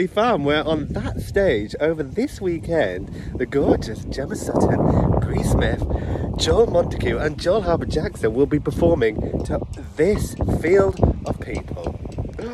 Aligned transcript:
Betley 0.00 0.08
Farm, 0.08 0.44
where 0.44 0.66
on 0.66 0.86
that 0.94 1.20
stage 1.20 1.74
over 1.78 2.02
this 2.02 2.40
weekend, 2.40 3.08
the 3.36 3.44
gorgeous 3.44 4.02
Gemma 4.06 4.34
Sutton, 4.34 5.20
Bree 5.20 5.42
Smith, 5.42 5.82
Joel 6.38 6.68
Montague, 6.68 7.18
and 7.18 7.38
Joel 7.38 7.60
Harper 7.60 7.84
Jackson 7.84 8.32
will 8.32 8.46
be 8.46 8.58
performing 8.58 9.44
to 9.44 9.60
this 9.96 10.34
field 10.60 10.98
of 11.26 11.38
people. 11.40 11.98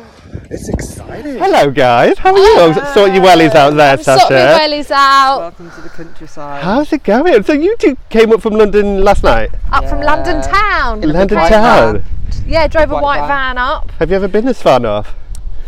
It's 0.49 0.69
exciting. 0.69 1.37
Hello, 1.39 1.69
guys. 1.71 2.17
How 2.19 2.33
are 2.33 2.37
you? 2.37 2.73
Sort 2.93 3.11
your 3.13 3.21
wellies 3.23 3.53
out 3.53 3.71
there, 3.71 3.97
I'm 3.97 4.01
sorting 4.03 4.27
Sasha. 4.27 4.57
my 4.57 4.59
wellies 4.67 4.91
out. 4.91 5.39
Welcome 5.39 5.71
to 5.71 5.81
the 5.81 5.89
countryside. 5.89 6.63
How's 6.63 6.93
it 6.93 7.03
going? 7.03 7.43
So 7.43 7.51
you 7.51 7.75
two 7.77 7.97
came 8.09 8.31
up 8.31 8.41
from 8.41 8.53
London 8.53 9.03
last 9.03 9.25
night. 9.25 9.49
Up 9.73 9.83
from 9.89 9.99
London 9.99 10.41
town. 10.41 11.01
London 11.01 11.37
white 11.37 11.49
town. 11.49 12.03
Yeah, 12.45 12.65
drove 12.67 12.91
a 12.91 12.93
White 12.93 13.03
white 13.03 13.27
van. 13.27 13.55
van 13.55 13.57
up. 13.57 13.91
Have 13.99 14.09
you 14.09 14.15
ever 14.15 14.29
been 14.29 14.45
this 14.45 14.61
far 14.61 14.79
north? 14.79 15.13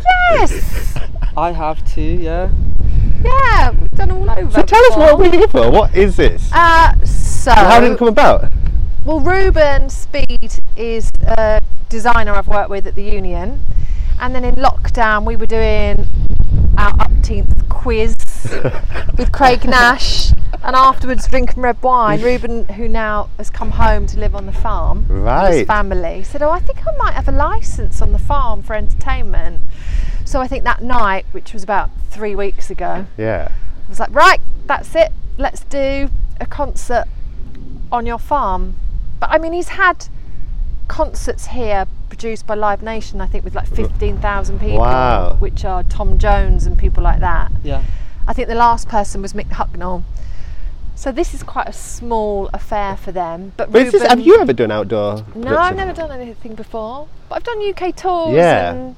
Yes. 0.04 0.98
I 1.36 1.52
have 1.52 1.84
too, 1.90 2.00
yeah. 2.02 2.50
yeah, 3.22 3.70
we've 3.70 3.90
done 3.92 4.10
all 4.10 4.30
over. 4.30 4.50
So 4.50 4.62
tell 4.62 4.80
us 4.84 4.88
before. 4.90 4.98
what 4.98 5.18
we're 5.18 5.30
here 5.30 5.48
for. 5.48 5.70
What 5.70 5.94
is 5.94 6.16
this? 6.16 6.50
Uh, 6.52 6.94
so, 7.04 7.52
How 7.52 7.80
did 7.80 7.92
it 7.92 7.98
come 7.98 8.08
about? 8.08 8.52
well, 9.04 9.20
Ruben 9.20 9.88
Speed 9.88 10.60
is 10.76 11.10
a 11.22 11.62
designer 11.88 12.32
I've 12.32 12.48
worked 12.48 12.70
with 12.70 12.86
at 12.86 12.94
the 12.94 13.02
Union, 13.02 13.64
and 14.20 14.34
then 14.34 14.44
in 14.44 14.54
lockdown 14.56 15.24
we 15.24 15.36
were 15.36 15.46
doing 15.46 16.06
our 16.76 16.92
upteenth 16.98 17.68
quiz 17.68 18.16
with 19.18 19.32
Craig 19.32 19.64
Nash, 19.68 20.32
and 20.62 20.76
afterwards 20.76 21.26
drinking 21.28 21.62
red 21.62 21.82
wine. 21.82 22.20
Ruben, 22.22 22.66
who 22.68 22.88
now 22.88 23.28
has 23.38 23.50
come 23.50 23.72
home 23.72 24.06
to 24.08 24.18
live 24.18 24.34
on 24.34 24.46
the 24.46 24.52
farm, 24.52 25.06
with 25.08 25.52
his 25.52 25.66
family, 25.66 26.22
said, 26.24 26.42
"Oh, 26.42 26.50
I 26.50 26.60
think 26.60 26.78
I 26.86 26.96
might 26.96 27.14
have 27.14 27.28
a 27.28 27.32
license 27.32 28.00
on 28.02 28.12
the 28.12 28.18
farm 28.18 28.62
for 28.62 28.74
entertainment." 28.74 29.60
So 30.24 30.40
I 30.40 30.46
think 30.46 30.64
that 30.64 30.82
night, 30.82 31.26
which 31.32 31.52
was 31.52 31.62
about 31.62 31.90
three 32.10 32.34
weeks 32.36 32.70
ago, 32.70 33.06
Yeah. 33.16 33.48
I 33.50 33.88
was 33.88 33.98
like, 33.98 34.14
right, 34.14 34.40
that's 34.66 34.94
it. 34.94 35.10
Let's 35.36 35.64
do 35.64 36.08
a 36.40 36.46
concert 36.46 37.06
on 37.90 38.06
your 38.06 38.18
farm. 38.18 38.74
But 39.18 39.30
I 39.30 39.38
mean, 39.38 39.52
he's 39.52 39.70
had 39.70 40.06
concerts 40.86 41.46
here 41.48 41.86
produced 42.08 42.46
by 42.46 42.54
Live 42.54 42.82
Nation, 42.82 43.20
I 43.20 43.26
think, 43.26 43.44
with 43.44 43.54
like 43.54 43.66
15,000 43.68 44.58
people, 44.60 44.78
Wow. 44.78 45.36
which 45.40 45.64
are 45.64 45.82
Tom 45.84 46.18
Jones 46.18 46.66
and 46.66 46.76
people 46.78 47.02
like 47.02 47.20
that. 47.20 47.50
Yeah. 47.64 47.82
I 48.30 48.32
think 48.32 48.46
the 48.46 48.54
last 48.54 48.88
person 48.88 49.22
was 49.22 49.32
Mick 49.32 49.48
Hucknall. 49.48 50.04
So 50.94 51.10
this 51.10 51.34
is 51.34 51.42
quite 51.42 51.68
a 51.68 51.72
small 51.72 52.48
affair 52.54 52.96
for 52.96 53.10
them. 53.10 53.52
But, 53.56 53.72
But 53.72 53.86
is 53.86 53.92
this, 53.92 54.02
have 54.06 54.20
you 54.20 54.38
ever 54.40 54.52
done 54.52 54.70
outdoor? 54.70 55.24
No, 55.34 55.56
I've 55.56 55.74
never 55.74 55.92
done 55.92 56.12
anything 56.12 56.54
before. 56.54 57.08
But 57.28 57.34
I've 57.34 57.42
done 57.42 57.60
UK 57.68 57.96
tours. 57.96 58.36
Yeah. 58.36 58.72
And, 58.72 58.96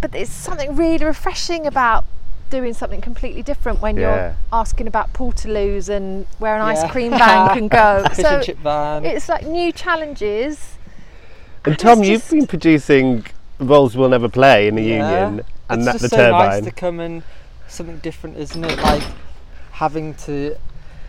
but 0.00 0.12
there's 0.12 0.28
something 0.28 0.76
really 0.76 1.04
refreshing 1.04 1.66
about 1.66 2.04
doing 2.50 2.72
something 2.72 3.00
completely 3.00 3.42
different 3.42 3.80
when 3.82 3.96
Yeah. 3.96 4.14
you're 4.26 4.36
asking 4.52 4.86
about 4.86 5.12
portaloos 5.12 5.88
and 5.88 6.28
where 6.38 6.54
an 6.54 6.62
ice 6.62 6.88
cream 6.92 7.10
van 7.18 7.48
can 7.48 7.66
go. 7.66 8.04
Fish 8.14 8.24
so 8.24 8.36
and 8.36 8.44
chip 8.44 8.58
van. 8.58 9.04
it's 9.04 9.28
like 9.28 9.44
new 9.44 9.72
challenges. 9.72 10.76
And 11.64 11.76
Tom, 11.80 12.04
you've 12.04 12.30
been 12.30 12.46
producing 12.46 13.24
roles 13.58 13.96
we'll 13.96 14.08
never 14.08 14.28
play 14.28 14.68
in 14.68 14.76
the 14.76 14.82
Yeah. 14.82 15.24
union, 15.26 15.44
and 15.68 15.80
it's 15.80 15.86
that 15.86 15.92
just 15.92 16.02
the 16.02 16.08
so 16.10 16.16
turbine. 16.16 16.48
nice 16.48 16.64
to 16.64 16.70
come 16.70 17.00
and 17.00 17.22
something 17.68 17.98
different, 17.98 18.36
isn't 18.36 18.64
it? 18.64 18.78
Like 18.78 19.02
having 19.72 20.14
to 20.14 20.56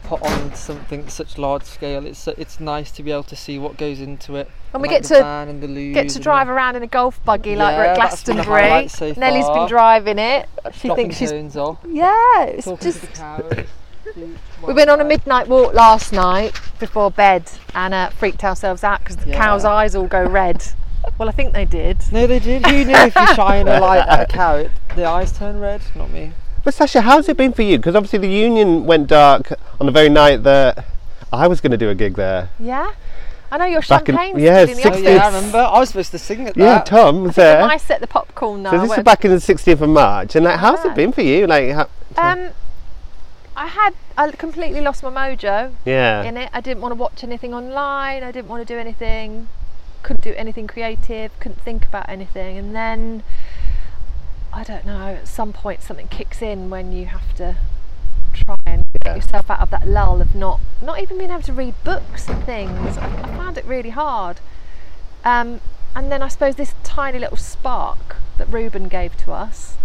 put 0.04 0.22
on 0.22 0.54
something 0.54 1.08
such 1.10 1.38
large 1.38 1.64
scale. 1.64 2.06
It's 2.06 2.28
it's 2.28 2.60
nice 2.60 2.92
to 2.92 3.04
be 3.04 3.12
able 3.12 3.24
to 3.24 3.36
see 3.36 3.58
what 3.58 3.78
goes 3.78 4.00
into 4.00 4.36
it. 4.36 4.50
And 4.74 4.82
we 4.82 4.88
like 4.90 5.02
get 5.02 5.10
the 5.10 5.16
to 5.16 5.26
and 5.26 5.62
the 5.64 5.94
Get 5.94 6.10
to 6.10 6.20
drive 6.20 6.48
the 6.48 6.54
around 6.54 6.76
in 6.76 6.84
a 6.84 6.88
golf 6.88 7.24
buggy 7.26 7.56
like 7.56 7.76
we're 7.78 7.86
Yeah, 7.86 7.92
at 7.92 7.98
that's 7.98 8.24
been 8.24 8.38
the 8.38 8.44
Glastonbury. 8.44 8.70
highlight 8.70 8.92
so 8.92 9.14
Nellie's 9.18 9.48
been 9.50 9.68
driving 9.68 10.20
it. 10.20 10.48
She 10.74 10.88
dropping 10.90 11.06
thinks 11.06 11.18
she's 11.18 11.32
cones 11.32 11.58
off, 11.58 11.80
yeah. 11.88 12.44
It's 12.44 12.66
talking 12.66 12.84
just 12.84 13.02
to 13.02 13.08
the 13.08 13.14
cows. 13.14 13.66
We 14.68 14.74
went 14.74 14.90
on 14.90 15.02
a 15.02 15.04
midnight 15.04 15.48
walk 15.48 15.74
last 15.74 16.14
night 16.14 16.54
before 16.80 17.10
bed 17.12 17.50
and 17.74 17.94
uh, 17.94 18.10
freaked 18.12 18.44
ourselves 18.44 18.84
out 18.84 19.00
because 19.00 19.18
the 19.18 19.30
Yeah. 19.32 19.38
cow's 19.38 19.66
eyes 19.66 19.96
all 19.96 20.08
go 20.08 20.24
red. 20.24 20.64
Well, 21.18 21.30
I 21.30 21.32
think 21.32 21.54
they 21.54 21.66
did. 21.66 21.98
No, 22.12 22.28
they 22.28 22.40
did. 22.40 22.66
Who 22.66 22.86
knew 22.86 22.96
if 22.96 23.16
you 23.16 23.28
shine 23.36 23.68
a 23.68 23.80
light 23.80 24.08
at 24.08 24.22
a 24.22 24.26
cow, 24.34 24.56
it, 24.56 24.72
the 24.96 25.06
eyes 25.06 25.32
turn 25.32 25.60
red? 25.60 25.82
Not 25.96 26.10
me. 26.12 26.32
But 26.64 26.74
Sasha, 26.74 27.02
how's 27.02 27.30
it 27.30 27.38
been 27.38 27.54
for 27.54 27.62
you? 27.62 27.78
Because 27.78 27.96
obviously 27.96 28.20
the 28.20 28.28
union 28.30 28.86
went 28.86 29.08
dark 29.08 29.54
on 29.80 29.86
the 29.86 29.92
very 29.92 30.10
night 30.10 30.44
that 30.44 30.86
I 31.32 31.48
was 31.48 31.62
going 31.62 31.72
to 31.72 31.78
do 31.78 31.90
a 31.90 31.96
gig 31.96 32.16
there. 32.16 32.50
Yeah, 32.60 32.92
I 33.52 33.58
know 33.58 33.66
your 33.66 33.82
Back 33.82 34.10
in- 34.10 34.16
champagne's 34.16 34.42
yeah, 34.42 34.66
still 34.66 34.78
in 34.78 34.82
the 34.82 34.82
Oh, 34.82 34.84
Six 34.84 34.98
office. 34.98 35.02
yeah, 35.04 35.24
I 35.24 35.28
remember. 35.36 35.58
I 35.60 35.80
was 35.80 35.90
supposed 35.90 36.12
to 36.12 36.18
sing 36.20 36.48
at 36.48 36.56
that. 36.56 36.60
Yeah, 36.60 36.74
that. 36.76 36.86
Tom 36.88 37.24
was 37.24 37.38
I 37.38 37.42
there. 37.44 37.62
I 37.64 37.78
set 37.78 38.02
the 38.02 38.08
popcorn 38.08 38.64
now. 38.64 38.72
So 38.72 38.80
this 38.88 38.98
is 38.98 39.04
back 39.04 39.24
in 39.26 39.32
the 39.32 39.38
16th 39.38 39.82
of 39.82 39.90
March, 39.90 40.36
and 40.36 40.46
like, 40.46 40.60
how's 40.60 40.80
Ah. 40.80 40.90
it 40.90 40.96
been 40.96 41.12
for 41.12 41.22
you? 41.22 41.46
Like, 41.46 41.72
how, 41.72 41.88
Um, 42.18 42.50
I 43.56 43.68
had 43.68 43.94
I 44.18 44.32
completely 44.32 44.82
lost 44.82 45.04
my 45.04 45.10
mojo 45.10 45.72
yeah, 45.86 46.24
in 46.24 46.36
it. 46.38 46.50
I 46.54 46.62
didn't 46.62 46.82
want 46.82 46.92
to 46.94 46.96
watch 46.96 47.24
anything 47.24 47.54
online. 47.54 48.24
I 48.24 48.32
didn't 48.32 48.48
want 48.50 48.66
to 48.68 48.74
do 48.74 48.80
anything. 48.80 49.48
Couldn't 50.06 50.24
do 50.24 50.34
anything 50.38 50.68
creative. 50.68 51.38
Couldn't 51.40 51.62
think 51.62 51.86
about 51.86 52.08
anything. 52.08 52.58
And 52.58 52.76
then 52.76 53.24
I 54.54 54.64
don't 54.64 54.86
know. 54.86 55.16
At 55.16 55.28
some 55.28 55.52
point, 55.52 55.82
something 55.82 56.08
kicks 56.08 56.42
in 56.42 56.70
when 56.70 56.92
you 56.92 57.08
have 57.08 57.36
to 57.38 57.58
try 58.34 58.58
and 58.66 58.86
Yeah. 58.94 59.14
get 59.14 59.16
yourself 59.18 59.50
out 59.50 59.60
of 59.60 59.70
that 59.72 59.88
lull 59.88 60.22
of 60.22 60.36
not 60.36 60.60
not 60.82 61.02
even 61.02 61.18
being 61.18 61.32
able 61.32 61.42
to 61.42 61.54
read 61.54 61.74
books 61.84 62.30
and 62.30 62.44
things. 62.44 62.98
I, 62.98 63.08
I 63.08 63.36
found 63.36 63.58
it 63.58 63.66
really 63.66 63.90
hard. 63.90 64.40
Um, 65.24 65.62
and 65.96 66.12
then 66.12 66.22
I 66.22 66.28
suppose 66.28 66.56
this 66.56 66.76
tiny 66.84 67.18
little 67.18 67.38
spark 67.38 68.18
that 68.38 68.48
Ruben 68.48 68.88
gave 68.88 69.18
to 69.18 69.32
us, 69.32 69.78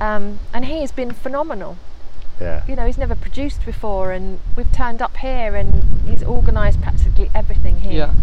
um, 0.00 0.40
and 0.52 0.64
he 0.64 0.80
has 0.80 0.90
been 0.90 1.12
phenomenal 1.12 1.76
yeah. 2.40 2.62
you 2.66 2.76
know, 2.76 2.86
he's 2.86 2.98
never 2.98 3.14
produced 3.14 3.64
before, 3.64 4.12
and 4.12 4.40
we've 4.56 4.70
turned 4.72 5.00
up 5.00 5.16
here, 5.18 5.54
and 5.54 6.08
he's 6.08 6.22
organised 6.22 6.80
practically 6.82 7.30
everything 7.34 7.80
here. 7.80 7.92
Yeah. 7.92 8.14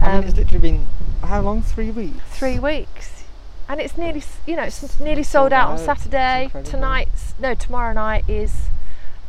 I 0.00 0.06
mean, 0.06 0.16
Um, 0.16 0.24
it's 0.24 0.36
literally 0.36 0.58
been 0.58 0.86
how 1.22 1.40
long? 1.40 1.62
Three 1.62 1.90
weeks. 1.90 2.18
three 2.30 2.58
weeks, 2.58 3.24
and 3.68 3.80
it's 3.80 3.96
nearly, 3.96 4.22
you 4.46 4.56
know, 4.56 4.64
it's 4.64 5.00
nearly 5.00 5.22
Sold 5.22 5.50
sold 5.50 5.52
out 5.52 5.68
on 5.68 5.74
out. 5.74 5.78
It's 5.78 5.86
Saturday. 5.86 6.44
incredible. 6.44 6.70
Tonight's 6.70 7.34
no, 7.38 7.54
tomorrow 7.54 7.92
night 7.92 8.24
is 8.28 8.68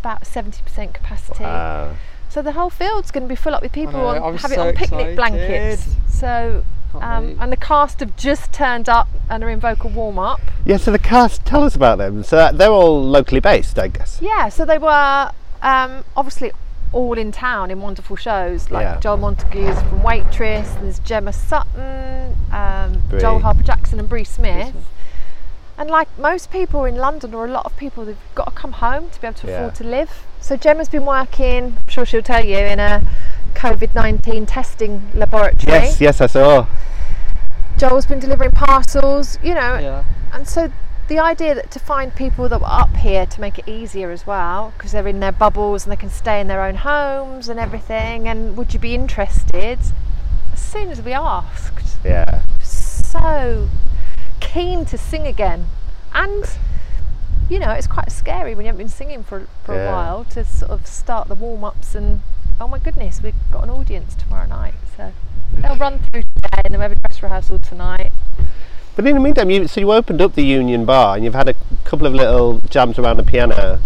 about 0.01 0.27
seventy 0.27 0.61
percent 0.63 0.93
capacity. 0.93 1.43
Wow. 1.43 1.95
So 2.29 2.41
the 2.41 2.51
whole 2.51 2.69
field's 2.69 3.09
going 3.11 3.23
to 3.23 3.29
be 3.29 3.35
full 3.35 3.55
up 3.55 3.61
with 3.61 3.71
people 3.71 3.93
know, 3.93 4.07
on 4.07 4.23
I'm 4.23 4.37
have 4.37 4.51
it 4.51 4.59
on 4.59 4.73
picnic 4.73 5.15
blankets. 5.15 5.95
So. 6.07 6.63
Um, 6.95 7.37
and 7.39 7.51
the 7.51 7.57
cast 7.57 7.99
have 7.99 8.15
just 8.15 8.51
turned 8.51 8.89
up 8.89 9.07
and 9.29 9.43
are 9.43 9.49
in 9.49 9.59
vocal 9.59 9.91
warm 9.91 10.17
up. 10.17 10.39
Yeah, 10.65 10.77
so 10.77 10.91
the 10.91 10.97
cast, 10.97 11.45
tell 11.45 11.63
us 11.63 11.75
about 11.75 11.99
them. 11.99 12.23
So 12.23 12.51
they're 12.53 12.71
all 12.71 13.03
locally 13.03 13.41
based, 13.41 13.77
I 13.77 13.89
guess. 13.89 14.19
Yeah, 14.19 14.49
so 14.49 14.65
they 14.65 14.79
were 14.79 15.31
um, 15.61 16.03
obviously 16.15 16.53
all 16.93 17.17
in 17.17 17.31
town 17.31 17.69
in 17.71 17.81
wonderful 17.81 18.15
shows 18.15 18.71
like 18.71 18.83
Yeah. 18.83 18.99
Joel 18.99 19.17
Montague's 19.17 19.81
from 19.81 20.03
Waitress, 20.03 20.71
there's 20.81 20.99
Gemma 20.99 21.33
Sutton, 21.33 22.35
um, 22.51 23.01
Joel 23.19 23.39
Harper 23.39 23.63
Jackson, 23.63 23.99
and 23.99 24.07
Bree 24.07 24.23
Smith. 24.23 24.69
Smith. 24.71 24.85
And 25.77 25.89
like 25.91 26.07
most 26.17 26.49
people 26.49 26.85
in 26.85 26.95
London, 26.95 27.33
or 27.35 27.45
a 27.45 27.49
lot 27.49 27.65
of 27.65 27.75
people, 27.77 28.05
they've 28.05 28.17
got 28.33 28.45
to 28.45 28.51
come 28.51 28.71
home 28.73 29.09
to 29.11 29.21
be 29.21 29.27
able 29.27 29.37
to 29.39 29.47
Yeah. 29.47 29.53
afford 29.57 29.75
to 29.75 29.83
live. 29.83 30.25
So 30.41 30.55
Gemma's 30.57 30.89
been 30.89 31.05
working, 31.05 31.77
I'm 31.81 31.87
sure 31.87 32.05
she'll 32.05 32.23
tell 32.23 32.43
you, 32.43 32.57
in 32.57 32.79
a 32.79 33.01
COVID 33.53 33.93
19 33.93 34.45
testing 34.45 35.11
laboratory. 35.13 35.71
Yes, 35.71 36.01
yes, 36.01 36.21
I 36.21 36.27
saw. 36.27 36.65
Joel's 37.77 38.07
been 38.07 38.19
delivering 38.19 38.51
parcels, 38.51 39.37
you 39.43 39.53
know, 39.53 39.77
Yeah. 39.77 40.03
and 40.33 40.47
so 40.47 40.71
the 41.07 41.19
idea 41.19 41.55
that 41.55 41.71
to 41.71 41.79
find 41.79 42.13
people 42.13 42.49
that 42.49 42.59
were 42.59 42.67
up 42.67 42.95
here 42.97 43.25
to 43.25 43.41
make 43.41 43.57
it 43.59 43.67
easier 43.67 44.11
as 44.11 44.27
well, 44.27 44.73
because 44.77 44.91
they're 44.91 45.07
in 45.07 45.19
their 45.19 45.31
bubbles 45.31 45.85
and 45.85 45.91
they 45.91 45.95
can 45.97 46.09
stay 46.09 46.39
in 46.41 46.47
their 46.47 46.61
own 46.63 46.75
homes 46.75 47.47
and 47.49 47.59
everything. 47.59 48.27
And 48.27 48.57
would 48.57 48.73
you 48.73 48.79
be 48.79 48.93
interested? 48.93 49.79
As 50.53 50.59
soon 50.59 50.89
as 50.89 51.01
we 51.01 51.13
asked, 51.13 51.97
Yeah. 52.03 52.41
so 52.61 53.69
keen 54.39 54.85
to 54.85 54.97
sing 54.97 55.25
again, 55.27 55.67
and 56.13 56.49
you 57.49 57.59
know 57.59 57.71
it's 57.71 57.87
quite 57.87 58.11
scary 58.11 58.53
when 58.55 58.65
you 58.65 58.67
haven't 58.67 58.79
been 58.79 58.89
singing 58.89 59.23
for 59.23 59.47
for 59.63 59.75
Yeah. 59.75 59.89
a 59.89 59.91
while 59.91 60.23
to 60.25 60.43
sort 60.43 60.71
of 60.71 60.85
start 60.87 61.27
the 61.29 61.35
warm 61.35 61.63
ups 61.63 61.95
and 61.95 62.21
oh 62.59 62.67
my 62.67 62.79
goodness, 62.79 63.21
we've 63.21 63.35
got 63.51 63.63
an 63.63 63.69
audience 63.69 64.15
tomorrow 64.15 64.47
night, 64.47 64.73
so 64.97 65.13
they'll 65.53 65.77
run 65.77 65.99
through 65.99 66.23
today 66.23 66.61
and 66.65 66.73
then 66.73 66.79
we 66.79 66.83
have 66.83 66.91
a 66.91 66.95
dress 66.95 67.21
rehearsal 67.21 67.59
tonight. 67.59 68.11
But 68.97 69.05
in 69.05 69.13
the 69.13 69.21
meantime, 69.21 69.51
you, 69.51 69.67
so 69.67 69.79
you 69.79 69.91
opened 69.93 70.23
up 70.23 70.33
the 70.33 70.41
Union 70.43 70.83
Bar 70.83 71.15
and 71.15 71.23
you've 71.23 71.35
had 71.35 71.47
a 71.47 71.53
couple 71.85 72.07
of 72.07 72.15
little 72.15 72.61
jams 72.69 72.97
around 72.97 73.17
the 73.17 73.23
piano. 73.23 73.79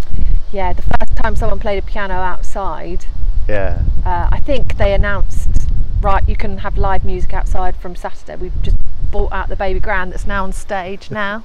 Yeah, 0.53 0.71
the 0.71 0.83
first 0.83 1.17
time 1.17 1.35
someone 1.35 1.59
played 1.59 1.77
a 1.79 1.85
piano 1.85 2.13
outside, 2.13 3.05
Yeah. 3.45 3.81
uh, 4.05 4.29
I 4.31 4.39
think 4.39 4.77
they 4.77 4.93
announced, 4.93 5.67
right, 6.01 6.27
you 6.29 6.37
can 6.37 6.59
have 6.59 6.77
live 6.77 7.03
music 7.03 7.33
outside 7.33 7.75
from 7.75 7.93
Saturday. 7.93 8.37
We've 8.37 8.61
just 8.61 8.77
bought 9.11 9.33
out 9.33 9.49
the 9.49 9.57
baby 9.57 9.81
grand 9.81 10.13
that's 10.13 10.25
now 10.25 10.45
on 10.45 10.53
stage 10.53 11.11
now. 11.11 11.43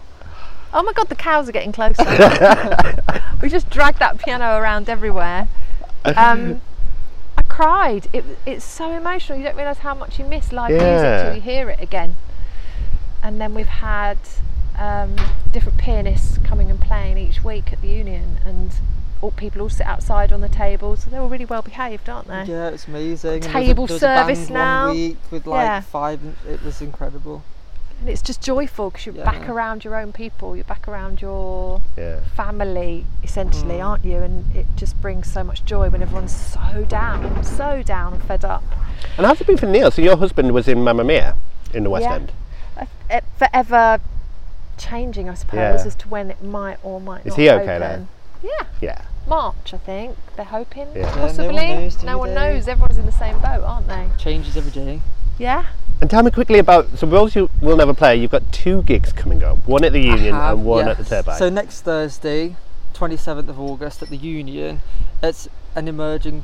Oh 0.72 0.84
my 0.84 0.92
god, 0.92 1.08
the 1.08 1.16
cows 1.16 1.48
are 1.48 1.52
getting 1.52 1.72
closer. 1.72 2.04
we 3.42 3.48
just 3.48 3.68
dragged 3.68 3.98
that 3.98 4.18
piano 4.18 4.58
around 4.58 4.88
everywhere. 4.88 5.48
Um, 6.04 6.60
I 7.36 7.42
cried. 7.48 8.06
It, 8.12 8.24
it's 8.46 8.64
so 8.64 8.92
emotional. 8.92 9.38
You 9.38 9.44
don't 9.44 9.56
realise 9.56 9.78
how 9.78 9.94
much 9.94 10.20
you 10.20 10.24
miss 10.24 10.52
live 10.52 10.70
music 10.70 10.86
Yeah. 10.86 11.24
till 11.24 11.34
you 11.34 11.40
hear 11.40 11.68
it 11.70 11.80
again. 11.80 12.14
And 13.26 13.40
then 13.40 13.54
we've 13.54 13.66
had 13.66 14.18
um, 14.78 15.16
different 15.52 15.78
pianists 15.78 16.38
coming 16.38 16.70
and 16.70 16.80
playing 16.80 17.18
each 17.18 17.42
week 17.42 17.72
at 17.72 17.80
the 17.82 17.88
Union, 17.88 18.38
and 18.44 18.70
all, 19.20 19.32
people 19.32 19.62
all 19.62 19.68
sit 19.68 19.84
outside 19.86 20.32
on 20.32 20.42
the 20.42 20.48
tables. 20.48 21.02
So 21.02 21.10
they're 21.10 21.20
all 21.20 21.28
really 21.28 21.44
well 21.44 21.62
behaved, 21.62 22.08
aren't 22.08 22.28
they? 22.28 22.44
Yeah, 22.44 22.68
it's 22.68 22.86
amazing. 22.86 23.42
And 23.44 23.52
there 23.52 23.52
was 23.52 23.64
a- 23.64 23.66
Table 23.66 23.86
there 23.88 23.94
was 23.94 24.02
a 24.02 24.06
band 24.06 24.28
service 24.36 24.50
now. 24.50 24.86
One 24.88 24.96
week 24.96 25.16
with 25.32 25.46
like 25.46 25.64
Yeah. 25.66 25.80
five. 25.80 26.20
It 26.48 26.62
was 26.62 26.80
incredible. 26.80 27.42
And 27.98 28.08
it's 28.10 28.22
just 28.22 28.40
joyful 28.42 28.90
because 28.90 29.06
you're 29.06 29.24
back 29.24 29.48
around 29.48 29.82
your 29.82 29.96
own 29.96 30.12
people. 30.12 30.54
You're 30.54 30.64
back 30.66 30.86
around 30.86 31.20
your 31.20 31.80
Yeah. 31.96 32.20
family, 32.36 33.06
essentially, 33.24 33.76
Mm. 33.78 33.86
aren't 33.88 34.04
you? 34.04 34.18
And 34.18 34.54
it 34.54 34.66
just 34.76 35.00
brings 35.00 35.32
so 35.32 35.42
much 35.42 35.64
joy 35.64 35.88
when 35.88 36.00
everyone's 36.02 36.36
so 36.36 36.84
down, 36.86 37.42
so 37.42 37.82
down 37.82 38.12
and 38.12 38.22
fed 38.22 38.44
up. 38.44 38.62
And 39.16 39.26
how's 39.26 39.40
it 39.40 39.48
been 39.48 39.56
for 39.56 39.66
Neil? 39.66 39.90
So 39.90 40.00
your 40.02 40.16
husband 40.18 40.52
was 40.52 40.68
in 40.68 40.84
Mamma 40.84 41.02
Mia 41.02 41.34
in 41.74 41.82
the 41.84 41.90
West 41.90 42.04
Yeah. 42.04 42.14
End. 42.16 42.32
It 43.10 43.24
forever 43.38 44.00
changing, 44.76 45.28
I 45.28 45.34
suppose, 45.34 45.58
Yeah. 45.58 45.86
as 45.86 45.94
to 45.96 46.08
when 46.08 46.30
it 46.30 46.42
might 46.42 46.78
or 46.82 47.00
might 47.00 47.20
Is 47.20 47.26
not 47.26 47.32
Is 47.32 47.36
he 47.36 47.50
okay 47.50 47.76
open. 47.76 48.08
now? 48.42 48.48
Yeah, 48.50 48.66
Yeah. 48.80 48.98
March, 49.26 49.72
I 49.74 49.78
think. 49.78 50.16
They're 50.36 50.44
hoping, 50.44 50.88
Yeah. 50.94 51.00
Yeah, 51.00 51.10
no 51.14 51.16
one 51.20 51.26
possibly. 51.28 51.54
knows, 51.56 52.02
no 52.02 52.18
one 52.18 52.34
knows. 52.34 52.68
Everyone's 52.68 52.98
in 52.98 53.06
the 53.06 53.12
same 53.12 53.38
boat, 53.38 53.64
aren't 53.64 53.88
they? 53.88 54.08
Changes 54.18 54.56
every 54.56 54.70
day. 54.70 55.00
Yeah. 55.38 55.64
And 56.00 56.10
tell 56.10 56.22
me 56.22 56.30
quickly 56.30 56.58
about 56.58 56.98
so 56.98 57.06
Roles 57.06 57.34
You 57.34 57.48
Will 57.60 57.76
Never 57.76 57.94
Play. 57.94 58.16
You've 58.16 58.30
got 58.30 58.52
two 58.52 58.82
gigs 58.82 59.12
coming 59.12 59.42
up. 59.42 59.66
One 59.66 59.82
at 59.84 59.92
the 59.92 60.00
Union 60.02 60.34
have, 60.34 60.58
and 60.58 60.66
one 60.66 60.86
at 60.88 60.96
the 60.98 61.02
yes. 61.02 61.10
Turbine. 61.10 61.38
So 61.38 61.48
next 61.48 61.80
Thursday, 61.82 62.56
27th 62.94 63.48
of 63.48 63.58
August 63.58 64.02
at 64.02 64.10
the 64.10 64.16
Union, 64.16 64.80
it's 65.22 65.48
an 65.74 65.88
emerging 65.88 66.42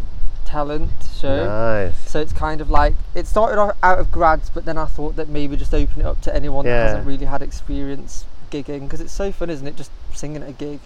talent 0.53 0.91
show. 1.21 1.47
nice. 1.47 2.11
So 2.11 2.21
it's 2.21 2.33
kind 2.33 2.61
of 2.61 2.69
like 2.71 2.95
it 3.15 3.27
started 3.27 3.59
off 3.59 3.77
out 3.83 3.99
of 3.99 4.11
grads, 4.11 4.51
but 4.51 4.65
then 4.65 4.77
I 4.79 4.87
thought 4.87 5.17
that 5.17 5.29
maybe 5.29 5.57
just 5.57 5.73
open 5.75 6.01
it 6.03 6.07
up 6.07 6.21
to 6.23 6.35
anyone 6.35 6.65
Yeah. 6.67 6.73
that 6.79 6.87
hasn't 6.89 7.07
really 7.07 7.27
had 7.27 7.43
experience 7.43 8.25
gigging 8.51 8.83
because 8.83 9.01
it's 9.01 9.13
so 9.13 9.33
fun, 9.33 9.49
isn't 9.51 9.67
it? 9.67 9.77
Just 9.77 9.91
singing 10.13 10.43
at 10.43 10.49
a 10.49 10.53
gig. 10.53 10.81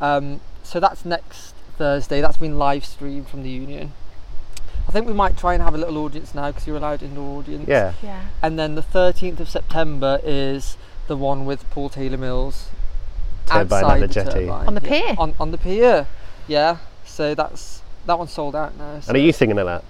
Um, 0.00 0.40
so 0.62 0.80
that's 0.80 1.04
next 1.04 1.54
Thursday. 1.76 2.20
That's 2.20 2.38
been 2.38 2.58
live 2.58 2.84
streamed 2.84 3.28
from 3.28 3.42
the 3.42 3.50
Union. 3.50 3.92
I 4.88 4.92
think 4.92 5.06
we 5.06 5.12
might 5.12 5.36
try 5.36 5.52
and 5.54 5.62
have 5.62 5.74
a 5.74 5.78
little 5.78 5.98
audience 5.98 6.34
now 6.34 6.48
because 6.50 6.66
you're 6.66 6.76
allowed 6.78 7.02
indoor 7.02 7.38
audience. 7.40 7.68
Yeah. 7.68 7.92
Yeah. 8.02 8.22
And 8.42 8.58
then 8.58 8.74
the 8.74 8.82
13th 8.82 9.38
of 9.40 9.48
September 9.50 10.18
is 10.24 10.76
the 11.06 11.16
one 11.16 11.44
with 11.44 11.68
Paul 11.70 11.88
Taylor 11.90 12.16
Mills. 12.16 12.68
Turbine 13.46 13.84
outside 13.84 14.00
the 14.02 14.06
the 14.06 14.14
jetty. 14.14 14.30
turbine. 14.46 14.66
On 14.66 14.74
the 14.74 14.80
Yeah, 14.82 14.88
pier? 14.88 15.14
On, 15.18 15.34
on 15.38 15.50
the 15.50 15.58
pier. 15.58 16.06
Yeah. 16.48 16.78
So 17.04 17.34
that's 17.34 17.79
that 18.06 18.18
one's 18.18 18.32
sold 18.32 18.56
out 18.56 18.76
now. 18.76 19.00
so- 19.00 19.08
And 19.08 19.16
are 19.16 19.20
you 19.20 19.32
singing 19.32 19.58
at 19.58 19.64
that? 19.66 19.84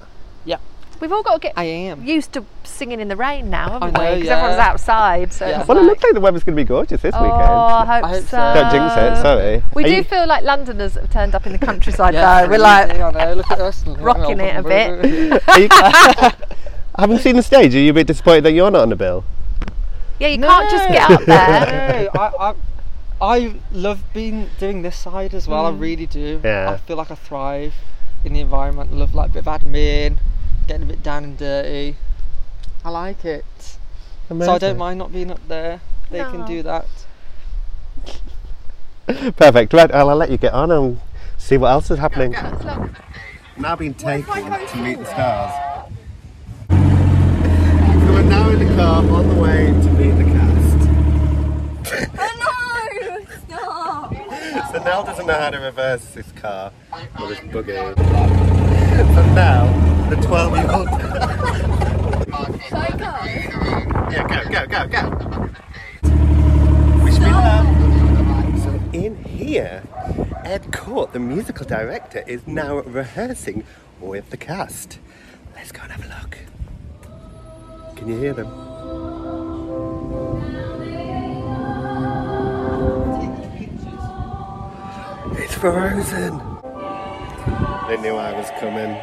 Yeah. 0.45 0.57
We've 1.01 1.13
all 1.13 1.23
got 1.23 1.35
to 1.35 1.39
get 1.41 1.55
I 1.57 1.65
am. 1.65 2.05
used 2.05 2.35
to 2.35 2.45
singing 2.63 3.01
in 3.01 3.09
the 3.09 3.17
rain 3.17 3.49
now, 3.49 3.71
haven't 3.71 3.95
know, 3.95 4.01
we? 4.01 4.17
Because 4.17 4.31
everyone's 4.31 4.59
outside. 4.59 5.33
So 5.33 5.47
Yeah. 5.47 5.61
it's 5.61 5.69
Well, 5.69 5.79
it 5.79 5.81
like- 5.81 5.91
looks 5.91 6.03
like 6.03 6.13
the 6.15 6.21
weather's 6.21 6.45
going 6.45 6.57
to 6.57 6.63
be 6.63 6.67
gorgeous 6.67 7.01
this 7.01 7.15
oh, 7.17 7.23
weekend. 7.23 7.43
I 7.43 7.85
hope, 7.87 8.05
I 8.05 8.09
hope 8.09 8.25
so. 8.25 8.29
so. 8.29 8.55
Don't 8.55 8.71
jinx 8.71 8.95
it, 9.19 9.23
sorry. 9.23 9.65
We 9.75 9.85
Are 9.85 9.89
do 9.89 9.95
you- 9.95 10.05
feel 10.05 10.27
like 10.27 10.45
Londoners 10.45 10.95
have 10.95 11.11
turned 11.11 11.35
up 11.35 11.47
in 11.47 11.53
the 11.53 11.59
countryside 11.59 12.13
Yeah, 12.15 12.43
though. 12.43 12.51
We're 12.51 12.59
like, 12.59 12.89
look 13.37 13.51
at 13.51 13.61
us. 13.61 13.87
rocking 13.87 14.41
it 14.41 14.57
a 14.57 14.63
bit. 14.63 15.43
Are 15.49 15.61
you- 15.61 15.69
Having 16.99 17.19
seen 17.19 17.37
the 17.37 17.43
stage, 17.43 17.75
are 17.75 17.79
you 17.79 17.93
a 17.93 17.95
bit 17.95 18.07
disappointed 18.09 18.45
that 18.45 18.53
you're 18.53 18.71
not 18.71 18.83
on 18.83 18.89
the 18.91 18.97
bill? 18.97 19.25
yeah, 20.19 20.29
you 20.29 20.39
can't 20.39 20.71
just 20.71 20.89
get 20.89 21.11
up 21.11 21.25
there. 21.25 22.11
no, 22.15 22.21
I, 22.21 22.51
I, 22.51 22.55
I 23.23 23.55
love 23.73 24.03
being 24.13 24.51
doing 24.59 24.83
this 24.83 24.97
side 24.99 25.33
as 25.33 25.49
well. 25.49 25.65
I 25.67 25.71
mm. 25.71 25.81
really 25.81 26.07
do. 26.07 26.41
Yeah. 26.45 26.73
I 26.73 26.77
feel 26.77 26.97
like 26.97 27.11
I 27.11 27.15
thrive 27.15 27.75
in 28.25 28.33
the 28.33 28.41
environment. 28.41 28.91
I 28.93 28.97
love 28.97 29.15
like 29.15 29.31
a 29.31 29.33
bit 29.35 29.47
of 29.47 29.61
admin, 29.61 30.19
getting 30.67 30.83
a 30.83 30.87
bit 30.87 31.03
down 31.03 31.25
and 31.25 31.39
dirty. 31.39 31.97
I 32.85 32.91
like 32.91 33.25
it. 33.25 33.45
So 34.29 34.53
I 34.53 34.59
don't 34.59 34.79
mind 34.79 34.99
not 34.99 35.13
being 35.13 35.31
up 35.31 35.47
there. 35.49 35.81
They 36.11 36.21
can 36.21 36.47
do 36.47 36.63
that. 36.63 36.87
Perfect. 39.37 39.73
Right, 39.73 39.93
I'll, 39.93 40.11
I'll 40.11 40.17
let 40.17 40.31
you 40.31 40.39
get 40.39 40.53
on 40.53 40.71
and 40.71 41.01
see 41.37 41.57
what 41.57 41.69
else 41.69 41.91
is 41.91 41.99
happening. 41.99 42.33
Now 43.59 43.77
being 43.77 43.95
taken 43.95 44.25
to 44.33 44.77
meet 44.77 44.99
the 44.99 45.05
stars. 45.05 45.53
So 46.69 46.77
we're 46.77 48.23
now 48.23 48.51
in 48.51 48.59
the 48.59 48.75
car 48.77 49.05
on 49.05 49.29
the 49.29 49.35
way 49.35 49.67
to 49.67 49.91
meet 49.93 50.13
the 50.13 50.25
cast. 50.25 52.21
So 54.73 54.79
Nell 54.85 55.03
doesn't 55.03 55.27
know 55.27 55.35
how 55.35 55.51
to 55.51 55.59
reverse 55.59 56.05
this 56.15 56.31
car 56.33 56.71
or 57.21 57.27
this 57.27 57.41
buggy. 57.41 57.75
So 57.75 57.95
now 59.35 59.67
the 60.09 60.15
12 60.15 60.57
year 60.57 60.71
old. 60.71 60.89
Yeah, 64.13 64.25
go, 64.29 64.45
go, 64.49 64.67
go, 64.67 64.87
go. 64.87 65.03
Wish 67.03 67.19
me 67.19 67.31
luck. 67.33 67.67
So 68.63 68.71
in 68.93 69.25
here, 69.25 69.83
Ed 70.45 70.73
Court, 70.73 71.13
the 71.13 71.19
musical 71.19 71.67
director, 71.67 72.23
is 72.29 72.47
now 72.47 72.77
rehearsing 72.77 73.65
with 74.01 74.31
the 74.31 74.37
cast. 74.37 75.01
Let's 75.57 75.73
go 75.73 75.83
and 75.83 75.91
have 75.91 76.05
a 76.05 76.09
look. 76.23 76.39
Can 77.97 78.07
you 78.07 78.17
hear 78.19 78.35
them? 78.35 79.20
It's 85.51 85.59
Frozen. 85.59 86.39
They 87.89 87.97
knew 88.01 88.15
I 88.15 88.33
was 88.39 88.49
coming. 88.61 88.97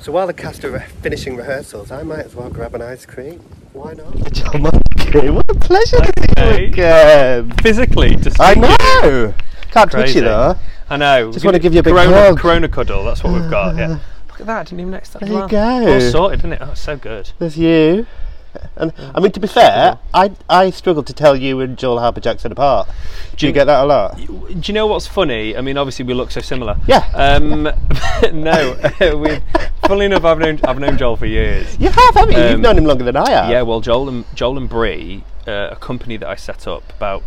So 0.00 0.10
while 0.10 0.26
the 0.26 0.32
cast 0.32 0.64
are 0.64 0.80
finishing 1.02 1.36
rehearsals, 1.36 1.90
I 1.90 2.02
might 2.02 2.20
as 2.24 2.34
well 2.34 2.48
grab 2.48 2.74
an 2.74 2.80
ice 2.80 3.04
cream. 3.04 3.40
Why 3.74 3.92
not? 3.92 4.14
Joel 4.32 4.58
Montague, 4.58 5.34
what 5.34 5.44
a 5.50 5.54
pleasure 5.56 5.98
to 6.00 6.12
see 6.16 6.62
you 6.62 6.68
again. 6.68 7.50
physically 7.62 8.16
to 8.16 8.34
I 8.40 8.52
speak 8.54 8.64
to 8.64 9.00
you. 9.02 9.02
know. 9.02 9.34
Can't 9.70 9.90
touch 9.90 10.14
you 10.14 10.22
though. 10.22 10.56
I 10.88 10.96
know. 10.96 11.30
Just 11.30 11.44
wanna 11.44 11.58
give 11.58 11.74
you 11.74 11.80
a 11.80 11.82
big 11.82 11.92
corona, 11.92 12.10
hug. 12.10 12.38
Corona 12.38 12.68
cuddle. 12.70 13.04
That's 13.04 13.22
what 13.22 13.34
we've 13.38 13.50
got. 13.50 13.76
Yeah. 13.76 13.98
Look 14.30 14.40
at 14.40 14.46
that. 14.46 14.60
I 14.60 14.62
didn't 14.62 14.80
even 14.80 14.92
notice 14.92 15.10
that. 15.10 15.18
There 15.18 15.28
as 15.28 15.30
you 15.30 15.38
well. 15.40 15.48
go. 15.48 15.92
All 15.92 16.00
sorted, 16.00 16.40
isn't 16.40 16.52
it? 16.54 16.58
Oh, 16.62 16.72
so 16.72 16.96
good. 16.96 17.30
There's 17.38 17.58
you. 17.58 18.06
And 18.76 18.92
I 19.14 19.20
mean, 19.20 19.30
to 19.32 19.40
be 19.40 19.46
fair, 19.46 19.98
I 20.12 20.32
I 20.48 20.70
struggled 20.70 21.06
to 21.06 21.12
tell 21.12 21.36
you 21.36 21.60
and 21.60 21.78
Joel 21.78 22.00
Harper 22.00 22.20
Jackson 22.20 22.50
apart. 22.50 22.88
Do 23.36 23.46
you 23.46 23.52
get 23.52 23.66
that 23.66 23.84
a 23.84 23.86
lot? 23.86 24.16
Do 24.16 24.26
you 24.64 24.74
know 24.74 24.86
what's 24.88 25.06
funny? 25.06 25.56
I 25.56 25.60
mean, 25.60 25.76
obviously 25.78 26.04
we 26.04 26.12
look 26.14 26.30
so 26.32 26.40
similar. 26.40 26.76
Yeah. 26.88 27.08
Um, 27.14 27.62
no, 28.32 28.76
we. 29.00 29.38
Funnily 29.86 30.06
enough, 30.06 30.24
I've 30.24 30.38
known 30.38 30.58
I've 30.64 30.78
known 30.80 30.96
Joel 30.98 31.16
for 31.16 31.26
years. 31.26 31.78
You 31.78 31.88
have, 31.90 32.14
haven't 32.14 32.34
you? 32.36 32.42
You've 32.42 32.54
Um, 32.54 32.60
known 32.62 32.78
him 32.78 32.84
longer 32.84 33.04
than 33.04 33.16
I 33.16 33.30
have. 33.30 33.50
Yeah, 33.50 33.62
well, 33.62 33.80
Joel 33.80 34.08
and 34.08 34.24
Joel 34.34 34.56
and 34.58 34.68
Bree, 34.68 35.22
uh, 35.46 35.68
a 35.72 35.76
company 35.76 36.16
that 36.16 36.28
I 36.28 36.34
set 36.36 36.66
up 36.66 36.82
about 36.96 37.22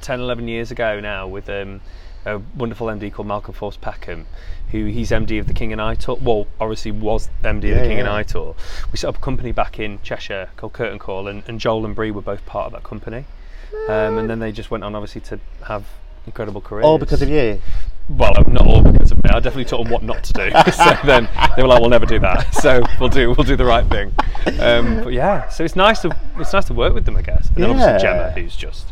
10, 0.00 0.20
11 0.20 0.48
years 0.48 0.70
ago 0.70 0.98
now 1.00 1.26
with 1.28 1.48
um, 1.50 1.80
a 2.24 2.40
wonderful 2.56 2.86
MD 2.86 3.12
called 3.12 3.28
Malcolm 3.28 3.52
Forbes 3.54 3.76
Peckham, 3.76 4.26
who 4.72 4.86
he's 4.86 5.10
MD 5.10 5.40
of 5.40 5.46
the 5.46 5.52
King 5.54 5.72
and 5.72 5.80
I 5.80 5.94
Tour. 5.94 6.16
Well, 6.20 6.46
obviously 6.60 6.90
was 6.92 7.28
MD 7.42 7.64
Yeah, 7.64 7.70
of 7.70 7.82
the 7.82 7.88
King 7.88 7.98
and 7.98 8.06
yeah. 8.06 8.14
I 8.14 8.22
Tour. 8.22 8.54
We 8.92 8.98
set 8.98 9.08
up 9.08 9.16
a 9.16 9.20
company 9.20 9.52
back 9.52 9.78
in 9.78 10.00
Cheshire 10.02 10.50
called 10.56 10.72
Curtain 10.72 10.98
Call, 10.98 11.28
and, 11.28 11.42
and 11.46 11.58
Joel 11.60 11.84
and 11.86 11.94
Bree 11.94 12.10
were 12.10 12.22
both 12.22 12.44
part 12.46 12.66
of 12.66 12.72
that 12.72 12.82
company. 12.84 13.24
Um, 13.88 14.18
and 14.18 14.28
then 14.28 14.38
they 14.40 14.52
just 14.52 14.70
went 14.70 14.82
on, 14.84 14.94
obviously, 14.94 15.20
to 15.22 15.38
have 15.66 15.84
incredible 16.26 16.60
careers. 16.60 16.84
All 16.84 16.98
because 16.98 17.22
of 17.22 17.28
you. 17.28 17.60
Well, 18.08 18.32
uh, 18.36 18.42
not 18.48 18.66
all 18.66 18.82
because 18.82 19.12
of 19.12 19.22
me. 19.22 19.30
I 19.30 19.38
definitely 19.38 19.64
taught 19.66 19.84
them 19.84 19.92
what 19.92 20.02
not 20.02 20.24
to 20.24 20.32
do. 20.32 20.50
so 20.72 20.96
then 21.04 21.28
they 21.56 21.62
were 21.62 21.68
like, 21.68 21.80
"We'll 21.80 21.90
never 21.90 22.06
do 22.06 22.18
that." 22.18 22.52
So 22.60 22.82
we'll 22.98 23.08
do 23.08 23.28
we'll 23.30 23.44
do 23.46 23.54
the 23.56 23.64
right 23.64 23.86
thing. 23.86 24.12
Um, 24.60 25.02
but 25.04 25.12
yeah, 25.12 25.48
so 25.48 25.64
it's 25.64 25.76
nice 25.76 26.00
to 26.02 26.16
it's 26.36 26.52
nice 26.52 26.64
to 26.66 26.74
work 26.74 26.92
with 26.94 27.04
them, 27.04 27.16
I 27.16 27.22
guess. 27.22 27.46
And 27.48 27.56
then 27.58 27.70
Yeah. 27.70 27.84
obviously 27.84 28.08
Gemma, 28.08 28.30
who's 28.32 28.56
just 28.56 28.88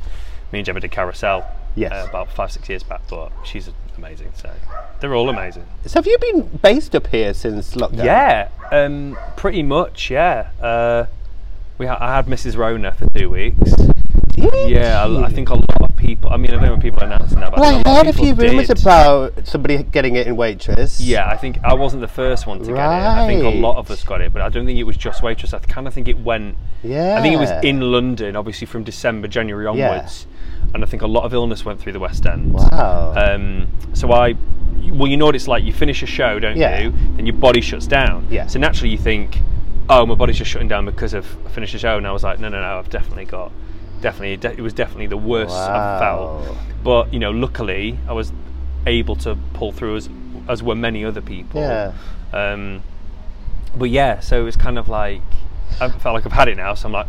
me 0.52 0.60
and 0.60 0.66
Gemma 0.66 0.80
did 0.80 0.90
Carousel 0.92 1.44
Yes. 1.74 1.92
uh, 1.92 2.06
about 2.08 2.30
five 2.32 2.50
six 2.52 2.68
years 2.68 2.82
back, 2.84 3.00
but 3.10 3.30
she's 3.44 3.68
amazing. 3.98 4.32
So 4.34 4.50
they're 5.00 5.14
all 5.14 5.28
amazing. 5.28 5.66
So 5.86 5.98
have 5.98 6.06
you 6.06 6.16
been 6.18 6.58
based 6.62 6.94
up 6.94 7.08
here 7.08 7.34
since 7.34 7.74
lockdown? 7.74 8.04
Yeah, 8.04 8.48
um, 8.72 9.18
pretty 9.36 9.62
much. 9.62 10.10
Yeah. 10.10 10.50
Uh, 10.60 11.06
we 11.76 11.86
ha- 11.86 11.98
I 12.00 12.16
had 12.16 12.26
Mrs. 12.26 12.56
Rona 12.56 12.92
for 12.92 13.08
two 13.10 13.30
weeks. 13.30 13.72
Did 14.40 14.70
Yeah, 14.70 15.04
I, 15.04 15.24
I 15.24 15.30
think 15.30 15.50
a 15.50 15.54
lot 15.54 15.82
of 15.82 15.96
people. 15.96 16.30
I 16.30 16.36
mean, 16.36 16.50
I 16.50 16.54
don't 16.54 16.62
know 16.62 16.70
when 16.72 16.80
people 16.80 17.00
are 17.00 17.06
announcing 17.06 17.40
that, 17.40 17.50
but 17.50 17.60
Well, 17.60 17.82
I, 17.84 17.96
heard 17.96 18.06
a 18.06 18.12
few 18.12 18.34
rumours 18.34 18.70
about 18.70 19.46
somebody 19.46 19.82
getting 19.82 20.16
it 20.16 20.26
in 20.26 20.36
waitress. 20.36 21.00
Yeah, 21.00 21.28
I 21.28 21.36
think 21.36 21.58
I 21.64 21.74
wasn't 21.74 22.02
the 22.02 22.08
first 22.08 22.46
one 22.46 22.60
to 22.60 22.66
get 22.66 22.76
it. 22.76 22.78
I 22.78 23.26
think 23.26 23.42
a 23.42 23.48
lot 23.48 23.76
of 23.76 23.90
us 23.90 24.04
got 24.04 24.20
it, 24.20 24.32
but 24.32 24.42
I 24.42 24.48
don't 24.48 24.64
think 24.66 24.78
it 24.78 24.84
was 24.84 24.96
just 24.96 25.22
waitress. 25.22 25.52
I 25.52 25.58
kind 25.58 25.86
of 25.88 25.94
think 25.94 26.08
it 26.08 26.18
went. 26.18 26.56
Yeah. 26.82 27.16
I 27.18 27.22
think 27.22 27.34
it 27.34 27.38
was 27.38 27.50
in 27.64 27.80
London, 27.80 28.36
obviously 28.36 28.66
from 28.66 28.84
December, 28.84 29.26
January 29.28 29.66
onwards, 29.66 30.26
and 30.74 30.82
I 30.82 30.86
think 30.86 31.02
a 31.02 31.06
lot 31.06 31.24
of 31.24 31.32
illness 31.34 31.64
went 31.64 31.80
through 31.80 31.92
the 31.92 32.00
West 32.00 32.26
End. 32.26 32.52
Wow. 32.52 33.14
Um, 33.16 33.66
so 33.94 34.12
I, 34.12 34.34
well, 34.90 35.08
you 35.08 35.16
know 35.16 35.26
what 35.26 35.34
it's 35.34 35.48
like. 35.48 35.64
You 35.64 35.72
finish 35.72 36.02
a 36.02 36.06
show, 36.06 36.38
don't 36.38 36.56
Yeah. 36.56 36.80
you? 36.80 36.90
Then 37.16 37.26
your 37.26 37.36
body 37.36 37.60
shuts 37.60 37.86
down. 37.86 38.26
Yeah. 38.30 38.46
So 38.46 38.58
naturally, 38.58 38.90
you 38.90 38.98
think, 38.98 39.38
"Oh, 39.88 40.06
my 40.06 40.14
body's 40.14 40.36
just 40.38 40.50
shutting 40.50 40.68
down 40.68 40.84
because 40.86 41.14
of 41.14 41.26
I 41.46 41.48
finished 41.50 41.72
the 41.72 41.78
show." 41.78 41.96
And 41.96 42.06
I 42.06 42.12
was 42.12 42.22
like, 42.22 42.38
"No, 42.38 42.48
no, 42.48 42.60
no. 42.60 42.78
I've 42.78 42.90
definitely 42.90 43.24
got, 43.26 43.50
definitely. 44.00 44.32
It 44.50 44.60
was 44.60 44.72
definitely 44.72 45.06
the 45.06 45.16
worst 45.16 45.54
I've 45.54 46.00
Wow. 46.00 46.42
felt." 46.44 46.56
But 46.84 47.12
you 47.12 47.18
know, 47.18 47.30
luckily, 47.30 47.98
I 48.08 48.12
was 48.12 48.32
able 48.86 49.16
to 49.16 49.36
pull 49.54 49.72
through 49.72 49.96
as 49.96 50.08
as 50.48 50.62
were 50.62 50.74
many 50.74 51.04
other 51.04 51.20
people. 51.20 51.60
Yeah. 51.60 51.92
Um, 52.32 52.82
but 53.76 53.90
yeah, 53.90 54.20
so 54.20 54.40
it 54.40 54.44
was 54.44 54.56
kind 54.56 54.78
of 54.78 54.88
like 54.88 55.20
I 55.80 55.88
felt 55.90 56.14
like 56.14 56.24
I've 56.24 56.32
had 56.32 56.48
it 56.48 56.56
now, 56.56 56.72
so 56.74 56.86
I'm 56.86 56.92
like, 56.92 57.06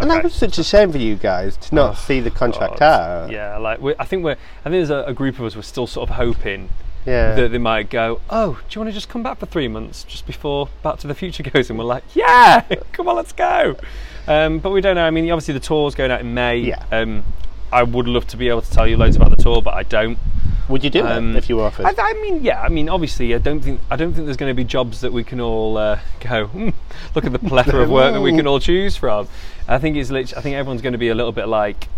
And 0.00 0.10
that 0.10 0.22
was 0.22 0.34
such 0.34 0.58
a 0.58 0.64
shame 0.64 0.92
for 0.92 0.98
you 0.98 1.16
guys 1.16 1.56
to 1.56 1.74
not 1.74 1.90
Oh, 1.90 1.94
see 1.94 2.20
the 2.20 2.30
contract 2.30 2.78
God. 2.78 3.24
out. 3.26 3.30
Yeah, 3.30 3.56
like 3.58 3.80
we 3.80 3.94
I 3.98 4.04
think 4.04 4.24
we're. 4.24 4.32
I 4.32 4.36
think 4.64 4.72
there's 4.72 4.90
a, 4.90 5.04
a 5.06 5.12
group 5.14 5.38
of 5.38 5.44
us. 5.46 5.56
We're 5.56 5.62
still 5.62 5.86
sort 5.86 6.08
of 6.08 6.16
hoping 6.16 6.68
Yeah. 7.06 7.34
that 7.34 7.50
they 7.52 7.58
might 7.58 7.90
go. 7.90 8.20
Oh, 8.30 8.60
do 8.68 8.74
you 8.74 8.80
want 8.80 8.90
to 8.90 8.94
just 8.94 9.08
come 9.08 9.22
back 9.22 9.38
for 9.38 9.46
three 9.46 9.68
months 9.68 10.04
just 10.04 10.26
before 10.26 10.68
Back 10.82 10.98
to 10.98 11.06
the 11.06 11.14
Future 11.14 11.42
goes? 11.42 11.68
And 11.70 11.78
we're 11.78 11.84
like, 11.84 12.04
yeah, 12.14 12.60
come 12.92 13.08
on, 13.08 13.16
let's 13.16 13.32
go. 13.32 13.76
Um, 14.26 14.58
but 14.60 14.70
we 14.70 14.80
don't 14.80 14.94
know. 14.94 15.04
I 15.06 15.10
mean, 15.10 15.30
obviously 15.30 15.54
the 15.54 15.60
tour's 15.60 15.94
going 15.94 16.10
out 16.10 16.20
in 16.20 16.32
May. 16.34 16.58
Yeah. 16.58 16.84
Um, 16.92 17.24
I 17.72 17.82
would 17.82 18.06
love 18.06 18.26
to 18.28 18.36
be 18.36 18.48
able 18.48 18.62
to 18.62 18.70
tell 18.70 18.86
you 18.86 18.96
loads 18.96 19.16
about 19.16 19.30
the 19.30 19.42
tour, 19.42 19.60
but 19.62 19.74
I 19.74 19.82
don't. 19.82 20.18
Would 20.68 20.84
you 20.84 20.90
do 20.90 21.06
Um, 21.06 21.34
it 21.34 21.38
if 21.38 21.48
you 21.48 21.56
were 21.56 21.64
offered? 21.64 21.86
I, 21.86 21.94
I 21.96 22.12
mean, 22.22 22.44
yeah. 22.44 22.60
I 22.60 22.68
mean, 22.68 22.88
obviously, 22.88 23.34
I 23.34 23.38
don't 23.38 23.60
think 23.60 23.80
I 23.90 23.96
don't 23.96 24.12
think 24.12 24.26
there's 24.26 24.36
going 24.36 24.50
to 24.50 24.54
be 24.54 24.64
jobs 24.64 25.00
that 25.00 25.12
we 25.12 25.24
can 25.24 25.40
all 25.40 25.76
uh, 25.78 25.98
go. 26.20 26.46
"Hmm, 26.46 26.70
look 27.14 27.24
at 27.24 27.32
the 27.32 27.38
plethora 27.38 27.82
of 27.82 27.90
work 27.90 28.12
that 28.12 28.20
we 28.20 28.32
can 28.36 28.46
all 28.46 28.60
choose 28.60 28.96
from. 28.96 29.28
I 29.66 29.78
think 29.78 29.96
it's. 29.96 30.10
Lit- 30.10 30.36
I 30.36 30.40
think 30.40 30.56
everyone's 30.56 30.82
going 30.82 30.92
to 30.92 30.98
be 30.98 31.08
a 31.08 31.14
little 31.14 31.32
bit 31.32 31.48
like, 31.48 31.88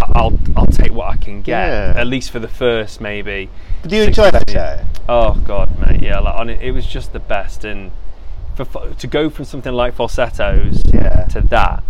"I- 0.00 0.12
I'll 0.14 0.38
I'll 0.56 0.66
take 0.66 0.92
what 0.92 1.08
I 1.08 1.16
can 1.16 1.42
get. 1.42 1.58
Yeah. 1.68 2.00
At 2.00 2.06
least 2.06 2.30
for 2.30 2.38
the 2.38 2.48
first, 2.48 3.00
maybe. 3.00 3.50
do 3.86 3.96
you 3.96 4.02
enjoy 4.04 4.30
that 4.30 4.48
show? 4.48 4.80
Oh 5.08 5.34
God, 5.44 5.78
mate. 5.80 6.02
Yeah, 6.02 6.20
like 6.20 6.34
on 6.34 6.48
it, 6.50 6.60
it 6.62 6.70
was 6.72 6.86
just 6.86 7.12
the 7.12 7.18
best. 7.20 7.64
And 7.64 7.90
for 8.54 8.64
to 8.94 9.06
go 9.06 9.28
from 9.30 9.44
something 9.44 9.72
like 9.72 9.94
falsettos 9.94 10.82
Yeah. 10.94 11.24
to 11.30 11.40
that 11.42 11.82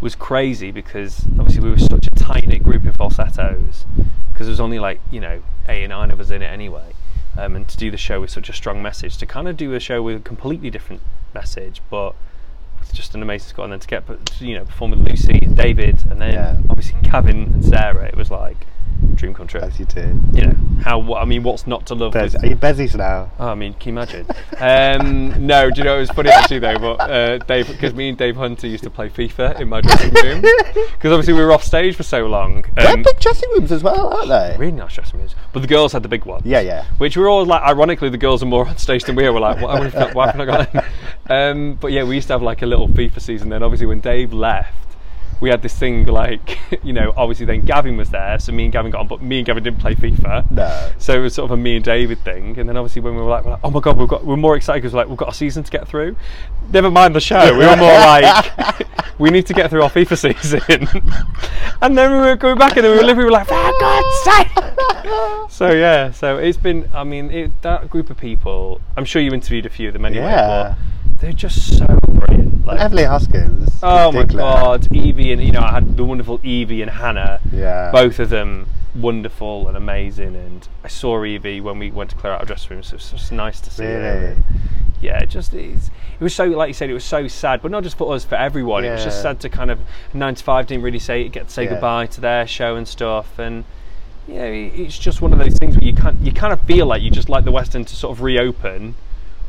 was 0.00 0.14
crazy 0.14 0.70
because 0.70 1.24
obviously 1.38 1.60
we 1.62 1.70
were 1.70 1.78
such 1.78 2.06
a 2.06 2.10
tight 2.10 2.46
knit 2.46 2.62
group 2.62 2.84
in 2.84 2.92
falsettos 2.92 3.84
because 4.32 4.46
there 4.46 4.52
was 4.52 4.60
only 4.60 4.78
like 4.78 5.00
you 5.10 5.20
know 5.20 5.42
eight 5.68 5.84
or 5.84 5.88
nine 5.88 6.10
of 6.10 6.20
us 6.20 6.30
in 6.30 6.42
it 6.42 6.46
anyway. 6.46 6.92
Um, 7.36 7.54
and 7.54 7.68
to 7.68 7.76
do 7.76 7.90
the 7.90 7.96
show 7.96 8.20
with 8.20 8.30
such 8.30 8.48
a 8.48 8.52
strong 8.52 8.82
message, 8.82 9.16
to 9.18 9.26
kind 9.26 9.46
of 9.48 9.56
do 9.56 9.72
a 9.74 9.78
show 9.80 10.02
with 10.02 10.16
a 10.16 10.20
completely 10.20 10.70
different 10.70 11.02
message, 11.34 11.80
but 11.88 12.16
it's 12.80 12.90
just 12.92 13.14
an 13.14 13.22
amazing 13.22 13.48
score, 13.50 13.64
and 13.64 13.72
then 13.72 13.78
to 13.80 13.86
get 13.86 14.02
you 14.40 14.56
know 14.56 14.64
perform 14.64 14.90
with 14.92 15.00
Lucy 15.00 15.38
and 15.42 15.56
David, 15.56 16.02
and 16.10 16.20
then 16.20 16.32
Yeah. 16.32 16.56
obviously 16.68 17.00
Gavin 17.02 17.44
and 17.54 17.64
Sarah, 17.64 18.06
it 18.06 18.16
was 18.16 18.30
like 18.30 18.66
dream 19.14 19.34
come 19.34 19.46
true. 19.46 19.60
As 19.60 19.78
you 19.78 19.84
do. 19.86 20.20
You 20.32 20.46
know 20.46 20.56
how? 20.82 21.14
I 21.14 21.24
mean, 21.24 21.42
what's 21.42 21.66
not 21.66 21.86
to 21.86 21.94
love? 21.94 22.12
Bez- 22.12 22.34
with- 22.34 22.44
are 22.44 22.46
you 22.46 22.56
Bezies 22.56 22.94
now? 22.94 23.30
Oh, 23.38 23.48
I 23.48 23.54
mean, 23.54 23.74
can 23.74 23.94
you 23.94 24.00
imagine? 24.00 24.26
Um, 24.58 25.46
no, 25.46 25.70
do 25.70 25.78
you 25.80 25.84
know 25.84 25.96
it 25.96 26.00
was 26.00 26.10
funny 26.10 26.30
actually 26.30 26.58
though? 26.60 26.78
But 26.78 27.00
uh, 27.10 27.38
Dave, 27.38 27.68
because 27.68 27.94
me 27.94 28.08
and 28.10 28.18
Dave 28.18 28.36
Hunter 28.36 28.66
used 28.66 28.84
to 28.84 28.90
play 28.90 29.08
FIFA 29.08 29.60
in 29.60 29.68
my 29.68 29.80
dressing 29.80 30.12
room, 30.14 30.40
because 30.40 31.12
obviously 31.12 31.34
we 31.34 31.40
were 31.40 31.52
off 31.52 31.64
stage 31.64 31.94
for 31.96 32.02
so 32.02 32.26
long. 32.26 32.64
They're 32.76 32.88
Um, 32.88 33.02
big 33.02 33.18
dressing 33.20 33.48
rooms 33.50 33.72
as 33.72 33.82
well, 33.82 34.08
aren't 34.14 34.28
they? 34.28 34.56
really 34.58 34.72
nice 34.72 34.94
dressing 34.94 35.18
rooms, 35.20 35.34
but 35.52 35.60
the 35.60 35.68
girls 35.68 35.92
had 35.92 36.02
the 36.02 36.08
big 36.08 36.24
one. 36.24 36.42
Yeah, 36.44 36.60
yeah. 36.60 36.84
Which 36.98 37.16
we 37.16 37.22
were 37.22 37.28
all 37.28 37.44
like, 37.44 37.62
ironically, 37.62 38.08
the 38.10 38.18
girls 38.18 38.42
are 38.42 38.46
more 38.46 38.66
on 38.68 38.76
stage 38.78 39.04
than 39.04 39.16
we 39.16 39.24
are. 39.26 39.32
We're 39.32 39.40
like, 39.40 39.60
why, 39.60 39.80
have 39.82 39.94
I 39.94 39.98
not- 40.00 40.14
why 40.14 40.26
have 40.26 40.40
I 40.40 40.44
not 40.44 40.72
got? 40.72 40.84
Um, 41.30 41.74
but 41.78 41.92
yeah, 41.92 42.04
we 42.04 42.14
used 42.14 42.28
to 42.28 42.32
have 42.32 42.40
like 42.42 42.62
a 42.62 42.66
little 42.66 42.88
FIFA 42.88 43.20
season. 43.20 43.50
Then 43.50 43.62
obviously 43.62 43.86
when 43.86 44.00
Dave 44.00 44.32
left, 44.32 44.72
we 45.40 45.50
had 45.50 45.62
this 45.62 45.74
thing 45.78 46.06
like, 46.06 46.58
you 46.82 46.92
know, 46.92 47.12
obviously 47.16 47.46
then 47.46 47.60
Gavin 47.60 47.96
was 47.96 48.10
there, 48.10 48.38
so 48.38 48.52
me 48.52 48.64
and 48.64 48.72
Gavin 48.72 48.90
got 48.90 49.00
on, 49.00 49.08
but 49.08 49.22
me 49.22 49.38
and 49.38 49.46
Gavin 49.46 49.62
didn't 49.62 49.78
play 49.80 49.94
FIFA. 49.94 50.50
No. 50.50 50.90
So 50.98 51.14
it 51.18 51.22
was 51.22 51.34
sort 51.34 51.50
of 51.50 51.58
a 51.58 51.60
me 51.60 51.76
and 51.76 51.84
David 51.84 52.18
thing, 52.20 52.58
and 52.58 52.68
then 52.68 52.76
obviously 52.76 53.02
when 53.02 53.14
we 53.14 53.22
were 53.22 53.28
like, 53.28 53.44
we're 53.44 53.52
like 53.52 53.60
oh 53.64 53.70
my 53.70 53.80
god, 53.80 53.96
we've 53.96 54.08
got 54.08 54.24
we're 54.24 54.36
more 54.36 54.56
excited 54.56 54.82
because 54.82 54.94
like 54.94 55.08
we've 55.08 55.16
got 55.16 55.28
a 55.30 55.34
season 55.34 55.62
to 55.62 55.70
get 55.70 55.86
through. 55.88 56.16
Never 56.72 56.90
mind 56.90 57.14
the 57.14 57.20
show, 57.20 57.52
we 57.56 57.64
were 57.64 57.76
more 57.76 57.92
like 57.92 58.86
we 59.18 59.30
need 59.30 59.46
to 59.46 59.54
get 59.54 59.70
through 59.70 59.82
our 59.82 59.90
FIFA 59.90 60.18
season. 60.18 61.02
and 61.82 61.96
then 61.96 62.12
we 62.12 62.18
were 62.18 62.36
going 62.36 62.58
back 62.58 62.76
and 62.76 62.84
then 62.84 62.92
we 63.06 63.14
were 63.14 63.24
we 63.24 63.30
like, 63.30 63.46
for 63.46 63.54
God's 63.54 64.22
sake. 64.24 64.48
so 65.50 65.72
yeah, 65.72 66.10
so 66.12 66.38
it's 66.38 66.58
been. 66.58 66.88
I 66.92 67.04
mean, 67.04 67.30
it, 67.30 67.62
that 67.62 67.90
group 67.90 68.10
of 68.10 68.16
people. 68.16 68.80
I'm 68.96 69.04
sure 69.04 69.22
you 69.22 69.32
interviewed 69.32 69.66
a 69.66 69.70
few 69.70 69.88
of 69.88 69.92
them 69.92 70.04
anyway, 70.04 70.24
Yeah. 70.24 70.74
but 70.76 70.78
they're 71.20 71.32
just 71.32 71.76
so 71.78 71.86
brilliant. 72.08 72.64
Like, 72.66 72.80
Evelyn 72.80 73.06
Hoskins. 73.06 73.78
Oh 73.82 74.12
my 74.12 74.24
god, 74.24 74.86
Evie 74.94 75.32
and 75.32 75.42
you 75.42 75.52
know 75.52 75.60
I 75.60 75.72
had 75.72 75.96
the 75.96 76.04
wonderful 76.04 76.40
Evie 76.42 76.82
and 76.82 76.90
Hannah. 76.90 77.40
Yeah. 77.52 77.90
Both 77.92 78.18
of 78.18 78.30
them 78.30 78.66
wonderful 78.94 79.68
and 79.68 79.76
amazing. 79.76 80.36
And 80.36 80.68
I 80.84 80.88
saw 80.88 81.24
Evie 81.24 81.60
when 81.60 81.78
we 81.78 81.90
went 81.90 82.10
to 82.10 82.16
clear 82.16 82.32
out 82.32 82.40
our 82.40 82.46
dressing 82.46 82.70
room, 82.76 82.82
so 82.82 82.94
it 82.94 83.00
was 83.02 83.10
just 83.10 83.32
nice 83.32 83.60
to 83.60 83.70
see 83.70 83.84
her. 83.84 83.90
Really? 84.20 84.26
And 84.32 84.44
yeah, 85.00 85.18
it 85.22 85.28
just 85.30 85.54
it's, 85.54 85.88
it 85.88 86.22
was 86.24 86.34
so 86.34 86.44
like 86.46 86.68
you 86.68 86.74
said, 86.74 86.90
it 86.90 86.94
was 86.94 87.04
so 87.04 87.26
sad, 87.28 87.62
but 87.62 87.70
not 87.70 87.82
just 87.84 87.96
for 87.98 88.12
us, 88.14 88.24
for 88.24 88.34
everyone. 88.34 88.84
It 88.84 88.90
was 88.90 89.04
just 89.04 89.22
sad 89.22 89.40
to 89.40 89.48
kind 89.48 89.70
of 89.70 89.78
nine 90.12 90.34
to 90.34 90.44
five 90.44 90.66
didn't 90.66 90.82
really 90.84 90.98
say 90.98 91.28
get 91.28 91.48
to 91.48 91.54
say 91.54 91.64
Yeah. 91.64 91.70
goodbye 91.70 92.06
to 92.06 92.20
their 92.20 92.46
show 92.46 92.76
and 92.76 92.86
stuff 92.86 93.38
and. 93.38 93.64
Yeah, 94.30 94.42
it- 94.44 94.78
it's 94.78 94.98
just 94.98 95.22
one 95.22 95.32
of 95.32 95.38
those 95.38 95.54
things 95.56 95.74
where 95.74 95.84
you 95.88 95.94
can't, 95.94 96.20
you 96.20 96.32
kind 96.32 96.52
of 96.52 96.60
feel 96.60 96.84
like 96.84 97.00
you 97.00 97.10
just 97.10 97.30
like 97.30 97.46
the 97.46 97.50
West 97.50 97.74
End 97.74 97.88
to 97.88 97.96
sort 97.96 98.14
of 98.14 98.22
reopen, 98.22 98.94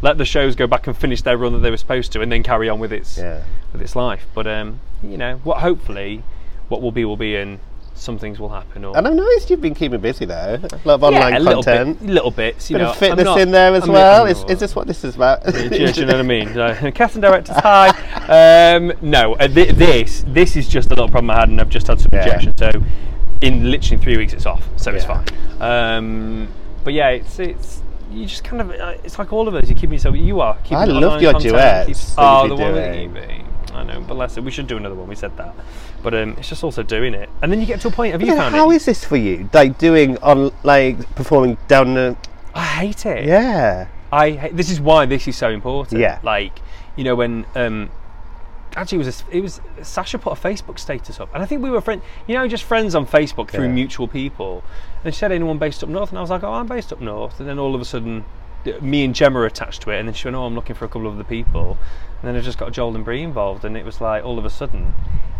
let 0.02 0.18
the 0.18 0.26
shows 0.26 0.56
go 0.56 0.68
back 0.68 0.88
and 0.88 0.96
finish 0.98 1.22
their 1.22 1.38
run 1.38 1.54
that 1.54 1.60
they 1.60 1.72
were 1.72 1.78
supposed 1.78 2.12
to, 2.14 2.22
and 2.22 2.32
then 2.32 2.44
carry 2.44 2.70
on 2.70 2.80
with 2.80 2.92
its 2.94 3.18
Yeah. 3.18 3.44
with 3.74 3.82
its 3.82 3.96
life. 3.96 4.26
But 4.34 4.48
um, 4.48 4.80
you 5.04 5.18
know, 5.18 5.38
what 5.44 5.60
hopefully 5.60 6.24
what 6.70 6.82
will 6.82 6.92
be 6.92 7.04
will 7.06 7.18
be, 7.18 7.36
and 7.36 7.60
some 7.96 8.18
things 8.18 8.40
will 8.40 8.50
happen. 8.50 8.86
Or 8.86 8.96
And 8.98 9.06
I've 9.06 9.14
noticed 9.14 9.50
you've 9.50 9.60
been 9.60 9.76
keeping 9.76 10.00
busy 10.00 10.24
though. 10.24 10.60
A 10.64 10.88
lot 10.88 10.94
of 10.96 11.04
online 11.04 11.34
yeah, 11.34 11.38
a 11.38 11.40
little 11.40 11.64
content. 11.64 12.00
bit, 12.00 12.10
little 12.10 12.32
bits. 12.32 12.70
You 12.70 12.78
Bit 12.78 12.84
know, 12.84 12.90
of 12.92 12.96
fitness 12.98 13.26
not- 13.26 13.42
in 13.42 13.52
there 13.52 13.74
as 13.74 13.84
I'm- 13.84 13.92
well. 13.92 14.26
Is, 14.26 14.44
is 14.48 14.60
this 14.60 14.74
what 14.76 14.88
this 14.88 15.04
is 15.04 15.16
about? 15.16 15.44
do, 15.46 15.64
you, 15.64 15.70
do 15.70 16.00
you 16.00 16.06
know 16.06 16.14
what 16.14 16.20
I 16.20 16.22
mean? 16.24 16.54
So, 16.54 16.92
casting 16.92 17.22
directors, 17.22 17.58
hi. 17.58 17.90
Um, 18.76 18.94
no, 19.02 19.34
uh, 19.36 19.48
thi- 19.50 19.72
this 19.72 20.24
this 20.28 20.56
is 20.56 20.68
just 20.70 20.88
a 20.88 20.90
little 20.92 21.10
problem 21.10 21.30
I 21.32 21.40
had, 21.42 21.50
and 21.50 21.60
I've 21.60 21.70
just 21.70 21.88
had 21.88 22.00
some 22.00 22.10
Yeah. 22.14 22.24
rejection. 22.24 22.54
So, 22.58 22.72
in 23.42 23.70
literally 23.70 24.02
three 24.02 24.16
weeks, 24.18 24.32
it's 24.34 24.46
off. 24.46 24.66
So 24.78 24.92
it's 24.94 25.04
fine. 25.06 25.26
Um, 25.60 26.48
but 26.86 26.94
yeah, 26.94 27.10
it's 27.10 27.38
it's 27.40 27.79
you 28.12 28.26
just 28.26 28.44
kind 28.44 28.62
of 28.62 28.72
uh, 28.72 28.96
it's 29.04 29.20
like 29.20 29.32
all 29.32 29.48
of 29.48 29.56
us. 29.56 29.70
You 29.70 29.76
keep 29.76 29.90
me 29.90 29.96
yourself. 29.96 30.16
You 30.16 30.42
are. 30.42 30.58
Keeping 30.64 30.78
I 30.78 30.86
loved 30.86 31.22
your 31.22 31.34
duets 31.34 32.16
oh, 32.18 32.48
the 32.48 32.56
one 32.56 32.74
with. 32.74 32.96
Evie. 32.96 33.46
I 33.74 33.84
know, 33.84 34.02
but 34.02 34.18
listen, 34.18 34.44
we 34.44 34.52
should 34.52 34.68
do 34.68 34.78
another 34.78 34.96
one. 34.96 35.08
We 35.08 35.16
said 35.16 35.38
that, 35.38 35.54
but 36.02 36.14
um, 36.14 36.36
it's 36.38 36.50
just 36.50 36.64
also 36.64 36.84
doing 36.84 37.14
it, 37.14 37.30
and 37.42 37.52
then 37.52 37.60
you 37.60 37.66
get 37.66 37.80
to 37.82 37.88
a 37.90 37.92
point. 37.92 38.14
Have 38.14 38.22
you 38.22 38.36
found 38.36 38.54
how 38.56 38.72
it? 38.72 38.78
is 38.78 38.86
this 38.86 39.06
for 39.06 39.16
you? 39.16 39.50
Like 39.54 39.78
doing 39.78 40.18
on 40.18 40.52
like 40.64 41.00
performing 41.16 41.58
down 41.68 41.94
the 41.94 42.18
I 42.54 42.66
hate 42.66 43.06
it. 43.06 43.26
yeah. 43.26 43.88
I 44.12 44.50
this 44.54 44.72
is 44.72 44.82
why 44.82 45.06
this 45.06 45.28
is 45.28 45.38
so 45.38 45.50
important. 45.50 46.02
Yeah. 46.02 46.20
Like 46.24 46.60
you 46.96 47.04
know 47.04 47.16
when 47.16 47.46
um 47.56 47.90
actually 48.76 48.98
it 48.98 49.06
was 49.06 49.22
a, 49.32 49.38
it 49.38 49.42
was 49.42 49.62
Sasha 49.82 50.18
put 50.18 50.38
a 50.38 50.42
Facebook 50.42 50.80
status 50.80 51.20
up, 51.20 51.30
and 51.34 51.42
I 51.44 51.46
think 51.46 51.62
we 51.64 51.70
were 51.70 51.82
friends. 51.82 52.04
You 52.28 52.36
know, 52.36 52.48
just 52.48 52.64
friends 52.64 52.96
on 52.96 53.06
Facebook 53.06 53.50
through 53.50 53.66
Yeah. 53.66 53.72
mutual 53.72 54.08
people. 54.08 54.64
And 55.04 55.14
she 55.14 55.20
said 55.20 55.32
anyone 55.32 55.58
based 55.58 55.82
up 55.84 55.90
north, 55.90 56.10
and 56.10 56.18
I 56.18 56.22
was 56.22 56.30
like, 56.30 56.44
oh, 56.44 56.52
I'm 56.54 56.68
based 56.68 56.92
up 56.92 57.00
north. 57.02 57.40
And 57.40 57.48
then 57.48 57.58
all 57.60 57.74
of 57.76 57.82
a 57.82 57.86
sudden, 57.86 58.26
me 58.82 59.06
and 59.06 59.16
Gemma 59.16 59.40
are 59.40 59.46
attached 59.46 59.82
to 59.84 59.92
it, 59.92 60.00
and 60.00 60.08
then 60.08 60.14
she 60.14 60.28
went, 60.28 60.36
oh, 60.36 60.44
I'm 60.46 60.56
looking 60.56 60.76
for 60.76 60.86
a 60.86 60.88
couple 60.90 61.08
of 61.08 61.14
other 61.14 61.24
people. 61.24 61.78
And 62.22 62.28
then 62.28 62.36
I 62.36 62.42
just 62.42 62.58
got 62.58 62.74
Joel 62.74 62.96
and 62.96 63.06
Bree 63.06 63.22
involved, 63.24 63.64
and 63.64 63.78
it 63.78 63.86
was 63.86 64.02
like 64.02 64.24
all 64.26 64.38
of 64.38 64.44
a 64.46 64.50
sudden, 64.50 64.94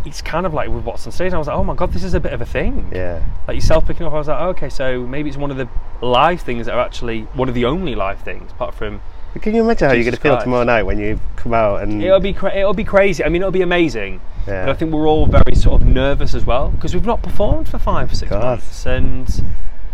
it's 0.06 0.22
kind 0.22 0.46
of 0.46 0.54
like 0.54 0.70
with 0.70 0.84
what's 0.84 1.04
on 1.06 1.12
stage. 1.12 1.26
And 1.26 1.34
I 1.34 1.38
was 1.38 1.46
like, 1.46 1.56
oh 1.58 1.62
my 1.64 1.74
god, 1.74 1.92
this 1.92 2.02
is 2.04 2.14
a 2.14 2.20
bit 2.20 2.32
of 2.32 2.40
a 2.40 2.46
thing 2.46 2.88
Yeah. 2.90 3.22
like 3.46 3.54
yourself 3.54 3.86
picking 3.86 4.06
up, 4.06 4.14
I 4.14 4.16
was 4.18 4.28
like, 4.28 4.40
oh, 4.40 4.48
okay, 4.48 4.70
so 4.70 5.06
maybe 5.06 5.28
it's 5.28 5.36
one 5.36 5.50
of 5.50 5.58
the 5.58 5.68
live 6.00 6.40
things 6.40 6.64
that 6.64 6.74
are 6.74 6.80
actually 6.80 7.22
one 7.34 7.50
of 7.50 7.54
the 7.54 7.66
only 7.66 7.94
live 7.94 8.20
things, 8.20 8.50
apart 8.52 8.74
from 8.74 9.02
Can 9.40 9.54
you 9.54 9.62
imagine 9.62 9.88
how 9.88 9.94
you're 9.94 10.04
going 10.04 10.14
to 10.14 10.20
feel 10.20 10.32
Christ. 10.32 10.44
tomorrow 10.44 10.64
night 10.64 10.82
when 10.82 10.98
you 10.98 11.20
come 11.36 11.54
out 11.54 11.82
and 11.82 12.02
it'll 12.02 12.18
be 12.20 12.32
cra- 12.32 12.54
it'll 12.54 12.74
be 12.74 12.84
crazy. 12.84 13.24
I 13.24 13.28
mean, 13.28 13.42
it'll 13.42 13.52
be 13.52 13.62
amazing. 13.62 14.20
Yeah. 14.46 14.64
But 14.66 14.70
I 14.72 14.74
think 14.74 14.92
we're 14.92 15.06
all 15.06 15.26
very 15.26 15.54
sort 15.54 15.82
of 15.82 15.86
nervous 15.88 16.34
as 16.34 16.44
well 16.44 16.70
because 16.70 16.94
we've 16.94 17.06
not 17.06 17.22
performed 17.22 17.68
for 17.68 17.78
five 17.78 18.14
six 18.16 18.30
God. 18.30 18.42
months, 18.42 18.86
and 18.86 19.44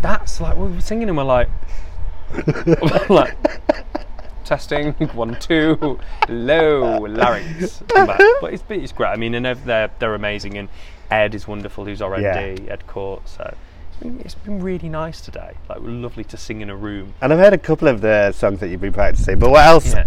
that's 0.01 0.41
like 0.41 0.55
we're 0.57 0.79
singing 0.79 1.07
and 1.09 1.17
we're 1.17 1.23
like, 1.23 1.49
like 3.09 3.37
testing 4.43 4.93
one 5.13 5.37
two 5.39 5.99
low 6.29 6.99
larynx. 7.01 7.83
But 7.87 8.53
it's 8.53 8.63
it's 8.69 8.91
great. 8.91 9.09
I 9.09 9.17
mean, 9.17 9.35
and 9.35 9.45
they're 9.45 9.91
they're, 9.99 10.15
amazing, 10.15 10.57
and 10.57 10.69
Ed 11.11 11.35
is 11.35 11.47
wonderful, 11.47 11.85
who's 11.85 12.01
our 12.01 12.19
Yeah. 12.19 12.35
MD, 12.37 12.69
Ed 12.69 12.87
Court. 12.87 13.27
So. 13.29 13.55
It's 13.97 14.03
been, 14.03 14.19
it's 14.21 14.35
been 14.35 14.59
really 14.61 14.89
nice 14.89 15.21
today. 15.21 15.55
Like, 15.67 15.79
lovely 15.81 16.23
to 16.25 16.37
sing 16.37 16.61
in 16.61 16.69
a 16.69 16.75
room. 16.75 17.15
And 17.19 17.33
I've 17.33 17.39
heard 17.39 17.53
a 17.53 17.57
couple 17.57 17.87
of 17.87 18.01
the 18.01 18.31
songs 18.31 18.59
that 18.59 18.67
you've 18.69 18.81
been 18.81 18.93
practicing, 18.93 19.39
but 19.39 19.49
what 19.49 19.65
else 19.65 19.91
Yeah. 19.91 20.03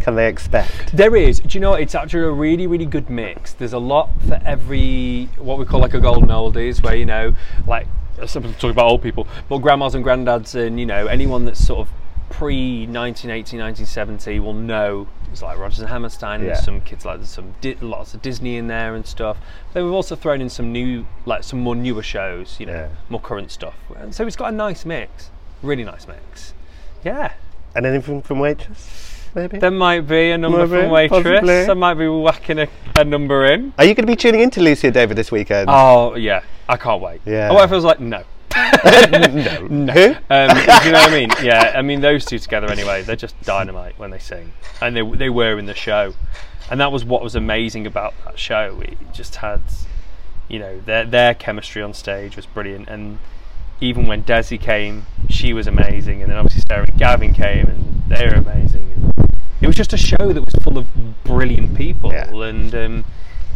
can 0.00 0.14
they 0.14 0.28
expect? 0.28 0.96
There 0.96 1.14
is. 1.14 1.40
Do 1.40 1.48
you 1.58 1.60
know? 1.60 1.74
It's 1.74 1.94
actually 1.94 2.24
a 2.24 2.30
really, 2.30 2.66
really 2.66 2.86
good 2.86 3.10
mix. 3.10 3.52
There's 3.52 3.74
a 3.74 3.78
lot 3.78 4.08
for 4.26 4.40
every 4.46 5.28
what 5.36 5.58
we 5.58 5.66
call 5.66 5.80
like 5.80 5.92
a 5.92 6.00
golden 6.00 6.30
oldies, 6.30 6.82
where 6.82 6.96
you 6.96 7.04
know, 7.04 7.34
like 7.66 7.86
some 8.24 8.42
people 8.44 8.58
talk 8.58 8.70
about 8.70 8.86
old 8.86 9.02
people, 9.02 9.26
but 9.50 9.58
grandmas 9.58 9.94
and 9.94 10.02
granddads, 10.02 10.54
and 10.54 10.80
you 10.80 10.86
know, 10.86 11.06
anyone 11.06 11.44
that's 11.44 11.62
sort 11.62 11.80
of 11.80 11.92
pre 12.30 12.86
1980, 12.86 13.58
1970 13.58 14.40
will 14.40 14.54
know. 14.54 15.06
It's 15.34 15.42
like 15.42 15.58
Rodgers 15.58 15.80
and 15.80 15.88
Hammerstein. 15.88 16.40
Yeah. 16.42 16.46
There's 16.52 16.64
some 16.64 16.80
kids 16.80 17.04
like 17.04 17.18
there's 17.18 17.28
some 17.28 17.54
di- 17.60 17.74
lots 17.80 18.14
of 18.14 18.22
Disney 18.22 18.56
in 18.56 18.68
there 18.68 18.94
and 18.94 19.04
stuff. 19.04 19.36
Then 19.72 19.82
we've 19.84 19.92
also 19.92 20.14
thrown 20.14 20.40
in 20.40 20.48
some 20.48 20.70
new, 20.70 21.06
like 21.26 21.42
some 21.42 21.58
more 21.58 21.74
newer 21.74 22.04
shows. 22.04 22.56
You 22.60 22.66
know, 22.66 22.72
Yeah. 22.72 22.88
more 23.08 23.20
current 23.20 23.50
stuff. 23.50 23.74
And 23.96 24.14
so 24.14 24.24
it's 24.28 24.36
got 24.36 24.52
a 24.52 24.56
nice 24.56 24.84
mix. 24.84 25.30
Really 25.60 25.82
nice 25.82 26.06
mix. 26.06 26.54
Yeah. 27.04 27.32
And 27.74 27.84
anything 27.84 28.22
from 28.22 28.38
Waitress, 28.38 29.28
maybe? 29.34 29.58
There 29.58 29.72
might 29.72 30.02
be 30.06 30.30
a 30.30 30.38
number 30.38 30.68
Maybe, 30.68 30.82
from 30.82 30.90
Waitress. 30.92 31.24
possibly. 31.24 31.68
I 31.68 31.74
might 31.74 31.94
be 31.94 32.06
whacking 32.06 32.60
a, 32.60 32.68
a 32.94 33.02
number 33.02 33.44
in. 33.46 33.74
Are 33.76 33.84
you 33.84 33.92
going 33.96 34.06
to 34.06 34.12
be 34.12 34.14
tuning 34.14 34.40
into 34.40 34.60
Lucy 34.60 34.86
and 34.86 34.94
David 34.94 35.16
this 35.16 35.32
weekend? 35.32 35.68
Oh 35.68 36.14
yeah, 36.14 36.42
I 36.68 36.76
can't 36.76 37.02
wait. 37.02 37.22
Yeah. 37.26 37.48
Oh, 37.50 37.56
I 37.56 37.66
feels 37.66 37.82
like 37.82 37.98
no. 37.98 38.22
No. 38.56 39.66
no. 39.68 40.16
Um, 40.30 40.48
do 40.56 40.60
you 40.86 40.92
know 40.92 40.98
what 41.00 41.10
I 41.10 41.14
mean? 41.14 41.30
Yeah, 41.42 41.72
I 41.76 41.82
mean 41.82 42.00
those 42.00 42.24
two 42.24 42.38
together 42.38 42.70
anyway. 42.70 43.02
They're 43.02 43.16
just 43.16 43.40
dynamite 43.42 43.98
when 43.98 44.10
they 44.10 44.18
sing, 44.18 44.52
and 44.80 44.96
they 44.96 45.02
they 45.02 45.28
were 45.30 45.58
in 45.58 45.66
the 45.66 45.74
show, 45.74 46.14
and 46.70 46.80
that 46.80 46.92
was 46.92 47.04
what 47.04 47.22
was 47.22 47.34
amazing 47.34 47.86
about 47.86 48.14
that 48.24 48.38
show. 48.38 48.80
It 48.82 48.96
just 49.12 49.36
had, 49.36 49.60
you 50.48 50.58
know, 50.58 50.80
their 50.80 51.04
their 51.04 51.34
chemistry 51.34 51.82
on 51.82 51.92
stage 51.94 52.36
was 52.36 52.46
brilliant, 52.46 52.88
and 52.88 53.18
even 53.80 54.06
when 54.06 54.22
Desi 54.22 54.58
came, 54.60 55.06
she 55.28 55.52
was 55.52 55.66
amazing, 55.66 56.22
and 56.22 56.30
then 56.30 56.38
obviously 56.38 56.62
Sarah 56.66 56.86
and 56.88 56.96
Gavin 56.98 57.34
came, 57.34 57.66
and 57.66 58.02
they 58.08 58.26
were 58.26 58.34
amazing. 58.34 58.92
And 59.16 59.38
it 59.60 59.66
was 59.66 59.76
just 59.76 59.92
a 59.92 59.98
show 59.98 60.32
that 60.32 60.44
was 60.44 60.54
full 60.62 60.78
of 60.78 60.86
brilliant 61.24 61.76
people, 61.76 62.12
Yeah. 62.12 62.30
and. 62.30 62.74
Um, 62.74 63.04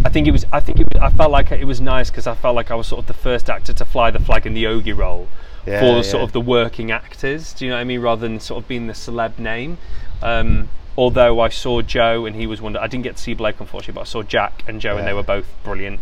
I 0.04 0.08
think 0.08 0.26
it 0.26 0.30
was. 0.30 0.46
I 0.52 0.60
think 0.60 0.80
it 0.80 0.88
was, 0.92 1.02
I 1.02 1.10
felt 1.10 1.30
like 1.30 1.50
it 1.50 1.64
was 1.64 1.80
nice 1.80 2.10
because 2.10 2.26
I 2.26 2.34
felt 2.34 2.54
like 2.54 2.70
I 2.70 2.74
was 2.74 2.86
sort 2.86 3.00
of 3.00 3.06
the 3.06 3.14
first 3.14 3.50
actor 3.50 3.72
to 3.72 3.84
fly 3.84 4.10
the 4.10 4.20
flag 4.20 4.46
in 4.46 4.54
the 4.54 4.64
Ogie 4.64 4.96
role 4.96 5.28
Yeah, 5.66 5.80
for 5.80 6.02
sort 6.02 6.20
yeah. 6.20 6.24
of 6.24 6.32
the 6.32 6.40
working 6.40 6.90
actors. 6.90 7.52
Do 7.52 7.64
you 7.64 7.70
know 7.70 7.76
what 7.76 7.80
I 7.80 7.84
mean? 7.84 8.00
Rather 8.00 8.20
than 8.28 8.40
sort 8.40 8.62
of 8.62 8.68
being 8.68 8.86
the 8.86 8.92
celeb 8.92 9.38
name. 9.38 9.78
Um, 10.22 10.68
although 10.96 11.40
I 11.40 11.48
saw 11.48 11.82
Joe 11.82 12.26
and 12.26 12.36
he 12.36 12.46
was 12.46 12.60
one. 12.60 12.76
I 12.76 12.86
didn't 12.86 13.04
get 13.04 13.16
to 13.16 13.22
see 13.22 13.34
Blake 13.34 13.60
unfortunately, 13.60 13.94
but 13.94 14.02
I 14.02 14.04
saw 14.04 14.22
Jack 14.22 14.64
and 14.68 14.80
Joe 14.80 14.96
and 14.96 15.06
they 15.06 15.12
were 15.12 15.22
both 15.22 15.46
brilliant. 15.64 16.00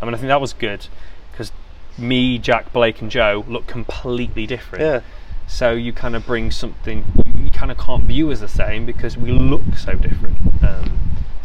I 0.00 0.04
mean, 0.04 0.14
I 0.14 0.16
think 0.16 0.28
that 0.28 0.40
was 0.40 0.52
good 0.52 0.86
because 1.32 1.52
me, 1.96 2.38
Jack, 2.38 2.72
Blake, 2.72 3.00
and 3.00 3.10
Joe 3.10 3.44
look 3.48 3.66
completely 3.66 4.46
different. 4.46 4.84
Yeah. 4.84 5.00
So 5.46 5.72
you 5.72 5.92
kind 5.92 6.14
of 6.14 6.26
bring 6.26 6.50
something 6.50 7.04
you 7.36 7.50
kind 7.50 7.70
of 7.70 7.78
can't 7.78 8.04
view 8.04 8.30
as 8.30 8.40
the 8.40 8.48
same 8.48 8.84
because 8.84 9.16
we 9.16 9.30
look 9.30 9.62
so 9.76 9.94
different. 9.94 10.36
Um, 10.62 10.98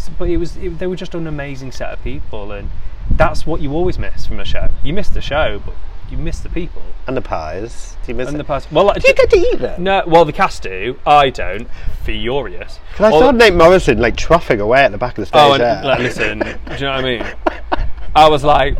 but 0.10 0.30
it 0.30 0.38
was 0.38 0.58
it, 0.58 0.80
they 0.80 0.88
were 0.88 0.96
just 0.96 1.14
an 1.16 1.28
amazing 1.28 1.72
set 1.72 1.92
of 1.92 2.04
people, 2.04 2.52
and 2.52 2.70
that's 3.12 3.46
what 3.46 3.62
you 3.62 3.72
always 3.74 3.98
miss 4.00 4.26
from 4.26 4.40
a 4.40 4.46
show. 4.46 4.70
You 4.84 4.94
miss 4.94 5.10
the 5.10 5.22
show, 5.22 5.62
but 5.66 5.76
you 6.10 6.18
miss 6.18 6.40
the 6.42 6.50
people 6.50 6.82
And 7.08 7.18
the 7.18 7.22
pies. 7.22 7.96
Do 8.06 8.12
you 8.12 8.16
miss 8.16 8.28
and 8.28 8.36
it? 8.36 8.38
the 8.38 8.44
past. 8.44 8.72
Well, 8.72 8.94
Do 8.94 9.02
you 9.08 9.14
get 9.16 9.30
to 9.32 9.38
eat 9.38 9.60
them? 9.60 9.84
no, 9.84 10.04
well 10.06 10.26
the 10.26 10.34
cast 10.34 10.62
do. 10.64 11.00
I 11.08 11.30
don't. 11.30 11.68
Furious. 12.04 12.80
Because 12.92 13.14
I 13.14 13.20
saw 13.20 13.32
Nate 13.32 13.56
Morrison 13.56 13.98
like 14.00 14.16
troughing 14.16 14.60
away 14.60 14.82
at 14.84 14.92
the 14.92 14.98
back 14.98 15.18
of 15.18 15.22
the 15.22 15.26
stage. 15.26 15.40
Oh, 15.42 15.54
and, 15.54 15.62
there. 15.62 15.84
like, 15.84 16.00
listen, 16.00 16.40
do 16.40 16.46
you 16.74 16.80
know 16.82 16.92
what 16.96 17.00
I 17.00 17.02
mean? 17.02 17.36
I 18.16 18.30
was 18.30 18.44
like, 18.44 18.78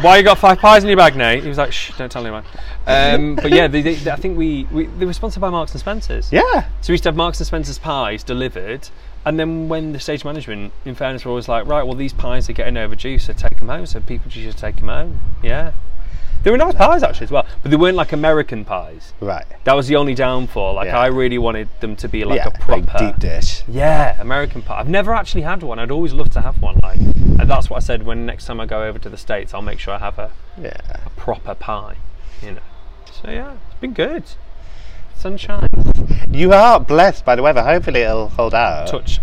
"Why 0.00 0.18
you 0.18 0.22
got 0.22 0.38
five 0.38 0.58
pies 0.58 0.84
in 0.84 0.88
your 0.88 0.96
bag, 0.96 1.16
Nate?" 1.16 1.42
He 1.42 1.48
was 1.48 1.58
like, 1.58 1.72
"Shh, 1.72 1.90
don't 1.98 2.10
tell 2.12 2.22
anyone." 2.22 2.44
Um, 2.86 3.34
but 3.34 3.50
yeah, 3.50 3.66
they, 3.66 3.82
they, 3.82 4.10
I 4.10 4.16
think 4.16 4.38
we, 4.38 4.64
we 4.70 4.86
they 4.86 5.06
were 5.06 5.12
sponsored 5.12 5.40
by 5.40 5.50
Marks 5.50 5.72
and 5.72 5.80
Spencers. 5.80 6.32
yeah. 6.32 6.68
So 6.80 6.90
we 6.90 6.94
used 6.94 7.02
to 7.04 7.08
have 7.08 7.16
Marks 7.16 7.40
and 7.40 7.46
Spencer's 7.48 7.78
pies 7.78 8.22
delivered, 8.22 8.88
and 9.24 9.38
then 9.38 9.68
when 9.68 9.92
the 9.92 10.00
stage 10.00 10.24
management, 10.24 10.72
in 10.84 10.94
fairness, 10.94 11.24
were 11.24 11.30
always 11.30 11.48
like, 11.48 11.66
"Right, 11.66 11.82
well 11.84 11.94
these 11.96 12.12
pies 12.12 12.48
are 12.48 12.52
getting 12.54 12.76
overdue, 12.76 13.18
so 13.18 13.32
take 13.32 13.58
them 13.58 13.68
home." 13.68 13.86
So 13.86 14.00
people 14.00 14.30
just 14.30 14.58
take 14.58 14.76
them 14.76 14.88
home. 14.88 15.20
Yeah, 15.42 15.72
they 16.42 16.50
were 16.50 16.56
nice 16.56 16.74
pies 16.74 17.02
actually 17.02 17.24
as 17.24 17.30
well, 17.30 17.46
but 17.62 17.70
they 17.70 17.76
weren't 17.76 17.96
like 17.96 18.12
American 18.12 18.64
pies. 18.64 19.12
Right. 19.20 19.44
That 19.64 19.74
was 19.76 19.88
the 19.88 19.96
only 19.96 20.14
downfall. 20.14 20.74
Like 20.74 20.86
Yeah. 20.86 20.98
I 20.98 21.06
really 21.08 21.36
wanted 21.38 21.68
them 21.80 21.96
to 21.96 22.08
be 22.08 22.24
like 22.24 22.38
yeah. 22.38 22.48
a 22.48 22.50
proper 22.58 22.98
deep 22.98 23.18
dish. 23.18 23.62
yeah, 23.68 24.20
American 24.20 24.62
pie. 24.62 24.80
I've 24.80 24.88
never 24.88 25.14
actually 25.14 25.42
had 25.42 25.62
one. 25.62 25.78
I'd 25.78 25.90
always 25.90 26.12
love 26.14 26.30
to 26.30 26.40
have 26.40 26.62
one. 26.62 26.78
Like, 26.82 26.96
and 26.98 27.48
that's 27.50 27.68
what 27.68 27.76
I 27.76 27.80
said. 27.80 28.04
When 28.04 28.24
next 28.26 28.46
time 28.46 28.58
I 28.60 28.66
go 28.66 28.84
over 28.84 28.98
to 28.98 29.08
the 29.10 29.18
states, 29.18 29.52
I'll 29.52 29.60
make 29.62 29.78
sure 29.78 29.92
I 29.94 29.98
have 29.98 30.18
a, 30.18 30.30
Yeah. 30.60 30.76
a 31.04 31.10
proper 31.10 31.54
pie. 31.54 31.96
You 32.42 32.52
know. 32.52 32.60
So 33.22 33.30
yeah, 33.30 33.52
it's 33.70 33.80
been 33.80 33.92
good. 33.92 34.24
Sunshine. 35.20 35.68
You 36.30 36.54
are 36.54 36.80
blessed 36.80 37.26
by 37.26 37.36
the 37.36 37.42
weather. 37.42 37.62
Hopefully 37.62 38.00
it'll 38.00 38.30
hold 38.30 38.54
out. 38.54 38.86
Touch. 38.88 39.20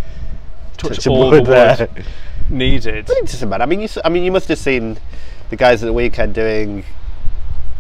Touch 0.78 0.98
Touch 0.98 1.08
all 1.08 1.32
wood 1.32 1.46
the 1.46 1.50
there. 1.50 1.90
wood 1.96 2.06
needed. 2.50 3.10
It 3.10 3.26
doesn't 3.26 3.50
matter. 3.50 3.64
I 3.64 3.66
mean, 3.66 3.82
you. 3.82 3.90
I 4.06 4.10
mean, 4.10 4.24
you 4.24 4.32
must 4.32 4.48
have 4.50 4.60
seen 4.60 5.00
the 5.50 5.56
guys 5.56 5.82
at 5.82 5.88
the 5.88 5.94
weekend 5.94 6.36
doing 6.36 6.84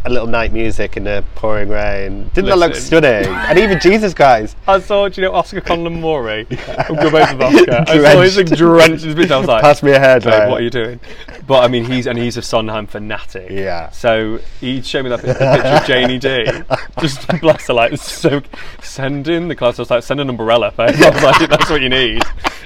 a 0.07 0.13
little 0.13 0.27
night 0.27 0.53
music 0.53 0.95
in 0.97 1.03
the 1.03 1.23
pouring 1.35 1.69
rain. 1.69 2.29
Didn't 2.33 2.49
that 2.49 2.57
look 2.57 2.75
stunning? 2.75 3.25
and 3.27 3.59
even 3.59 3.79
Jesus 3.79 4.13
guys. 4.13 4.55
I 4.67 4.79
saw, 4.79 5.09
do 5.09 5.21
you 5.21 5.27
know, 5.27 5.33
Oscar 5.33 5.61
Conlon 5.61 5.99
Morrey 5.99 6.45
from 6.45 6.95
Good 6.95 7.13
Mates 7.13 7.33
with 7.33 7.41
Oscar. 7.41 7.85
I 7.87 8.13
saw 8.13 8.21
his 8.21 8.37
like, 8.37 8.45
Drenched. 8.47 8.57
drenched 8.57 9.05
in 9.05 9.17
his. 9.17 9.31
I 9.31 9.37
was 9.37 9.47
like, 9.47 9.61
Pass 9.61 9.83
me 9.83 9.91
a 9.91 9.99
Babe, 9.99 10.23
what 10.49 10.61
are 10.61 10.63
you 10.63 10.69
doing? 10.69 10.99
But 11.45 11.63
I 11.63 11.67
mean, 11.67 11.85
he's 11.85 12.07
and 12.07 12.17
he's 12.17 12.37
a 12.37 12.41
Sondheim 12.41 12.87
fanatic. 12.87 13.49
Yeah. 13.49 13.89
So 13.91 14.39
he 14.59 14.81
showed 14.81 15.03
me 15.03 15.09
that 15.09 15.21
picture 15.21 15.43
of 15.43 15.85
Janie 15.85 16.19
Dee. 16.19 16.45
Just 16.99 17.27
bless 17.41 17.67
her, 17.67 17.73
like 17.73 17.97
so. 17.97 18.41
Send 18.81 19.27
in 19.27 19.47
the 19.47 19.55
class. 19.55 19.79
I 19.79 19.81
was 19.81 19.91
like, 19.91 20.03
send 20.03 20.19
an 20.19 20.29
umbrella. 20.29 20.73
Babe. 20.75 20.95
I 21.03 21.09
was 21.09 21.23
like, 21.23 21.49
that's 21.49 21.69
what 21.69 21.81
you 21.81 21.89
need. 21.89 22.21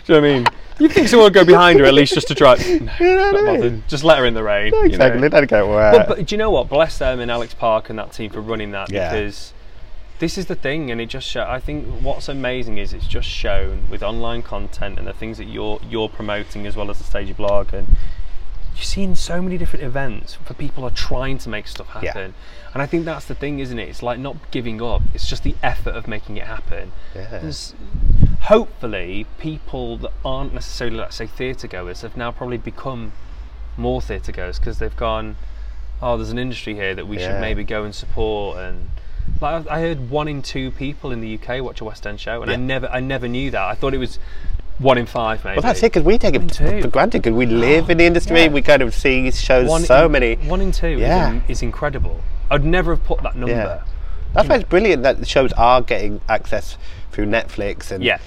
Do 0.06 0.14
you 0.14 0.22
know 0.22 0.22
what 0.22 0.30
I 0.30 0.34
mean? 0.34 0.46
You 0.82 0.90
think 0.90 1.08
someone 1.08 1.26
would 1.26 1.34
go 1.34 1.46
behind 1.56 1.80
her 1.80 1.86
at 1.86 1.94
least 1.94 2.14
just 2.14 2.28
to 2.30 2.36
try? 2.36 2.56
No, 2.56 2.64
You 2.64 2.80
know 3.16 3.32
not 3.32 3.46
bothered. 3.46 3.88
Just 3.88 4.04
let 4.04 4.18
her 4.20 4.26
in 4.26 4.34
the 4.34 4.44
rain. 4.44 4.68
you 4.68 4.72
know. 4.80 4.84
Exactly. 4.86 5.30
Let 5.30 5.44
it 5.44 5.50
get 5.50 5.62
wet. 5.68 5.94
But, 5.94 6.08
but 6.18 6.26
do 6.28 6.34
you 6.36 6.38
know 6.38 6.50
what? 6.52 6.70
Bless 6.70 6.98
them 6.98 7.20
and 7.20 7.30
Alex 7.30 7.54
Park 7.54 7.90
and 7.90 8.00
that 8.00 8.12
team 8.14 8.30
for 8.32 8.42
running 8.42 8.72
that 8.72 8.92
Yeah. 8.92 9.12
because 9.12 9.54
this 10.20 10.38
is 10.38 10.46
the 10.46 10.56
thing, 10.56 10.92
and 10.92 11.02
it 11.02 11.08
just 11.08 11.28
show, 11.28 11.44
I 11.44 11.60
think 11.60 11.88
what's 12.04 12.30
amazing 12.30 12.78
is 12.78 12.94
it's 12.94 13.08
just 13.08 13.28
shown 13.28 13.88
with 13.90 14.04
online 14.04 14.44
content 14.44 15.00
and 15.00 15.08
the 15.08 15.14
things 15.14 15.38
that 15.40 15.46
you're 15.46 15.80
you're 15.90 16.10
promoting 16.10 16.68
as 16.68 16.76
well 16.76 16.92
as 16.92 17.00
the 17.00 17.04
stage 17.04 17.36
blog 17.36 17.74
and 17.74 17.88
you're 18.76 18.84
seeing 18.84 19.16
so 19.16 19.42
many 19.42 19.58
different 19.58 19.84
events 19.84 20.36
for 20.46 20.54
people 20.54 20.84
are 20.84 20.92
trying 20.92 21.38
to 21.40 21.50
make 21.50 21.68
stuff 21.68 21.88
Yeah. 21.96 22.10
happen. 22.14 22.34
And 22.74 22.82
I 22.82 22.86
think 22.86 23.04
that's 23.06 23.26
the 23.26 23.36
thing, 23.36 23.60
isn't 23.60 23.78
it? 23.80 23.90
It's 23.90 24.02
like 24.04 24.18
not 24.20 24.38
giving 24.52 24.82
up. 24.82 25.02
It's 25.14 25.28
just 25.28 25.44
the 25.44 25.56
effort 25.64 25.96
of 25.96 26.08
making 26.08 26.38
it 26.38 26.46
happen. 26.46 26.92
Yeah. 27.16 27.40
There's, 27.40 27.74
hopefully, 28.44 29.26
people 29.40 29.98
that 29.98 30.12
aren't 30.26 30.54
necessarily, 30.54 30.98
let's 30.98 31.16
say, 31.16 31.28
theatre 31.28 31.68
goers 31.68 32.02
have 32.02 32.18
now 32.18 32.32
probably 32.32 32.58
become 32.58 33.12
more 33.78 34.02
theatre 34.02 34.32
goers 34.32 34.60
because 34.60 34.80
they've 34.80 34.96
gone, 34.96 35.36
oh, 36.02 36.18
there's 36.18 36.32
an 36.32 36.40
industry 36.40 36.76
here 36.76 36.96
that 36.96 37.08
we 37.08 37.20
Yeah. 37.20 37.28
should 37.34 37.42
maybe 37.42 37.64
go 37.64 37.84
and 37.84 37.94
support. 37.94 38.58
And 38.58 38.90
like 39.40 39.68
I 39.68 39.80
heard 39.82 40.10
one 40.10 40.28
in 40.28 40.42
two 40.42 40.72
people 40.72 41.12
in 41.12 41.22
the 41.22 41.36
UK 41.36 41.62
watch 41.64 41.82
a 41.82 41.86
West 41.86 42.06
End 42.08 42.20
show, 42.20 42.42
and 42.42 42.52
I 42.52 42.56
never, 42.56 42.88
I 42.88 43.00
never 43.00 43.28
knew 43.28 43.52
that. 43.52 43.62
I 43.62 43.76
thought 43.76 43.94
it 43.94 43.98
was 44.00 44.18
one 44.80 44.98
in 44.98 45.06
five, 45.06 45.46
maybe. 45.46 45.58
Well, 45.58 45.62
that's 45.62 45.80
it 45.84 45.92
because 45.94 46.04
we 46.04 46.18
take 46.18 46.34
it 46.34 46.40
One 46.40 46.50
in 46.50 46.56
two. 46.56 46.82
for 46.82 46.88
granted 46.88 47.22
because 47.22 47.36
we 47.38 47.46
live 47.46 47.90
in 47.92 47.98
the 48.00 48.06
industry. 48.06 48.42
Yeah. 48.42 48.48
We 48.48 48.64
kind 48.64 48.82
of 48.82 48.96
see 48.96 49.30
shows 49.32 49.70
One 49.70 49.84
so 49.84 50.08
in, 50.08 50.12
many. 50.12 50.36
One 50.38 50.60
in 50.62 50.72
two 50.72 50.90
Yeah. 50.98 51.28
is, 51.30 51.34
in- 51.36 51.44
is 51.48 51.62
incredible. 51.62 52.22
I'd 52.50 52.66
never 52.66 52.96
have 52.96 53.04
put 53.06 53.22
that 53.22 53.36
number. 53.36 53.54
Yeah. 53.56 53.82
That's 54.34 54.48
why 54.50 54.56
it's 54.56 54.64
brilliant 54.68 55.04
that 55.04 55.20
the 55.20 55.26
shows 55.26 55.52
are 55.54 55.82
getting 55.82 56.22
access 56.28 56.78
through 57.12 57.26
Netflix 57.28 57.92
and 57.92 58.04
Yeah. 58.04 58.18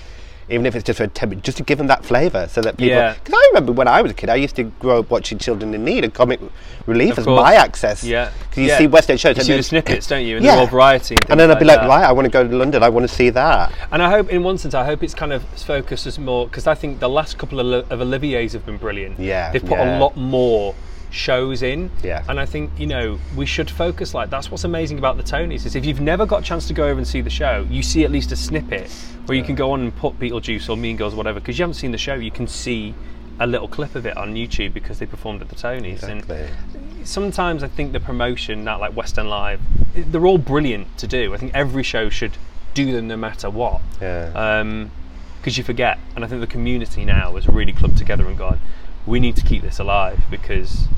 even 0.50 0.66
if 0.66 0.74
it's 0.74 0.84
just 0.84 0.98
for 0.98 1.04
a 1.04 1.08
10 1.08 1.30
minutes, 1.30 1.46
just 1.46 1.56
to 1.56 1.64
give 1.64 1.78
them 1.78 1.86
that 1.86 2.04
flavour 2.04 2.46
so 2.50 2.60
that 2.60 2.76
people. 2.76 2.96
Yeah. 2.96 3.14
Because 3.14 3.34
I 3.34 3.46
remember 3.48 3.72
when 3.72 3.88
I 3.88 4.02
was 4.02 4.10
a 4.12 4.14
kid, 4.14 4.28
I 4.28 4.34
used 4.34 4.54
to 4.56 4.64
grow 4.64 4.98
up 5.00 5.10
watching 5.10 5.38
Children 5.38 5.72
in 5.74 5.84
Need 5.84 6.04
and 6.04 6.12
Comic 6.12 6.38
Relief 6.86 7.16
as 7.18 7.24
course. 7.24 7.40
my 7.40 7.54
access. 7.54 8.04
Yeah. 8.04 8.30
Because 8.50 8.58
you 8.62 8.68
Yeah. 8.68 8.78
see 8.78 8.86
West 8.86 9.08
End 9.10 9.18
shows 9.18 9.36
You 9.36 9.40
and 9.40 9.46
see 9.46 9.56
the 9.56 9.62
snippets, 9.62 10.06
don't 10.06 10.24
you? 10.24 10.36
And 10.36 10.44
Yeah. 10.44 10.60
the 10.60 10.66
variety. 10.66 11.14
And, 11.22 11.30
And 11.30 11.40
then 11.40 11.50
I'd 11.50 11.58
be 11.58 11.64
like, 11.64 11.80
that. 11.80 11.88
right, 11.88 12.04
I 12.04 12.12
want 12.12 12.26
to 12.26 12.30
go 12.30 12.46
to 12.46 12.54
London. 12.54 12.82
I 12.82 12.90
want 12.90 13.08
to 13.08 13.14
see 13.14 13.30
that. 13.30 13.72
And 13.90 14.02
I 14.02 14.10
hope, 14.10 14.28
in 14.30 14.42
one 14.42 14.58
sense, 14.58 14.74
I 14.74 14.84
hope 14.84 15.02
it's 15.02 15.14
kind 15.14 15.32
of 15.32 15.42
focused 15.44 16.06
as 16.06 16.18
more 16.18 16.46
because 16.46 16.66
I 16.66 16.74
think 16.74 17.00
the 17.00 17.08
last 17.08 17.38
couple 17.38 17.58
of, 17.60 17.90
of 17.90 18.00
Olivier's 18.02 18.52
have 18.52 18.66
been 18.66 18.76
brilliant. 18.76 19.18
Yeah, 19.18 19.50
they've 19.50 19.64
put 19.64 19.78
yeah. 19.78 19.98
a 19.98 19.98
lot 19.98 20.14
more 20.16 20.74
shows 21.14 21.62
in. 21.62 21.90
Yeah. 22.02 22.24
and 22.28 22.40
I 22.40 22.46
think 22.46 22.70
you 22.76 22.86
know 22.86 23.18
we 23.36 23.46
should 23.46 23.70
focus 23.70 24.14
like 24.14 24.30
that's 24.30 24.50
what's 24.50 24.64
amazing 24.64 24.98
about 24.98 25.16
the 25.16 25.22
Tonys 25.22 25.64
is 25.64 25.76
if 25.76 25.86
you've 25.86 26.00
never 26.00 26.26
got 26.26 26.40
a 26.40 26.44
chance 26.44 26.66
to 26.68 26.74
go 26.74 26.88
over 26.88 26.98
and 26.98 27.06
see 27.06 27.20
the 27.20 27.30
show, 27.30 27.66
you 27.70 27.82
see 27.82 28.04
at 28.04 28.10
least 28.10 28.32
a 28.32 28.36
snippet 28.36 28.90
where 29.26 29.38
you 29.38 29.44
can 29.44 29.54
go 29.54 29.70
on 29.70 29.80
and 29.80 29.96
put 29.96 30.18
Beetlejuice 30.18 30.68
or 30.68 30.76
Mean 30.76 30.96
Girls 30.96 31.14
or 31.14 31.16
whatever 31.16 31.40
because 31.40 31.58
you 31.58 31.62
haven't 31.62 31.74
seen 31.74 31.92
the 31.92 31.98
show, 31.98 32.14
you 32.14 32.30
can 32.30 32.46
see 32.46 32.94
a 33.40 33.46
little 33.46 33.68
clip 33.68 33.94
of 33.94 34.06
it 34.06 34.16
on 34.16 34.34
YouTube 34.34 34.74
because 34.74 34.98
they 34.98 35.06
performed 35.06 35.40
at 35.40 35.48
the 35.48 35.54
Tonys. 35.54 35.94
Exactly. 35.94 36.48
And 36.74 37.06
sometimes 37.06 37.62
I 37.62 37.68
think 37.68 37.92
the 37.92 38.00
promotion, 38.00 38.64
that 38.64 38.80
like 38.80 38.96
West 38.96 39.18
End 39.18 39.30
Live, 39.30 39.60
they're 39.94 40.26
all 40.26 40.38
brilliant 40.38 40.98
to 40.98 41.06
do. 41.06 41.34
I 41.34 41.36
think 41.36 41.54
every 41.54 41.82
show 41.82 42.08
should 42.10 42.36
do 42.74 42.92
them 42.92 43.08
no 43.08 43.16
matter 43.16 43.48
what. 43.50 43.80
Yeah. 44.00 44.32
Um, 44.34 44.90
because 45.38 45.58
you 45.58 45.64
forget, 45.64 45.98
and 46.16 46.24
I 46.24 46.28
think 46.28 46.40
the 46.40 46.46
community 46.46 47.04
now 47.04 47.34
has 47.34 47.46
really 47.46 47.74
clubbed 47.74 47.98
together 47.98 48.26
and 48.26 48.38
gone, 48.38 48.60
we 49.06 49.20
need 49.20 49.36
to 49.36 49.42
keep 49.42 49.60
this 49.60 49.78
alive 49.78 50.24
because 50.30 50.88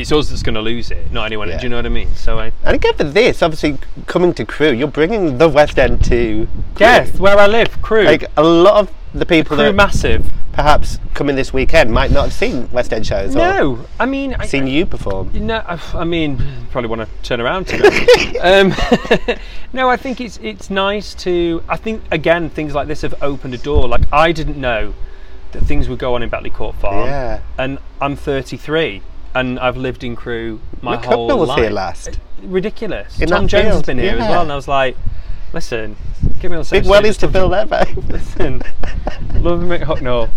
it's 0.00 0.12
us 0.12 0.28
that's 0.30 0.42
going 0.42 0.54
to 0.54 0.60
lose 0.60 0.90
it, 0.90 1.10
not 1.12 1.24
anyone. 1.26 1.48
Yeah. 1.48 1.58
Do 1.58 1.62
you 1.64 1.68
know 1.68 1.76
what 1.76 1.86
I 1.86 1.90
mean? 1.90 2.14
So 2.14 2.38
I 2.38 2.52
And 2.64 2.74
again, 2.76 2.94
for 2.94 3.04
this, 3.04 3.42
obviously, 3.42 3.78
coming 4.06 4.32
to 4.34 4.44
Crewe, 4.44 4.72
you're 4.72 4.88
bringing 4.88 5.38
the 5.38 5.48
West 5.48 5.78
End 5.78 6.04
to. 6.06 6.48
yes, 6.78 7.18
where 7.18 7.38
I 7.38 7.46
live, 7.46 7.80
Crewe, 7.82 8.04
Like, 8.04 8.24
a 8.36 8.42
lot 8.42 8.74
of 8.80 8.92
the 9.14 9.24
people 9.24 9.56
crew 9.56 9.66
that 9.66 9.74
massive. 9.74 10.26
perhaps 10.52 10.98
coming 11.14 11.34
this 11.34 11.50
weekend 11.52 11.90
might 11.90 12.10
not 12.10 12.24
have 12.24 12.32
seen 12.32 12.70
West 12.70 12.92
End 12.92 13.06
shows 13.06 13.34
or 13.34 13.38
No, 13.38 13.86
I 13.98 14.04
mean, 14.04 14.34
I, 14.38 14.44
seen 14.46 14.66
you 14.66 14.84
perform. 14.84 15.30
No, 15.32 15.56
I, 15.66 15.80
I 15.94 16.04
mean, 16.04 16.42
probably 16.70 16.90
want 16.90 17.02
to 17.02 17.08
turn 17.22 17.40
around 17.40 17.68
to 17.68 17.76
um, 18.42 18.74
no, 19.72 19.88
I 19.88 19.96
think 19.96 20.20
it's 20.20 20.38
it's 20.42 20.68
nice 20.68 21.14
to. 21.14 21.62
I 21.68 21.76
think 21.76 22.02
again, 22.10 22.50
things 22.50 22.74
like 22.74 22.86
this 22.86 23.00
have 23.02 23.14
opened 23.22 23.54
a 23.54 23.58
door. 23.58 23.88
Like 23.88 24.02
I 24.12 24.32
didn't 24.32 24.60
know 24.60 24.94
that 25.52 25.62
things 25.62 25.88
would 25.88 25.98
go 25.98 26.14
on 26.14 26.22
in 26.22 26.28
Betley 26.28 26.52
Court 26.52 26.76
Farm. 26.76 27.06
Yeah. 27.06 27.40
And 27.56 27.78
I'm 28.02 28.16
33, 28.16 29.00
and 29.38 29.58
I've 29.58 29.76
lived 29.76 30.04
in 30.04 30.16
Crewe 30.16 30.60
my 30.82 30.96
Mick 30.96 31.04
whole 31.04 31.28
Hucknall 31.30 31.38
was 31.38 31.48
life. 31.50 31.58
here 31.60 31.70
last. 31.70 32.18
Ridiculous. 32.42 33.20
In 33.20 33.28
Tom 33.28 33.44
that 33.44 33.48
Jones 33.48 33.64
has 33.64 33.74
field, 33.74 33.86
been 33.86 33.98
here 33.98 34.12
as 34.14 34.18
yeah. 34.18 34.30
well, 34.30 34.42
and 34.42 34.52
I 34.52 34.56
was 34.56 34.68
like, 34.68 34.96
listen, 35.52 35.96
get 36.40 36.50
me 36.50 36.56
on 36.56 36.62
the 36.62 36.64
same 36.64 36.82
Big 36.82 36.90
wellies 36.90 37.18
to 37.18 37.26
there, 37.28 37.66
babe. 37.66 37.98
Listen, 38.10 38.62
love 39.34 39.60
Mick 39.60 39.82
Hucknall. 39.82 40.30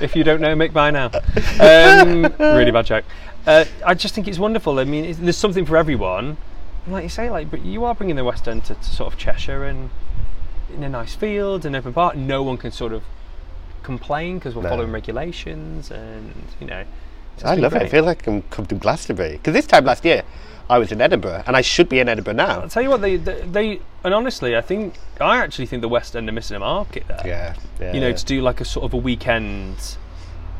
If 0.00 0.16
you 0.16 0.24
don't 0.24 0.40
know 0.40 0.54
Mick 0.54 0.72
by 0.72 0.90
now, 0.90 1.10
um, 1.60 2.24
really 2.38 2.70
bad 2.70 2.86
joke. 2.86 3.04
Uh, 3.46 3.64
I 3.84 3.94
just 3.94 4.14
think 4.14 4.28
it's 4.28 4.38
wonderful. 4.38 4.78
I 4.78 4.84
mean, 4.84 5.04
it's, 5.04 5.18
there's 5.18 5.36
something 5.36 5.66
for 5.66 5.76
everyone, 5.76 6.36
And 6.84 6.92
like 6.92 7.02
you 7.02 7.08
say, 7.08 7.30
like, 7.30 7.50
but 7.50 7.64
you 7.64 7.84
are 7.84 7.94
bringing 7.94 8.16
the 8.16 8.24
West 8.24 8.48
End 8.48 8.64
to, 8.66 8.74
to 8.74 8.84
sort 8.84 9.12
of 9.12 9.18
Cheshire 9.18 9.64
and 9.64 9.90
in 10.74 10.82
a 10.82 10.88
nice 10.88 11.14
field 11.14 11.66
and 11.66 11.76
open 11.76 11.92
park. 11.92 12.16
No 12.16 12.42
one 12.42 12.56
can 12.56 12.70
sort 12.72 12.92
of 12.92 13.02
complain 13.82 14.38
because 14.38 14.54
we're 14.54 14.62
No. 14.62 14.70
following 14.70 14.92
regulations 14.92 15.90
and 15.90 16.32
you 16.60 16.66
know. 16.66 16.84
I 17.44 17.54
love 17.54 17.74
it. 17.74 17.82
I 17.82 17.88
feel 17.88 18.04
like 18.04 18.26
I'm 18.26 18.42
come 18.50 18.66
to 18.66 18.74
Glastonbury 18.74 19.32
because 19.32 19.52
this 19.54 19.66
time 19.66 19.84
last 19.84 20.04
year 20.04 20.22
I 20.70 20.78
was 20.78 20.92
in 20.92 21.00
Edinburgh 21.00 21.42
and 21.46 21.56
I 21.56 21.60
should 21.60 21.88
be 21.88 21.98
in 21.98 22.08
Edinburgh 22.08 22.34
now. 22.34 22.60
I'll 22.60 22.68
tell 22.68 22.82
you 22.82 22.90
what 22.90 23.00
they, 23.00 23.16
they 23.16 23.40
they 23.42 23.80
and 24.04 24.14
honestly, 24.14 24.56
I 24.56 24.60
think 24.60 24.94
I 25.20 25.38
actually 25.38 25.66
think 25.66 25.82
the 25.82 25.88
West 25.88 26.14
End 26.16 26.28
are 26.28 26.32
missing 26.32 26.56
a 26.56 26.60
market 26.60 27.04
there. 27.08 27.22
Yeah, 27.24 27.54
yeah. 27.80 27.92
you 27.92 28.00
know, 28.00 28.12
to 28.12 28.24
do 28.24 28.40
like 28.42 28.60
a 28.60 28.64
sort 28.64 28.84
of 28.84 28.94
a 28.94 28.96
weekend 28.96 29.96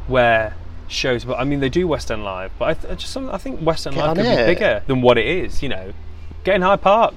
where 0.07 0.55
shows. 0.89 1.25
But 1.25 1.39
I 1.39 1.45
mean, 1.45 1.61
they 1.61 1.69
do 1.69 1.87
West 1.89 2.11
End 2.11 2.25
Live, 2.25 2.51
but 2.59 2.65
I, 2.69 2.75
th- 2.75 2.93
I 2.93 2.97
just 2.97 3.13
some- 3.13 3.31
I 3.31 3.39
think 3.39 3.61
West 3.63 3.87
End 3.87 3.97
Get 3.97 4.05
Live 4.07 4.17
could 4.17 4.27
it. 4.27 4.47
be 4.47 4.55
bigger 4.55 4.83
than 4.87 5.03
what 5.03 5.19
it 5.19 5.27
is. 5.27 5.63
You 5.63 5.69
know, 5.71 5.93
get 6.45 6.57
in 6.57 6.63
Hyde 6.63 6.83
Park. 6.83 7.15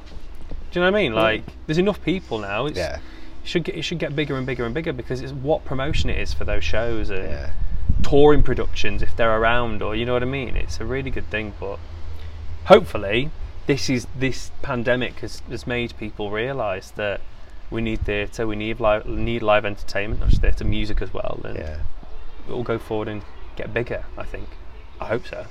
Do 0.71 0.79
you 0.79 0.85
know 0.85 0.91
what 0.91 0.97
I 0.97 1.01
mean? 1.03 1.11
Mm. 1.13 1.15
Like, 1.15 1.43
there's 1.67 1.77
enough 1.77 2.01
people 2.03 2.37
now. 2.39 2.65
It's, 2.65 2.77
Yeah. 2.77 2.97
it 2.97 3.01
should 3.47 3.63
get 3.63 3.75
it 3.75 3.81
should 3.83 3.99
get 3.99 4.15
bigger 4.15 4.35
and 4.37 4.45
bigger 4.45 4.65
and 4.65 4.73
bigger 4.73 4.93
because 4.93 5.21
it's 5.21 5.31
what 5.33 5.63
promotion 5.65 6.09
it 6.09 6.19
is 6.19 6.33
for 6.33 6.43
those 6.45 6.63
shows 6.63 7.09
and 7.09 7.23
Yeah. 7.23 7.51
Touring 8.03 8.43
productions 8.43 9.01
if 9.01 9.15
they're 9.15 9.35
around 9.37 9.81
or 9.81 9.95
you 9.95 10.05
know 10.05 10.13
what 10.13 10.23
I 10.23 10.27
mean. 10.27 10.55
It's 10.55 10.79
a 10.79 10.85
really 10.85 11.09
good 11.11 11.29
thing, 11.29 11.53
but 11.59 11.79
hopefully 12.65 13.31
this 13.67 13.89
is 13.89 14.07
this 14.15 14.51
pandemic 14.61 15.19
has, 15.19 15.41
has 15.49 15.65
made 15.65 15.95
people 15.97 16.29
realise 16.31 16.91
that 16.91 17.21
we 17.71 17.81
need 17.81 18.01
theatre, 18.05 18.45
we 18.45 18.55
need 18.55 18.79
live 18.79 19.05
need 19.07 19.41
live 19.41 19.65
entertainment, 19.65 20.19
not 20.21 20.29
just 20.29 20.41
theatre, 20.41 20.63
music 20.65 21.01
as 21.01 21.13
well, 21.13 21.41
and 21.43 21.57
Yeah. 21.57 21.77
we'll 22.47 22.63
go 22.63 22.77
forward 22.77 23.07
and 23.07 23.23
get 23.55 23.73
bigger. 23.73 24.05
I 24.17 24.23
think. 24.23 24.49
I 25.01 25.05
hope 25.07 25.25
so. 25.27 25.45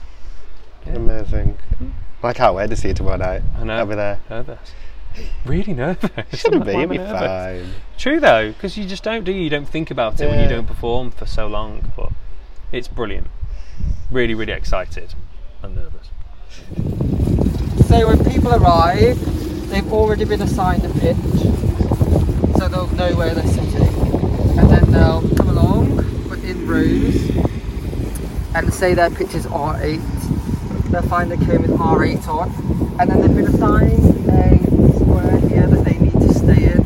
Amazing. 0.87 1.59
Hmm. 1.79 1.91
I 2.23 2.33
can't 2.33 2.55
wait 2.55 2.71
to 2.71 2.77
see 2.77 2.89
you 2.89 2.95
tomorrow 2.95 3.17
night. 3.17 3.43
I 3.59 3.65
know. 3.65 3.77
I'll 3.77 3.87
be 3.87 3.95
there. 3.95 4.21
Nervous. 4.31 4.73
Really 5.45 5.73
nervous. 5.75 6.11
Shouldn't 6.41 6.65
be. 6.65 6.71
It'll 6.73 6.87
be 6.87 6.99
nervous? 6.99 7.65
fine. 7.67 7.75
True 7.99 8.21
though, 8.21 8.53
because 8.53 8.77
you 8.79 8.85
just 8.87 9.03
don't 9.05 9.25
do. 9.25 9.33
You 9.33 9.51
don't 9.51 9.69
think 9.69 9.91
about 9.91 10.21
it 10.21 10.29
when 10.29 10.41
you 10.41 10.49
don't 10.49 10.67
perform 10.67 11.11
for 11.11 11.27
so 11.27 11.47
long. 11.47 11.93
But 11.97 12.11
it's 12.75 12.89
brilliant. 12.89 13.29
Really, 14.11 14.35
really 14.35 14.53
excited 14.53 15.15
and 15.63 15.77
nervous. 15.77 16.11
So 17.89 18.09
when 18.09 18.25
people 18.25 18.53
arrive, 18.53 19.19
they've 19.71 19.93
already 19.93 20.25
been 20.25 20.43
assigned 20.43 20.85
a 20.85 20.89
pitch, 20.89 21.17
so 22.59 22.69
they'll 22.69 22.89
know 22.95 23.15
where 23.15 23.33
they're 23.35 23.47
sitting, 23.47 23.89
and 24.59 24.69
then 24.71 24.91
they'll 24.91 25.23
come 25.37 25.49
along, 25.49 25.97
but 26.29 26.41
in 26.41 26.67
rows, 26.67 27.31
and 28.57 28.75
say 28.75 28.95
their 28.95 29.11
pitch 29.11 29.35
is 29.35 29.47
R8. 29.47 30.91
They'll 30.91 31.03
find 31.03 31.33
a 31.33 31.37
cone 31.37 31.63
with 31.63 31.73
R8 31.73 32.29
on, 32.29 32.51
and 32.99 33.09
then 33.11 33.21
they've 33.21 33.37
been 33.37 33.55
assigned 33.55 34.29
a 34.29 34.59
square 34.99 35.39
here 35.49 35.67
that 35.69 35.85
they 35.85 35.99
need 35.99 36.13
to 36.13 36.35
stay 36.35 36.73
in, 36.73 36.81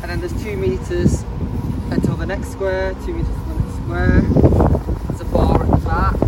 and 0.00 0.10
then 0.10 0.20
there's 0.20 0.42
two 0.42 0.56
meters 0.56 1.24
until 1.90 2.16
the 2.16 2.26
next 2.26 2.52
square, 2.52 2.94
two 3.04 3.12
meters 3.12 3.28
to 3.28 3.40
the 3.48 3.54
next 3.60 3.76
square. 3.76 4.20
There's 5.08 5.20
a 5.20 5.24
bar 5.26 5.62
at 5.62 5.70
the 5.70 5.76
back, 5.76 6.18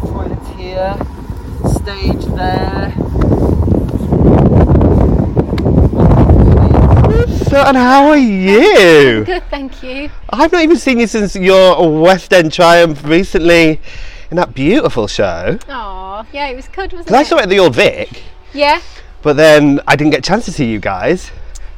toilets 0.00 0.48
here, 0.66 0.96
stage 1.74 2.24
there. 2.34 2.92
So, 7.48 7.62
and 7.62 7.76
how 7.76 8.08
are 8.08 8.16
you? 8.16 9.24
Good, 9.26 9.44
thank 9.48 9.82
you. 9.82 10.10
I've 10.30 10.50
not 10.50 10.62
even 10.62 10.76
seen 10.76 10.98
you 10.98 11.06
since 11.06 11.36
your 11.36 12.00
West 12.00 12.32
End 12.32 12.52
triumph 12.52 13.04
recently 13.04 13.80
in 14.30 14.36
that 14.36 14.54
beautiful 14.54 15.06
show. 15.06 15.56
Aw, 15.68 16.26
yeah, 16.32 16.48
it 16.48 16.56
was 16.56 16.66
good, 16.68 16.92
wasn't 16.92 17.06
Because 17.06 17.20
I 17.20 17.22
saw 17.22 17.36
it 17.36 17.42
at 17.44 17.48
the 17.48 17.60
Old 17.60 17.74
Vic, 17.76 18.22
Yeah, 18.52 18.80
but 19.22 19.36
then 19.36 19.80
I 19.86 19.94
didn't 19.94 20.10
get 20.10 20.18
a 20.18 20.28
chance 20.28 20.44
to 20.46 20.52
see 20.52 20.66
you 20.66 20.80
guys. 20.80 21.30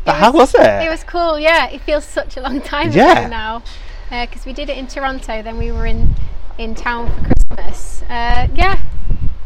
But 0.07 0.17
It 0.17 0.19
how 0.21 0.33
was 0.33 0.55
it? 0.55 0.61
it 0.87 0.89
was 0.91 1.05
cool. 1.05 1.39
Yeah, 1.39 1.69
it 1.69 1.83
feels 1.83 2.05
such 2.07 2.39
a 2.39 2.41
long 2.41 2.63
time 2.63 2.91
Yeah. 2.93 3.21
ago 3.21 3.29
now. 3.29 3.63
Uh, 4.11 4.25
because 4.25 4.47
we 4.47 4.55
did 4.55 4.71
it 4.71 4.79
in 4.79 4.87
Toronto, 4.87 5.43
then 5.43 5.59
we 5.59 5.71
were 5.71 5.85
in 5.85 6.15
in 6.59 6.75
town 6.75 7.09
for 7.09 7.35
Christmas. 7.55 8.03
Uh, 8.03 8.49
yeah, 8.55 8.81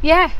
yeah. 0.02 0.30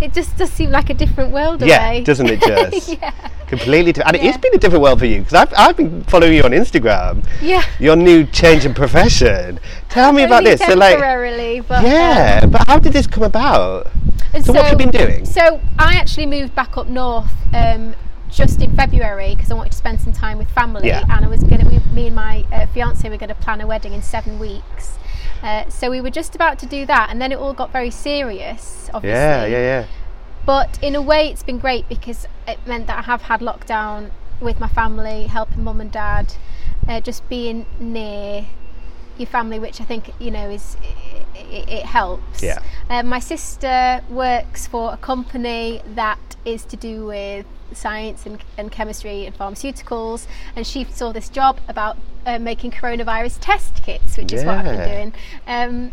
It 0.00 0.12
just 0.12 0.36
does 0.36 0.50
seem 0.50 0.70
like 0.72 0.90
a 0.90 0.94
different 0.94 1.30
world 1.32 1.62
Yeah, 1.62 1.86
away. 1.90 2.02
doesn't 2.02 2.28
it 2.28 2.40
just? 2.40 2.88
yeah, 3.00 3.12
Completely 3.46 3.92
different. 3.92 4.16
And 4.16 4.24
Yeah. 4.24 4.30
it's 4.30 4.38
been 4.38 4.52
a 4.54 4.58
different 4.58 4.82
world 4.82 4.98
for 4.98 5.06
you 5.06 5.18
because 5.20 5.34
I've, 5.34 5.52
I've 5.56 5.76
been 5.76 6.02
following 6.04 6.34
you 6.34 6.42
on 6.42 6.50
Instagram. 6.50 7.24
yeah. 7.40 7.62
Your 7.78 7.94
new 7.94 8.24
change 8.26 8.64
in 8.64 8.74
profession. 8.74 9.60
Tell 9.90 10.12
me 10.12 10.24
about 10.24 10.42
this. 10.42 10.60
So, 10.60 10.74
like, 10.74 10.94
temporarily, 10.94 11.60
but 11.60 11.84
yeah, 11.84 12.40
um, 12.42 12.50
but 12.50 12.66
how 12.66 12.80
did 12.80 12.94
this 12.94 13.06
come 13.06 13.22
about? 13.22 13.90
And 14.34 14.44
So 14.44 14.52
what 14.52 14.62
have 14.64 14.72
you 14.72 14.78
been 14.78 14.90
doing? 14.90 15.24
So 15.24 15.60
I 15.78 15.94
actually 15.94 16.26
moved 16.26 16.54
back 16.56 16.76
up 16.76 16.88
north 16.88 17.30
um, 17.54 17.94
just 18.28 18.60
in 18.60 18.74
February 18.74 19.36
because 19.36 19.52
I 19.52 19.54
wanted 19.54 19.70
to 19.72 19.78
spend 19.78 20.00
some 20.00 20.12
time 20.12 20.36
with 20.38 20.48
family, 20.50 20.88
Yeah. 20.88 21.04
and 21.08 21.24
I 21.24 21.28
was 21.28 21.44
going 21.44 21.60
to. 21.60 21.72
Me 21.92 22.06
and 22.06 22.16
my 22.16 22.42
uh, 22.50 22.64
fiance 22.68 23.06
were 23.08 23.18
going 23.18 23.28
to 23.28 23.34
plan 23.34 23.60
a 23.60 23.66
wedding 23.66 23.92
in 23.92 24.00
seven 24.00 24.38
weeks. 24.38 24.96
Uh, 25.42 25.68
so 25.68 25.90
we 25.90 26.00
were 26.00 26.10
just 26.10 26.34
about 26.34 26.58
to 26.60 26.66
do 26.66 26.86
that, 26.86 27.08
and 27.10 27.20
then 27.20 27.32
it 27.32 27.38
all 27.38 27.52
got 27.52 27.72
very 27.72 27.90
serious. 27.90 28.88
Obviously, 28.94 29.08
Yeah, 29.10 29.46
yeah, 29.46 29.58
yeah. 29.58 29.86
but 30.46 30.78
in 30.82 30.94
a 30.94 31.02
way, 31.02 31.28
it's 31.28 31.42
been 31.42 31.58
great 31.58 31.88
because 31.88 32.26
it 32.46 32.58
meant 32.66 32.86
that 32.86 32.98
I 32.98 33.02
have 33.02 33.22
had 33.22 33.40
lockdown 33.40 34.10
with 34.40 34.60
my 34.60 34.68
family, 34.68 35.26
helping 35.26 35.64
mum 35.64 35.80
and 35.80 35.90
dad, 35.90 36.34
uh, 36.88 37.00
just 37.00 37.28
being 37.28 37.66
near 37.80 38.46
your 39.22 39.30
family, 39.30 39.58
which 39.58 39.80
I 39.80 39.84
think 39.84 40.12
you 40.18 40.30
know 40.30 40.48
is 40.50 40.76
it, 41.34 41.68
it 41.68 41.84
helps. 41.84 42.42
Yeah. 42.42 42.58
Um, 42.90 43.06
my 43.08 43.18
sister 43.20 44.02
works 44.10 44.66
for 44.66 44.92
a 44.92 44.96
company 44.96 45.82
that 45.94 46.18
is 46.44 46.64
to 46.66 46.76
do 46.76 47.06
with 47.06 47.46
science 47.72 48.26
and, 48.26 48.38
and 48.58 48.70
chemistry 48.70 49.24
and 49.26 49.36
pharmaceuticals, 49.36 50.26
and 50.56 50.66
she 50.66 50.84
saw 50.84 51.12
this 51.12 51.28
job 51.28 51.58
about 51.68 51.96
uh, 52.26 52.38
making 52.38 52.70
coronavirus 52.72 53.38
test 53.40 53.82
kits, 53.82 54.16
which 54.16 54.32
is 54.32 54.44
what 54.44 54.58
I've 54.58 54.64
been 54.64 54.88
doing. 54.88 55.12
Um, 55.46 55.92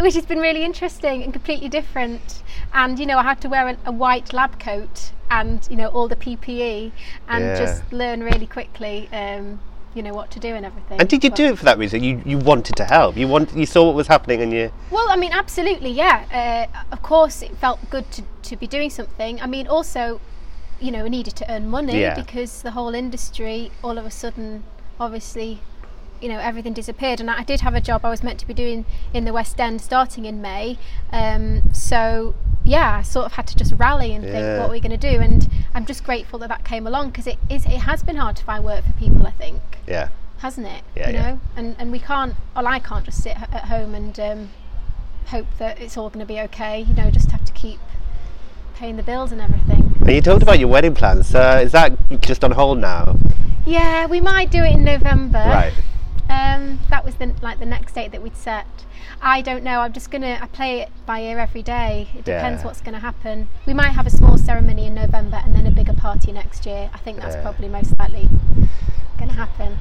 which 0.00 0.14
has 0.14 0.26
been 0.26 0.40
really 0.40 0.64
interesting 0.64 1.22
and 1.22 1.32
completely 1.32 1.68
different. 1.68 2.42
And 2.72 2.98
you 2.98 3.06
know, 3.06 3.18
I 3.18 3.22
had 3.22 3.40
to 3.42 3.48
wear 3.48 3.68
a, 3.68 3.76
a 3.86 3.92
white 3.92 4.32
lab 4.32 4.58
coat 4.58 5.12
and 5.30 5.66
you 5.70 5.76
know 5.76 5.88
all 5.88 6.08
the 6.08 6.16
PPE 6.16 6.90
and 7.28 7.44
Yeah. 7.44 7.54
just 7.56 7.92
learn 7.92 8.22
really 8.22 8.46
quickly. 8.46 9.08
Um, 9.12 9.60
you 9.94 10.02
know 10.02 10.12
what 10.12 10.30
to 10.32 10.40
do 10.40 10.48
and 10.48 10.66
everything. 10.66 11.00
And 11.00 11.08
did 11.08 11.22
you 11.24 11.30
But- 11.30 11.36
do 11.36 11.44
it 11.46 11.58
for 11.58 11.64
that 11.64 11.78
reason? 11.78 12.02
You 12.02 12.20
you 12.26 12.38
wanted 12.38 12.76
to 12.76 12.84
help. 12.84 13.16
You 13.16 13.28
want 13.28 13.54
you 13.56 13.66
saw 13.66 13.86
what 13.86 13.94
was 13.94 14.08
happening 14.08 14.42
and 14.42 14.52
you 14.52 14.70
Well, 14.90 15.06
I 15.08 15.16
mean, 15.16 15.32
absolutely, 15.32 15.90
yeah. 15.90 16.24
Uh, 16.72 16.92
of 16.92 17.00
course, 17.02 17.42
it 17.42 17.56
felt 17.58 17.78
good 17.90 18.10
to, 18.12 18.22
to 18.48 18.56
be 18.56 18.66
doing 18.66 18.90
something. 18.90 19.40
I 19.40 19.46
mean, 19.46 19.66
also, 19.68 20.20
you 20.80 20.90
know, 20.90 21.02
we 21.04 21.10
needed 21.10 21.36
to 21.36 21.44
earn 21.52 21.68
money 21.68 22.00
Yeah. 22.00 22.14
because 22.14 22.62
the 22.62 22.72
whole 22.72 22.94
industry, 22.94 23.70
all 23.82 23.96
of 23.98 24.04
a 24.06 24.10
sudden, 24.10 24.64
obviously, 24.98 25.60
you 26.24 26.30
know, 26.30 26.38
everything 26.38 26.72
disappeared. 26.72 27.20
And 27.20 27.30
I 27.30 27.44
did 27.44 27.60
have 27.60 27.74
a 27.74 27.82
job 27.82 28.02
I 28.02 28.08
was 28.08 28.22
meant 28.22 28.40
to 28.40 28.46
be 28.46 28.54
doing 28.54 28.86
in 29.12 29.26
the 29.26 29.32
West 29.32 29.60
End 29.60 29.82
starting 29.82 30.24
in 30.24 30.40
May. 30.40 30.78
Um, 31.12 31.62
so, 31.74 32.34
yeah, 32.64 32.96
I 33.00 33.02
sort 33.02 33.26
of 33.26 33.32
had 33.32 33.46
to 33.48 33.56
just 33.56 33.74
rally 33.76 34.14
and 34.14 34.24
Yeah. 34.24 34.32
think, 34.32 34.60
what 34.60 34.70
are 34.70 34.72
we 34.72 34.80
going 34.80 34.98
to 34.98 35.10
do? 35.12 35.20
And 35.20 35.46
I'm 35.74 35.84
just 35.84 36.02
grateful 36.02 36.38
that 36.38 36.48
that 36.48 36.64
came 36.64 36.86
along 36.86 37.10
because 37.10 37.26
it 37.26 37.36
is 37.50 37.66
it 37.66 37.82
has 37.90 38.02
been 38.02 38.16
hard 38.16 38.36
to 38.36 38.44
find 38.44 38.64
work 38.64 38.86
for 38.86 38.92
people. 38.92 39.26
I 39.26 39.32
think 39.32 39.60
yeah. 39.86 40.08
hasn't 40.38 40.66
it? 40.66 40.82
Yeah, 40.96 41.08
you 41.08 41.14
yeah. 41.14 41.30
know, 41.30 41.40
and 41.56 41.76
and 41.78 41.92
we 41.92 41.98
can't. 41.98 42.34
Well, 42.56 42.66
I 42.66 42.78
can't 42.78 43.04
just 43.04 43.22
sit 43.22 43.36
at 43.36 43.66
home 43.66 43.94
and 43.94 44.18
um, 44.18 44.48
hope 45.26 45.46
that 45.58 45.78
it's 45.78 45.98
all 45.98 46.08
going 46.08 46.26
to 46.26 46.32
be 46.34 46.40
okay. 46.40 46.80
You 46.80 46.94
know, 46.94 47.10
just 47.10 47.30
have 47.32 47.44
to 47.44 47.52
keep 47.52 47.80
paying 48.76 48.96
the 48.96 49.02
bills 49.02 49.30
and 49.30 49.42
everything. 49.42 49.94
And 50.00 50.10
you 50.10 50.22
talked 50.22 50.42
about 50.42 50.58
your 50.58 50.68
wedding 50.68 50.94
plans. 50.94 51.28
So 51.28 51.58
is 51.58 51.72
that 51.72 51.92
just 52.22 52.42
on 52.44 52.52
hold 52.52 52.78
now? 52.78 53.18
Yeah, 53.66 54.06
we 54.06 54.20
might 54.20 54.50
do 54.50 54.62
it 54.62 54.72
in 54.72 54.84
November. 54.84 55.38
Right. 55.38 55.72
Um, 56.28 56.80
that 56.90 57.04
was 57.04 57.16
the 57.16 57.34
like 57.42 57.58
the 57.58 57.66
next 57.66 57.92
date 57.94 58.12
that 58.12 58.22
we'd 58.22 58.36
set. 58.36 58.66
I 59.20 59.42
don't 59.42 59.62
know. 59.62 59.80
I'm 59.80 59.92
just 59.92 60.10
gonna. 60.10 60.38
I 60.40 60.46
play 60.46 60.80
it 60.80 60.90
by 61.06 61.20
ear 61.20 61.38
every 61.38 61.62
day. 61.62 62.08
It 62.14 62.24
depends 62.24 62.62
Yeah. 62.62 62.66
what's 62.66 62.80
going 62.80 62.94
to 62.94 63.00
happen. 63.00 63.48
We 63.66 63.74
might 63.74 63.90
have 63.92 64.06
a 64.06 64.10
small 64.10 64.38
ceremony 64.38 64.86
in 64.86 64.94
November 64.94 65.40
and 65.44 65.54
then 65.54 65.66
a 65.66 65.70
bigger 65.70 65.92
party 65.92 66.32
next 66.32 66.64
year. 66.66 66.90
I 66.94 66.98
think 66.98 67.18
that's 67.20 67.34
Yeah. 67.36 67.42
probably 67.42 67.68
most 67.68 67.98
likely 67.98 68.28
going 69.18 69.28
to 69.30 69.36
happen. 69.36 69.78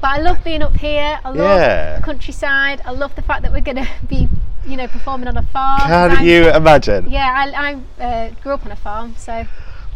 But 0.00 0.10
I 0.10 0.18
love 0.18 0.42
being 0.42 0.62
up 0.62 0.74
here. 0.76 1.20
I 1.24 1.28
love 1.28 1.60
Yeah. 1.60 1.96
the 1.96 2.02
countryside. 2.02 2.80
I 2.84 2.90
love 2.90 3.14
the 3.14 3.22
fact 3.22 3.42
that 3.42 3.52
we're 3.52 3.60
going 3.60 3.76
to 3.76 3.88
be, 4.08 4.28
you 4.66 4.76
know, 4.76 4.88
performing 4.88 5.28
on 5.28 5.36
a 5.36 5.42
farm. 5.44 5.80
Can 5.80 6.24
you 6.26 6.50
imagine? 6.50 7.08
Yeah, 7.08 7.32
I, 7.32 7.78
I 8.00 8.04
uh, 8.04 8.30
grew 8.42 8.52
up 8.54 8.66
on 8.66 8.72
a 8.72 8.76
farm, 8.76 9.14
so 9.16 9.44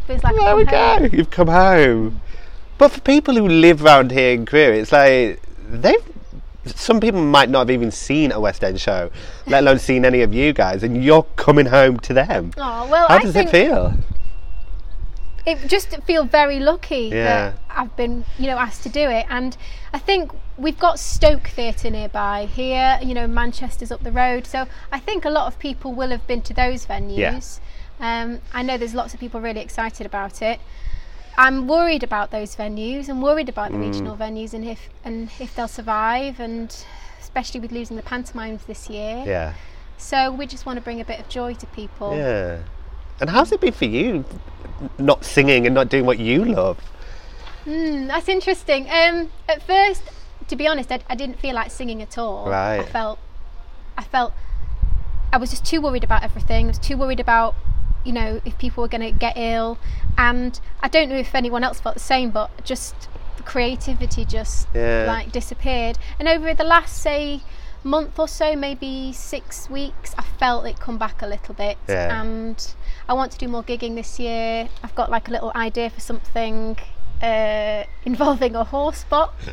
feels 0.07 0.22
like 0.22 0.37
There 0.37 0.55
we 0.57 0.64
home. 0.64 1.09
go. 1.09 1.16
You've 1.16 1.31
come 1.31 1.48
home. 1.48 2.20
But 2.79 2.92
for 2.92 3.00
people 3.00 3.35
who 3.35 3.48
live 3.48 3.85
around 3.85 4.12
here 4.12 4.33
in 4.33 4.46
Korea, 4.46 4.74
it's 4.74 4.92
like 4.92 5.40
they've. 5.70 6.02
Some 6.64 6.98
people 6.98 7.22
might 7.22 7.48
not 7.48 7.61
have 7.61 7.70
even 7.70 7.92
seen 7.92 8.33
a 8.33 8.40
West 8.40 8.64
End 8.64 8.81
show, 8.81 9.11
let 9.46 9.62
alone 9.62 9.79
seen 9.79 10.05
any 10.05 10.22
of 10.22 10.35
you 10.35 10.52
guys, 10.52 10.83
and 10.83 11.02
you're 11.05 11.22
coming 11.37 11.66
home 11.66 11.98
to 12.00 12.12
them. 12.12 12.50
Oh 12.57 12.88
well, 12.90 13.07
How 13.07 13.18
I 13.18 13.22
does 13.22 13.37
it 13.37 13.50
feel? 13.50 13.94
it 15.46 15.59
just 15.68 15.96
feel 16.02 16.24
very 16.24 16.59
lucky 16.59 17.11
Yeah. 17.14 17.24
that 17.24 17.59
I've 17.70 17.94
been, 17.96 18.24
you 18.37 18.48
know, 18.48 18.59
asked 18.59 18.83
to 18.83 18.88
do 18.88 19.09
it. 19.09 19.26
And 19.31 19.57
I 19.94 19.98
think 19.98 20.33
we've 20.59 20.79
got 20.79 20.98
Stoke 20.98 21.46
Theatre 21.46 21.88
nearby 21.88 22.46
here. 22.46 22.98
You 23.00 23.14
know, 23.14 23.29
Manchester's 23.29 23.92
up 23.92 24.02
the 24.02 24.11
road, 24.11 24.44
so 24.46 24.66
I 24.90 24.98
think 24.98 25.24
a 25.24 25.31
lot 25.31 25.46
of 25.46 25.61
people 25.61 25.92
will 25.92 26.11
have 26.11 26.26
been 26.26 26.42
to 26.42 26.52
those 26.55 26.85
venues. 26.87 27.61
Um, 28.00 28.40
I 28.52 28.62
know 28.62 28.76
there's 28.76 28.94
lots 28.94 29.14
of 29.14 29.20
people 29.20 29.40
really 29.40 29.61
excited 29.61 30.05
about 30.05 30.42
it. 30.42 30.59
I'm 31.38 31.66
worried 31.66 32.03
about 32.03 32.31
those 32.31 32.57
venues. 32.57 33.09
I'm 33.09 33.20
worried 33.20 33.49
about 33.49 33.72
the 33.72 33.79
regional 33.79 34.16
venues 34.16 34.55
and 34.55 34.64
if 34.64 34.88
and 35.05 35.31
if 35.38 35.55
they'll 35.55 35.68
survive, 35.68 36.40
and 36.40 36.75
especially 37.20 37.61
with 37.61 37.72
losing 37.72 37.96
the 37.96 38.03
pantomimes 38.03 38.64
this 38.64 38.88
year. 38.88 39.22
Yeah. 39.27 39.55
So 39.99 40.31
we 40.31 40.46
just 40.46 40.66
want 40.66 40.79
to 40.79 40.83
bring 40.83 41.01
a 41.01 41.05
bit 41.05 41.20
of 41.20 41.29
joy 41.29 41.55
to 41.55 41.66
people. 41.66 42.16
Yeah. 42.16 42.62
And 43.20 43.31
how's 43.31 43.51
it 43.53 43.61
been 43.61 43.72
for 43.72 43.87
you, 43.87 44.25
not 44.99 45.25
singing 45.25 45.66
and 45.66 45.75
not 45.75 45.88
doing 45.88 46.05
what 46.05 46.18
you 46.18 46.44
love? 46.44 46.79
Mm, 47.64 48.09
that's 48.09 48.29
interesting. 48.29 48.88
Um, 48.90 49.31
at 49.49 49.62
first, 49.62 50.03
to 50.49 50.57
be 50.57 50.66
honest, 50.66 50.92
I, 50.92 51.01
I 51.09 51.14
didn't 51.14 51.40
feel 51.40 51.55
like 51.55 51.70
singing 51.70 52.03
at 52.03 52.18
all. 52.18 52.53
I 52.53 52.85
felt, 52.85 53.18
I 53.96 54.05
felt, 54.05 54.33
I 55.33 55.38
was 55.38 55.51
just 55.51 55.64
too 55.64 55.81
worried 55.81 56.05
about 56.05 56.22
everything. 56.22 56.66
I 56.66 56.68
was 56.68 56.79
too 56.79 56.96
worried 56.96 57.20
about, 57.20 57.55
you 58.05 58.12
know, 58.12 58.40
if 58.44 58.57
people 58.59 58.83
were 58.83 58.88
going 58.88 59.01
to 59.01 59.11
get 59.11 59.37
ill, 59.37 59.79
and 60.18 60.59
I 60.81 60.88
don't 60.88 61.09
know 61.09 61.16
if 61.16 61.35
anyone 61.35 61.62
else 61.64 61.81
felt 61.81 61.94
the 61.94 62.00
same, 62.00 62.31
but 62.31 62.50
just 62.64 62.94
the 63.37 63.42
creativity 63.42 64.24
just 64.24 64.68
Yeah. 64.74 65.05
like 65.07 65.33
disappeared. 65.33 65.98
And 66.18 66.29
over 66.29 66.55
the 66.55 66.64
last, 66.64 66.96
say, 67.00 67.42
month 67.85 68.18
or 68.18 68.26
so, 68.29 68.57
maybe 68.57 69.12
six 69.12 69.70
weeks, 69.70 70.14
I 70.18 70.22
felt 70.22 70.66
it 70.66 70.81
come 70.81 70.98
back 70.98 71.22
a 71.22 71.26
little 71.26 71.55
bit. 71.55 71.79
Yeah. 71.88 72.20
And 72.20 72.74
I 73.09 73.12
want 73.14 73.33
to 73.33 73.38
do 73.38 73.46
more 73.48 73.62
gigging 73.62 73.94
this 73.94 74.18
year. 74.18 74.68
I've 74.83 74.94
got 74.94 75.11
like 75.11 75.29
a 75.29 75.31
little 75.31 75.52
idea 75.55 75.90
for 75.90 76.00
something 76.00 76.76
uh, 77.22 77.85
involving 78.05 78.55
a 78.57 78.64
horse 78.64 79.05
box, 79.05 79.48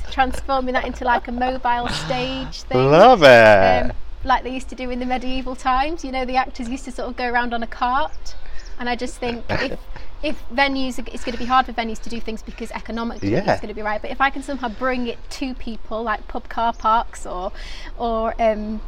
transforming 0.10 0.74
that 0.74 0.84
into 0.84 1.04
like 1.04 1.26
a 1.28 1.32
mobile 1.32 1.88
stage 1.88 2.62
thing. 2.62 2.90
Love 2.90 3.22
it. 3.22 3.90
Um, 3.90 3.92
like 4.24 4.42
they 4.42 4.50
used 4.50 4.68
to 4.68 4.74
do 4.74 4.90
in 4.90 4.98
the 4.98 5.06
medieval 5.06 5.56
times. 5.56 6.04
You 6.04 6.12
know, 6.12 6.24
the 6.24 6.36
actors 6.36 6.68
used 6.68 6.84
to 6.84 6.92
sort 6.92 7.08
of 7.08 7.16
go 7.16 7.26
around 7.28 7.54
on 7.54 7.62
a 7.62 7.66
cart. 7.66 8.34
And 8.78 8.88
I 8.88 8.94
just 8.96 9.16
think 9.18 9.44
if, 9.50 9.78
if 10.22 10.48
venues, 10.50 10.98
it's 11.12 11.24
going 11.24 11.32
to 11.32 11.38
be 11.38 11.44
hard 11.46 11.66
for 11.66 11.72
venues 11.72 12.00
to 12.02 12.08
do 12.08 12.20
things 12.20 12.42
because 12.42 12.70
economically 12.72 13.30
Yeah. 13.32 13.50
it's 13.52 13.60
going 13.60 13.68
to 13.68 13.74
be 13.74 13.82
right. 13.82 14.00
But 14.00 14.10
if 14.10 14.20
I 14.20 14.30
can 14.30 14.42
somehow 14.42 14.68
bring 14.68 15.06
it 15.06 15.18
to 15.30 15.54
people, 15.54 16.02
like 16.02 16.26
pub 16.28 16.48
car 16.48 16.72
parks 16.72 17.26
or, 17.26 17.52
or 17.98 18.34
um, 18.40 18.80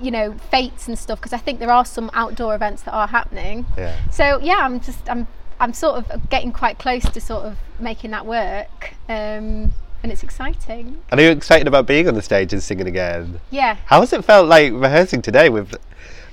you 0.00 0.10
know, 0.10 0.32
fates 0.50 0.88
and 0.88 0.98
stuff, 0.98 1.18
because 1.20 1.32
I 1.32 1.38
think 1.38 1.58
there 1.58 1.70
are 1.70 1.84
some 1.84 2.10
outdoor 2.14 2.54
events 2.54 2.82
that 2.82 2.92
are 2.92 3.08
happening. 3.08 3.66
yeah. 3.76 3.96
So 4.10 4.40
yeah, 4.40 4.58
I'm 4.60 4.80
just 4.80 5.08
I'm 5.10 5.26
I'm 5.60 5.74
sort 5.74 5.98
of 6.10 6.30
getting 6.30 6.52
quite 6.52 6.78
close 6.78 7.02
to 7.04 7.20
sort 7.20 7.44
of 7.44 7.58
making 7.78 8.12
that 8.12 8.24
work, 8.24 8.94
um, 9.10 9.74
and 10.02 10.10
it's 10.10 10.22
exciting. 10.22 11.02
And 11.10 11.20
are 11.20 11.22
you 11.22 11.30
excited 11.30 11.68
about 11.68 11.86
being 11.86 12.08
on 12.08 12.14
the 12.14 12.22
stage 12.22 12.54
and 12.54 12.62
singing 12.62 12.86
again? 12.86 13.40
Yeah, 13.50 13.76
How 13.84 14.00
has 14.00 14.12
it 14.14 14.24
felt 14.24 14.48
like 14.48 14.72
rehearsing 14.72 15.20
today 15.20 15.50
with 15.50 15.76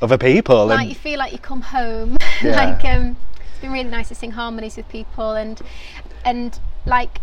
other 0.01 0.17
people? 0.17 0.65
like 0.67 0.79
and 0.81 0.89
you 0.89 0.95
feel 0.95 1.19
like 1.19 1.31
you 1.31 1.39
come 1.39 1.61
home. 1.61 2.17
Yeah. 2.43 2.55
like 2.55 2.85
um, 2.85 3.17
it's 3.39 3.59
been 3.61 3.71
really 3.71 3.89
nice 3.89 4.09
to 4.09 4.15
sing 4.15 4.31
harmonies 4.31 4.77
with 4.77 4.87
people 4.89 5.31
and 5.33 5.59
and 6.23 6.59
like 6.85 7.19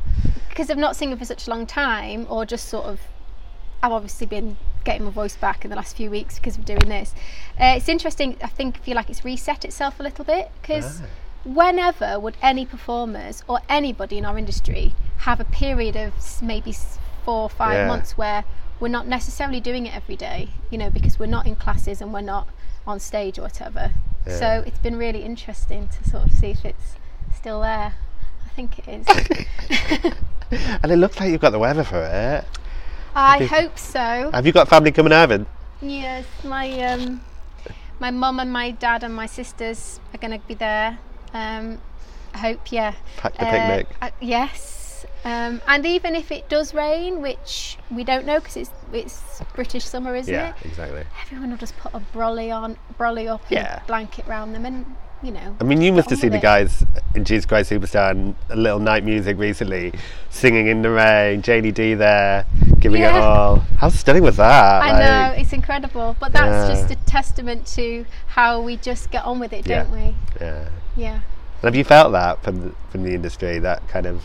because 0.49 0.71
I've 0.71 0.77
not 0.79 0.97
singing 0.97 1.17
for 1.17 1.25
such 1.25 1.47
a 1.47 1.51
long 1.51 1.67
time, 1.67 2.27
or 2.29 2.45
just 2.45 2.69
sort 2.69 2.87
of 2.87 3.01
I've 3.83 3.93
obviously 3.93 4.27
been 4.27 4.57
getting 4.85 5.05
my 5.05 5.11
voice 5.13 5.37
back 5.37 5.65
in 5.65 5.71
the 5.71 5.77
last 5.77 5.97
few 5.97 6.11
weeks 6.11 6.35
because 6.39 6.59
of 6.59 6.65
doing 6.65 6.89
this. 6.89 7.15
Uh, 7.61 7.75
it's 7.77 7.89
interesting. 7.89 8.37
I 8.43 8.49
think 8.49 8.79
feel 8.83 8.97
like 8.97 9.09
it's 9.09 9.25
reset 9.25 9.65
itself 9.65 10.01
a 10.01 10.03
little 10.03 10.25
bit 10.25 10.51
because 10.61 11.01
Ah. 11.03 11.07
whenever 11.45 12.19
would 12.19 12.37
any 12.43 12.67
performers 12.67 13.45
or 13.47 13.61
anybody 13.69 14.19
in 14.19 14.25
our 14.25 14.37
industry 14.37 14.95
have 15.19 15.39
a 15.41 15.45
period 15.45 15.97
of 15.97 16.13
maybe 16.43 16.73
four 17.25 17.43
or 17.43 17.49
five 17.49 17.75
Yeah. 17.75 17.87
months 17.87 18.19
where 18.19 18.45
we're 18.85 18.89
not 18.91 19.07
necessarily 19.07 19.61
doing 19.61 19.87
it 19.87 19.97
every 19.97 20.15
day, 20.15 20.47
you 20.71 20.77
know, 20.77 20.91
because 20.91 21.19
we're 21.19 21.25
not 21.25 21.47
in 21.47 21.57
classes 21.57 22.03
and 22.03 22.13
we're 22.13 22.21
not 22.21 22.47
on 22.87 23.01
stage 23.01 23.39
or 23.39 23.41
whatever. 23.41 23.91
Yeah. 24.27 24.37
So 24.39 24.65
it's 24.67 24.79
been 24.79 24.97
really 24.97 25.23
interesting 25.23 25.89
to 25.89 26.11
sort 26.11 26.27
of 26.27 26.33
see 26.33 26.49
if 26.49 26.67
it's 26.67 26.97
still 27.35 27.63
there. 27.63 27.95
I 28.45 28.49
think 28.55 28.79
it 28.81 28.87
is. 28.87 29.07
and 30.83 30.93
it 30.93 30.97
looks 30.97 31.19
like 31.19 31.31
you've 31.31 31.41
got 31.41 31.53
the 31.53 31.59
weather 31.59 31.83
for 31.83 31.97
it. 32.05 32.45
I 33.15 33.39
think- 33.39 33.51
hope 33.53 33.79
so. 33.79 34.31
Have 34.35 34.45
you 34.45 34.53
got 34.53 34.69
family 34.69 34.93
coming 34.93 35.15
over? 35.15 35.47
Yes, 35.81 36.27
my 36.45 36.71
um, 36.83 37.23
my 38.01 38.11
mum 38.11 38.39
and 38.39 38.53
my 38.53 38.71
dad 38.73 39.03
and 39.03 39.15
my 39.17 39.25
sisters 39.25 39.99
are 40.13 40.19
going 40.19 40.39
to 40.39 40.47
be 40.47 40.53
there. 40.53 40.99
Um, 41.33 41.79
I 42.35 42.39
hope, 42.39 42.71
yeah. 42.71 42.93
Pack 43.17 43.33
the 43.39 43.47
Uh, 43.47 43.51
picnic. 43.51 43.97
uh, 44.03 44.11
yes, 44.21 44.84
um, 45.25 45.61
and 45.67 45.87
even 45.87 46.15
if 46.15 46.31
it 46.31 46.49
does 46.49 46.75
rain, 46.75 47.23
which 47.23 47.79
we 47.91 48.05
don't 48.05 48.27
know 48.27 48.39
because 48.41 48.57
it's 48.57 48.71
it's 48.93 49.43
British 49.55 49.85
summer, 49.85 50.15
isn't 50.15 50.33
Yeah, 50.33 50.51
it? 50.51 50.67
exactly. 50.67 51.05
Everyone 51.23 51.51
will 51.51 51.57
just 51.57 51.77
put 51.79 51.93
a 51.95 52.01
brolly 52.15 52.51
on, 52.55 52.77
brolly 52.99 53.27
up, 53.29 53.43
and 53.49 53.53
Yeah. 53.53 53.81
a 53.83 53.87
blanket 53.87 54.27
round 54.27 54.55
them, 54.55 54.65
and 54.67 54.85
you 55.23 55.33
know. 55.33 55.57
I 55.61 55.65
mean, 55.65 55.81
you 55.81 55.93
must 55.93 56.11
have 56.11 56.19
seen 56.19 56.31
the 56.33 56.37
it. 56.37 56.43
guys 56.43 56.85
in 57.15 57.25
Jesus 57.25 57.47
Christ 57.47 57.71
Superstar 57.71 58.11
and 58.11 58.35
a 58.51 58.57
Little 58.57 58.79
Night 58.79 59.05
Music 59.05 59.39
recently, 59.39 59.93
singing 60.29 60.67
in 60.67 60.83
the 60.83 60.91
rain. 60.91 61.41
Janie 61.41 61.73
Dee 61.73 61.95
there, 61.95 62.45
giving 62.79 63.01
it 63.01 63.07
Yeah. 63.07 63.21
all. 63.21 63.57
How 63.79 63.89
stunning 63.89 64.23
was 64.23 64.37
that? 64.37 64.83
I 64.83 64.93
Like, 64.93 64.99
know 65.35 65.41
it's 65.41 65.53
incredible, 65.55 66.15
but 66.21 66.33
that's 66.33 66.69
Yeah. 66.69 66.75
just 66.75 66.91
a 66.91 66.97
testament 67.07 67.67
to 67.69 68.05
how 68.27 68.61
we 68.61 68.77
just 68.77 69.11
get 69.11 69.25
on 69.25 69.39
with 69.41 69.55
it, 69.55 69.65
don't 69.65 69.91
we? 69.91 70.15
Yeah. 70.41 70.65
Yeah. 70.95 71.13
And 71.15 71.23
have 71.63 71.75
you 71.75 71.85
felt 71.85 72.13
that 72.13 72.43
from 72.43 72.77
from 72.91 73.03
the 73.05 73.15
industry? 73.15 73.59
That 73.59 73.89
kind 73.89 74.05
of 74.07 74.23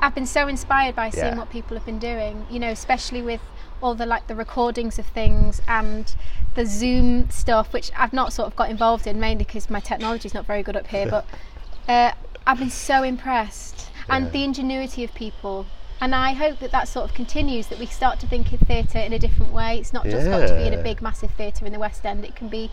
I've 0.00 0.14
been 0.14 0.26
so 0.26 0.48
inspired 0.48 0.94
by 0.94 1.10
seeing 1.10 1.26
Yeah. 1.26 1.38
what 1.38 1.50
people 1.50 1.76
have 1.76 1.84
been 1.86 1.98
doing, 1.98 2.46
you 2.50 2.58
know, 2.60 2.68
especially 2.70 3.22
with 3.22 3.40
all 3.80 3.94
the 3.94 4.06
like 4.06 4.26
the 4.26 4.34
recordings 4.34 4.98
of 4.98 5.06
things 5.06 5.60
and 5.68 6.14
the 6.54 6.66
Zoom 6.66 7.30
stuff, 7.30 7.72
which 7.72 7.90
I've 7.96 8.12
not 8.12 8.32
sort 8.32 8.46
of 8.46 8.56
got 8.56 8.70
involved 8.70 9.06
in 9.06 9.20
mainly 9.20 9.44
because 9.44 9.70
my 9.70 9.80
technology 9.80 10.26
is 10.26 10.34
not 10.34 10.46
very 10.46 10.62
good 10.62 10.76
up 10.76 10.88
here. 10.88 11.06
But 11.08 11.26
uh, 11.88 12.12
I've 12.46 12.58
been 12.58 12.70
so 12.70 13.02
impressed, 13.02 13.90
and 14.08 14.32
the 14.32 14.42
ingenuity 14.44 15.04
of 15.04 15.14
people. 15.14 15.66
And 16.00 16.14
I 16.14 16.32
hope 16.32 16.60
that 16.60 16.70
that 16.70 16.86
sort 16.86 17.04
of 17.10 17.14
continues, 17.14 17.66
that 17.68 17.78
we 17.80 17.86
start 17.86 18.20
to 18.20 18.26
think 18.28 18.52
of 18.52 18.60
theatre 18.60 19.00
in 19.00 19.12
a 19.12 19.18
different 19.18 19.52
way. 19.52 19.78
It's 19.78 19.92
not 19.92 20.04
just 20.04 20.28
got 20.28 20.46
to 20.46 20.54
be 20.54 20.62
in 20.62 20.72
a 20.72 20.80
big, 20.82 21.02
massive 21.02 21.32
theatre 21.32 21.66
in 21.66 21.72
the 21.72 21.78
West 21.80 22.06
End. 22.06 22.24
It 22.24 22.36
can 22.36 22.48
be 22.48 22.70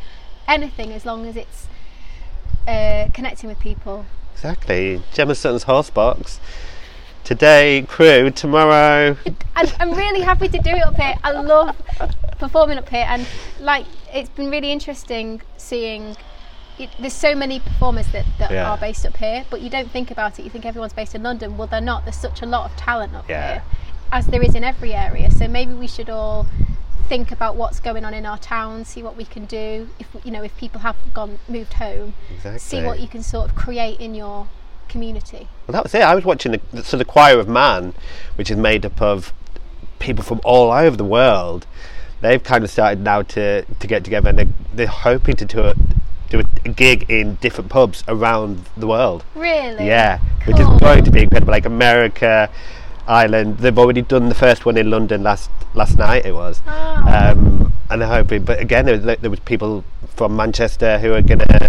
anything 0.47 0.91
as 0.91 1.05
long 1.07 1.25
as 1.25 1.35
it's 1.35 1.67
uh, 2.67 3.07
connecting 3.13 3.49
with 3.49 3.59
people. 3.59 4.05
exactly 4.33 5.01
Gemma 5.13 5.33
Sutton's 5.33 5.63
horse 5.63 5.89
box. 5.89 6.39
Today, 7.25 7.83
Crewe. 7.89 8.29
Tomorrow, 8.29 9.17
I'm, 9.55 9.67
I'm 9.79 9.93
really 9.95 10.21
happy 10.21 10.47
to 10.47 10.59
do 10.59 10.69
it 10.69 10.83
up 10.83 10.95
here. 10.95 11.15
I 11.23 11.31
love 11.31 11.75
performing 12.37 12.77
up 12.77 12.87
here, 12.87 13.05
and 13.09 13.25
like 13.59 13.87
it's 14.13 14.29
been 14.29 14.51
really 14.51 14.71
interesting 14.71 15.41
seeing. 15.57 16.15
It, 16.77 16.91
there's 16.99 17.13
so 17.13 17.33
many 17.33 17.59
performers 17.61 18.05
that, 18.11 18.25
that 18.37 18.51
Yeah. 18.51 18.69
are 18.69 18.77
based 18.77 19.07
up 19.07 19.17
here, 19.17 19.43
but 19.49 19.61
you 19.61 19.71
don't 19.71 19.89
think 19.89 20.11
about 20.11 20.37
it. 20.37 20.43
You 20.43 20.51
think 20.51 20.65
everyone's 20.67 20.93
based 20.93 21.15
in 21.15 21.23
London. 21.23 21.57
Well, 21.57 21.67
they're 21.67 21.81
not. 21.81 22.05
There's 22.05 22.15
such 22.15 22.43
a 22.43 22.45
lot 22.45 22.69
of 22.69 22.77
talent 22.77 23.15
up 23.15 23.27
Yeah. 23.27 23.53
here, 23.53 23.63
as 24.11 24.27
there 24.27 24.43
is 24.43 24.53
in 24.53 24.63
every 24.63 24.93
area. 24.93 25.31
So 25.31 25.47
maybe 25.47 25.73
we 25.73 25.87
should 25.87 26.11
all 26.11 26.45
think 27.09 27.31
about 27.31 27.55
what's 27.55 27.79
going 27.79 28.05
on 28.05 28.13
in 28.13 28.25
our 28.27 28.37
town, 28.37 28.85
see 28.85 29.01
what 29.01 29.15
we 29.15 29.25
can 29.25 29.45
do. 29.45 29.89
If 29.97 30.07
you 30.23 30.29
know, 30.31 30.43
if 30.43 30.55
people 30.57 30.81
have 30.81 30.95
gone 31.13 31.39
moved 31.49 31.73
home, 31.73 32.13
exactly. 32.29 32.59
see 32.59 32.83
what 32.83 32.99
you 32.99 33.07
can 33.07 33.23
sort 33.23 33.49
of 33.49 33.55
create 33.55 33.99
in 33.99 34.13
your 34.13 34.47
community. 34.89 35.47
Well, 35.67 35.73
that 35.73 35.83
was 35.83 35.93
it. 35.95 36.01
I 36.01 36.15
was 36.15 36.25
watching 36.25 36.59
the 36.71 36.83
so 36.83 36.97
the 36.97 37.05
Choir 37.05 37.39
of 37.39 37.47
Man, 37.47 37.93
which 38.35 38.49
is 38.51 38.57
made 38.57 38.85
up 38.85 39.01
of 39.01 39.33
people 39.99 40.23
from 40.23 40.41
all 40.43 40.71
over 40.71 40.95
the 40.95 41.03
world. 41.05 41.65
They've 42.21 42.41
kind 42.43 42.63
of 42.63 42.69
started 42.71 43.01
now 43.01 43.21
to, 43.23 43.63
to 43.65 43.87
get 43.87 44.03
together, 44.03 44.29
and 44.29 44.39
they're, 44.39 44.47
they're 44.73 44.87
hoping 44.87 45.35
to 45.35 45.45
do 45.45 45.59
a, 45.61 45.75
do 46.29 46.41
a 46.63 46.69
gig 46.69 47.05
in 47.09 47.35
different 47.35 47.69
pubs 47.69 48.03
around 48.07 48.65
the 48.75 48.87
world. 48.87 49.23
Really? 49.35 49.85
Yeah, 49.85 50.19
which 50.45 50.57
is 50.59 50.65
Cool. 50.65 50.79
going 50.79 51.03
to 51.03 51.11
be 51.11 51.23
incredible. 51.23 51.51
Like 51.51 51.65
America, 51.65 52.49
Ireland. 53.07 53.57
They've 53.59 53.77
already 53.77 54.01
done 54.01 54.29
the 54.29 54.35
first 54.35 54.65
one 54.65 54.77
in 54.77 54.89
London 54.89 55.23
last 55.23 55.49
last 55.75 55.97
night. 55.97 56.25
It 56.25 56.33
was, 56.33 56.61
Ah. 56.65 57.31
um, 57.31 57.73
and 57.89 58.01
they're 58.01 58.07
hoping. 58.09 58.43
But 58.43 58.59
again, 58.59 58.85
there 58.85 58.97
was, 58.97 59.17
there 59.19 59.29
was 59.29 59.39
people 59.41 59.83
from 60.15 60.35
Manchester 60.35 60.97
who 60.99 61.13
are 61.13 61.21
going 61.21 61.39
to 61.39 61.67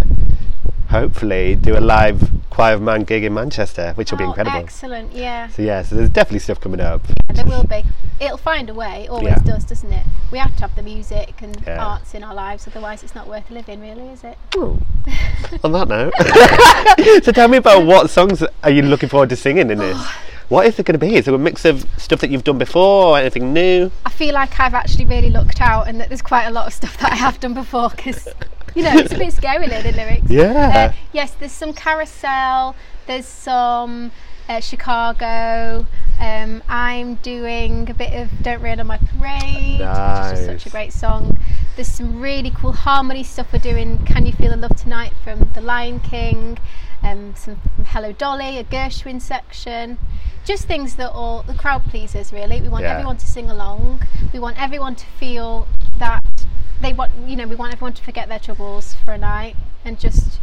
hopefully 0.89 1.55
do 1.57 1.77
a 1.77 1.81
live 1.81 2.31
Choir 2.51 2.75
of 2.75 2.81
Man 2.83 3.03
gig 3.03 3.23
in 3.25 3.35
Manchester, 3.35 3.93
which 3.97 4.11
will 4.11 4.19
be 4.19 4.25
Oh, 4.25 4.29
incredible. 4.29 4.59
Excellent. 4.59 5.13
Yeah. 5.13 5.49
So 5.49 5.61
yeah, 5.63 5.83
so 5.83 5.95
there's 5.97 6.09
definitely 6.11 6.39
stuff 6.39 6.61
coming 6.61 6.81
up. 6.81 7.03
There 7.29 7.45
will 7.45 7.65
be. 7.65 7.85
It'll 8.19 8.39
find 8.39 8.71
a 8.71 8.75
way. 8.75 9.03
It 9.05 9.11
always 9.11 9.29
Yeah. 9.29 9.39
does, 9.45 9.65
doesn't 9.65 9.93
it? 9.93 10.07
We 10.33 10.39
have 10.39 10.55
to 10.57 10.63
have 10.63 10.75
the 10.75 10.83
music 10.83 11.35
and 11.43 11.63
Yeah. 11.67 11.85
arts 11.85 12.15
in 12.15 12.25
our 12.25 12.35
lives, 12.35 12.67
otherwise 12.67 13.03
it's 13.03 13.15
not 13.15 13.29
worth 13.29 13.51
living, 13.51 13.81
really, 13.81 14.09
is 14.09 14.25
it? 14.25 14.39
Oh. 14.57 14.79
On 15.65 15.73
that 15.73 15.89
note, 15.89 16.15
so 17.25 17.31
tell 17.33 17.49
me 17.49 17.59
about 17.59 17.85
what 17.85 18.09
songs 18.11 18.43
are 18.65 18.71
you 18.71 18.83
looking 18.83 19.09
forward 19.09 19.29
to 19.31 19.37
singing 19.37 19.71
in 19.71 19.79
this? 19.79 19.99
What 20.49 20.65
is 20.67 20.79
it 20.79 20.87
going 20.87 20.93
to 20.97 21.05
be? 21.05 21.17
Is 21.17 21.27
it 21.27 21.35
a 21.35 21.39
mix 21.39 21.65
of 21.65 21.85
stuff 21.99 22.21
that 22.21 22.31
you've 22.31 22.45
done 22.45 22.57
before, 22.57 23.07
or 23.07 23.19
anything 23.19 23.53
new? 23.53 23.91
I 24.05 24.11
feel 24.11 24.33
like 24.33 24.61
I've 24.61 24.75
actually 24.75 25.05
really 25.07 25.29
looked 25.29 25.61
out, 25.61 25.89
and 25.89 26.01
that 26.01 26.07
there's 26.09 26.23
quite 26.23 26.45
a 26.45 26.53
lot 26.53 26.69
of 26.69 26.73
stuff 26.73 26.97
that 26.99 27.11
I 27.11 27.17
have 27.17 27.41
done 27.41 27.53
before 27.53 27.91
because, 27.91 28.29
you 28.77 28.83
know, 28.83 28.93
it's 28.95 29.13
a 29.13 29.19
bit 29.19 29.33
scary 29.33 29.67
learning 29.67 29.97
lyrics. 29.97 30.31
Yeah. 30.31 30.91
Uh, 30.93 30.97
yes, 31.13 31.33
there's 31.33 31.53
some 31.53 31.73
carousel. 31.73 32.77
There's 33.07 33.27
some 33.27 34.13
uh, 34.49 34.61
Chicago. 34.61 35.87
Um, 36.21 36.63
I'm 36.69 37.17
doing 37.17 37.91
a 37.91 37.95
bit 37.95 38.13
of 38.15 38.31
"Don't 38.43 38.63
Rain 38.63 38.79
on 38.81 38.87
My 38.87 38.99
Parade," 38.99 39.81
which 39.81 39.81
is 39.81 40.31
just 40.31 40.45
such 40.47 40.67
a 40.67 40.71
great 40.71 40.93
song. 40.93 41.39
There's 41.75 41.89
some 41.89 42.21
really 42.21 42.51
cool 42.51 42.73
harmony 42.73 43.23
stuff 43.23 43.53
we're 43.53 43.59
doing. 43.59 43.99
Can 44.07 44.25
you 44.27 44.33
feel 44.33 44.51
the 44.51 44.57
love 44.57 44.77
tonight 44.77 45.13
from 45.25 45.51
The 45.55 45.61
Lion 45.61 46.01
King? 46.01 46.59
Um, 47.03 47.35
some 47.37 47.57
Hello 47.87 48.13
Dolly, 48.13 48.59
a 48.59 48.65
Gershwin 48.65 49.21
section. 49.21 49.99
Just 50.45 50.65
things 50.67 50.97
that 50.97 51.11
all 51.11 51.43
the 51.43 51.55
crowd 51.55 51.85
pleasers 51.85 52.33
really. 52.33 52.61
We 52.61 52.69
want 52.69 52.85
Yeah. 52.85 52.93
everyone 52.93 53.17
to 53.19 53.27
sing 53.27 53.51
along. 53.51 54.03
We 54.33 54.39
want 54.39 54.61
everyone 54.61 54.95
to 54.97 55.07
feel 55.07 55.67
that 55.99 56.46
they 56.81 56.93
want 56.93 57.13
you 57.27 57.37
know 57.37 57.47
we 57.47 57.55
want 57.57 57.73
everyone 57.73 57.93
to 57.95 58.03
forget 58.03 58.29
their 58.29 58.39
troubles 58.39 58.95
for 59.05 59.13
a 59.13 59.19
night 59.19 59.57
and 59.85 59.99
just 59.99 60.41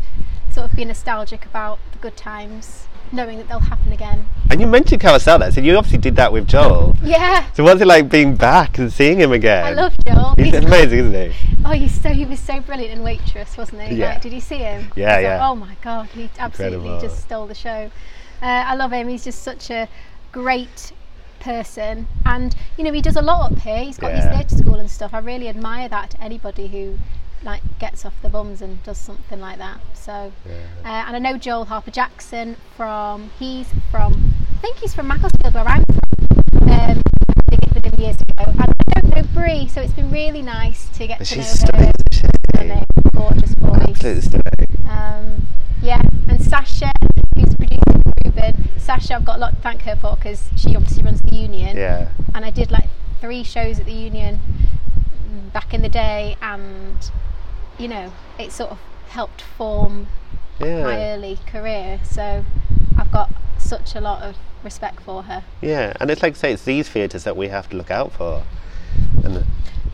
sort 0.51 0.69
of 0.69 0.75
be 0.75 0.85
nostalgic 0.85 1.45
about 1.45 1.79
the 1.91 1.97
good 1.97 2.15
times, 2.15 2.85
knowing 3.11 3.37
that 3.39 3.47
they'll 3.47 3.59
happen 3.59 3.91
again. 3.91 4.25
And 4.51 4.61
you 4.61 4.67
mentioned 4.67 5.01
Carousel 5.01 5.51
so 5.51 5.61
you 5.61 5.75
obviously 5.75 5.97
did 5.97 6.15
that 6.17 6.31
with 6.31 6.47
Joel. 6.47 6.95
Yeah, 7.03 7.49
So 7.53 7.63
what's 7.63 7.81
it 7.81 7.87
like 7.87 8.07
being 8.09 8.35
back 8.35 8.77
and 8.77 8.93
seeing 8.93 9.19
him 9.19 9.31
again? 9.31 9.65
I 9.65 9.71
love 9.71 9.95
Joel. 10.05 10.35
He's 10.37 10.51
He's- 10.53 10.63
amazing, 10.63 10.99
isn't 10.99 11.31
he? 11.31 11.55
Oh, 11.65 11.71
he's 11.71 11.99
so 11.99 12.09
he 12.09 12.25
was 12.25 12.39
so 12.39 12.59
brilliant 12.59 12.93
in 12.93 13.03
Waitress, 13.03 13.57
wasn't 13.57 13.81
he? 13.81 13.95
Yeah. 13.95 14.13
Like, 14.13 14.21
did 14.21 14.33
you 14.33 14.41
see 14.41 14.57
him? 14.57 14.91
Yeah, 14.95 15.17
yeah. 15.19 15.49
Oh 15.49 15.55
my 15.55 15.75
god, 15.81 16.07
he 16.09 16.29
absolutely 16.37 16.77
Incredible. 16.77 17.01
just 17.01 17.21
stole 17.23 17.47
the 17.47 17.55
show. 17.55 17.89
Uh, 18.41 18.45
I 18.45 18.75
love 18.75 18.91
him. 18.91 19.07
He's 19.07 19.23
just 19.23 19.41
such 19.41 19.69
a 19.71 19.87
great 20.31 20.91
person, 21.43 22.07
and 22.25 22.55
you 22.77 22.83
know 22.83 22.91
he 22.93 23.01
does 23.01 23.15
a 23.15 23.21
lot 23.21 23.51
up 23.51 23.59
here. 23.59 23.83
He's 23.83 23.97
got 23.97 24.11
Yeah. 24.11 24.21
his 24.21 24.25
theatre 24.49 24.57
school 24.63 24.75
and 24.75 24.89
stuff. 24.89 25.13
I 25.13 25.19
really 25.19 25.47
admire 25.49 25.89
that 25.89 26.09
to 26.11 26.21
anybody 26.21 26.67
who 26.67 26.97
like 27.43 27.61
gets 27.79 28.05
off 28.05 28.13
the 28.21 28.29
bums 28.29 28.61
and 28.61 28.81
does 28.83 28.97
something 28.97 29.39
like 29.41 29.57
that. 29.57 29.79
So, 29.93 30.31
uh, 30.85 30.87
and 30.87 31.15
I 31.15 31.19
know 31.19 31.37
Joel 31.37 31.65
Harper 31.65 31.91
Jackson 31.91 32.55
from 32.77 33.31
he's 33.37 33.67
from 33.91 34.31
I 34.57 34.61
think 34.61 34.77
he's 34.77 34.93
from 34.95 35.07
Macclesfield 35.07 35.53
where 35.53 35.65
I'm 35.67 35.83
from. 35.85 36.69
Um, 36.69 37.01
I 37.51 37.55
did 37.55 37.73
with 37.73 37.85
him 37.85 37.99
years 37.99 38.15
ago. 38.21 38.45
And 38.47 38.61
I 38.61 38.99
don't 39.01 39.15
know 39.15 39.23
Brie, 39.33 39.67
so 39.67 39.81
it's 39.81 39.93
been 39.93 40.09
really 40.09 40.41
nice 40.41 40.87
to 40.97 41.05
get 41.07 41.19
But 41.19 41.27
to 41.27 41.37
know 41.37 41.43
her. 41.43 41.91
stunning? 42.53 42.85
Gorgeous. 43.13 43.53
Um, 44.87 45.47
yeah, 45.81 46.01
and 46.27 46.41
Sasha, 46.41 46.91
Ruben. 48.47 48.79
Sasha, 48.79 49.15
I've 49.15 49.25
got 49.25 49.37
a 49.37 49.39
lot 49.39 49.55
to 49.55 49.61
thank 49.61 49.81
her 49.83 49.95
for 49.95 50.15
because 50.15 50.49
she 50.55 50.75
obviously 50.75 51.03
runs 51.03 51.21
the 51.21 51.35
union, 51.35 51.77
Yeah. 51.77 52.09
and 52.33 52.43
I 52.45 52.49
did 52.49 52.71
like 52.71 52.89
three 53.21 53.43
shows 53.43 53.79
at 53.79 53.85
the 53.85 53.93
union 53.93 54.39
mm, 55.29 55.53
back 55.53 55.73
in 55.73 55.81
the 55.81 55.89
day, 55.89 56.35
and 56.41 56.97
you 57.77 57.87
know, 57.87 58.11
it 58.37 58.51
sort 58.51 58.71
of 58.71 58.79
helped 59.09 59.41
form 59.41 60.07
my 60.59 61.11
early 61.11 61.39
career. 61.47 61.99
So 62.03 62.45
I've 62.97 63.11
got 63.11 63.33
such 63.57 63.95
a 63.95 64.01
lot 64.01 64.21
of 64.23 64.35
respect 64.63 65.01
for 65.01 65.23
her. 65.23 65.43
Yeah. 65.61 65.93
And 65.99 66.09
it's 66.11 66.21
like 66.21 66.35
say 66.35 66.53
it's 66.53 66.63
these 66.63 66.87
theatres 66.89 67.23
that 67.23 67.35
we 67.35 67.47
have 67.49 67.69
to 67.69 67.77
look 67.77 67.91
out 67.91 68.11
for. 68.13 68.43
And 69.23 69.45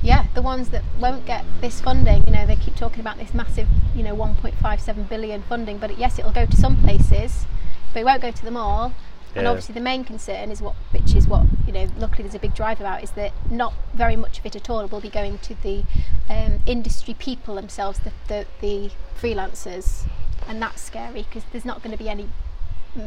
Yeah, 0.02 0.28
the 0.34 0.42
ones 0.42 0.70
that 0.70 0.84
won't 1.00 1.26
get 1.26 1.46
this 1.62 1.82
funding, 1.82 2.24
you 2.28 2.34
know, 2.34 2.46
they 2.46 2.56
keep 2.56 2.76
talking 2.76 3.00
about 3.00 3.18
this 3.18 3.34
massive, 3.34 3.68
you 3.96 4.04
know, 4.04 4.16
1.57 4.16 5.10
billion 5.10 5.42
funding, 5.44 5.78
but 5.78 5.98
yes, 5.98 6.20
it'll 6.20 6.32
go 6.32 6.46
to 6.46 6.56
some 6.56 6.78
places, 6.78 7.46
but 7.94 8.00
it 8.02 8.06
won't 8.06 8.22
go 8.22 8.32
to 8.32 8.44
them 8.46 8.58
all. 8.58 8.94
And 9.36 9.44
Yeah. 9.44 9.50
obviously, 9.52 9.74
the 9.74 9.82
main 9.82 10.04
concern 10.04 10.50
is 10.50 10.60
what, 10.62 10.76
which 10.92 11.14
is 11.14 11.28
what 11.28 11.46
you 11.68 11.74
know. 11.74 11.88
Luckily, 11.98 12.24
there's 12.24 12.34
a 12.36 12.40
big 12.40 12.56
drive 12.56 12.80
about 12.80 13.04
is 13.04 13.12
that 13.12 13.32
not 13.50 13.74
very 13.94 14.16
much 14.16 14.40
of 14.40 14.46
it 14.46 14.56
at 14.56 14.70
all 14.70 14.86
will 14.88 15.02
be 15.02 15.10
going 15.10 15.38
to 15.40 15.54
the 15.62 15.84
um, 16.28 16.62
industry 16.66 17.14
people 17.14 17.56
themselves, 17.56 18.00
the, 18.00 18.12
the 18.28 18.48
the 18.60 18.92
freelancers, 19.20 20.08
and 20.48 20.60
that's 20.62 20.82
scary 20.82 21.24
because 21.24 21.44
there's 21.52 21.66
not 21.66 21.84
going 21.84 21.92
to 21.92 21.98
be 22.04 22.10
any, 22.10 22.30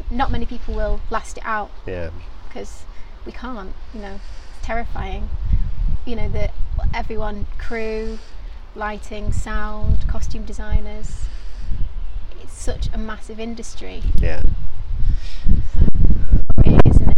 not 0.09 0.31
many 0.31 0.45
people 0.45 0.73
will 0.73 1.01
last 1.09 1.37
it 1.37 1.45
out 1.45 1.71
yeah. 1.85 2.09
because 2.47 2.85
we 3.25 3.33
can't. 3.33 3.73
You 3.93 4.01
know, 4.01 4.19
terrifying. 4.61 5.29
You 6.05 6.15
know 6.15 6.29
that 6.29 6.51
everyone, 6.93 7.47
crew, 7.57 8.17
lighting, 8.75 9.33
sound, 9.33 10.07
costume 10.07 10.45
designers. 10.45 11.25
Such 12.63 12.87
a 12.93 12.97
massive 12.97 13.41
industry, 13.41 14.01
Yeah. 14.21 14.41
really, 16.65 16.79
isn't 16.85 17.09
it? 17.09 17.17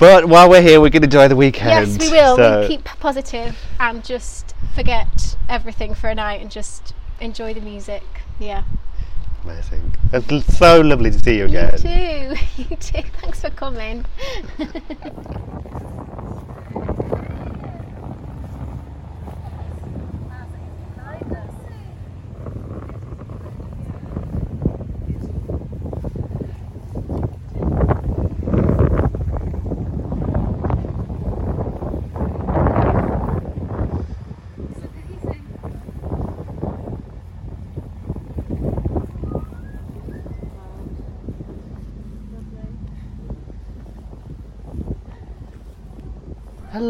But 0.00 0.24
while 0.28 0.50
we're 0.50 0.62
here, 0.62 0.80
we're 0.80 0.90
going 0.90 1.02
to 1.02 1.06
enjoy 1.06 1.28
the 1.28 1.36
weekend. 1.36 1.92
Yes, 1.92 2.00
we 2.00 2.10
will. 2.10 2.34
So, 2.34 2.58
We'll 2.58 2.68
keep 2.68 2.84
positive 2.84 3.56
and 3.78 4.04
just 4.04 4.56
forget 4.74 5.36
everything 5.48 5.94
for 5.94 6.10
a 6.10 6.14
night 6.16 6.40
and 6.40 6.50
just 6.50 6.92
enjoy 7.20 7.54
the 7.54 7.60
music. 7.60 8.02
Yeah. 8.40 8.64
amazing. 9.44 9.94
It's 10.12 10.58
so 10.58 10.80
lovely 10.80 11.12
to 11.12 11.18
see 11.20 11.36
you 11.38 11.44
again. 11.44 11.74
You 11.74 11.78
too. 11.78 12.42
You 12.70 12.76
too. 12.78 13.02
Thanks 13.20 13.40
for 13.42 13.50
coming. 13.50 14.04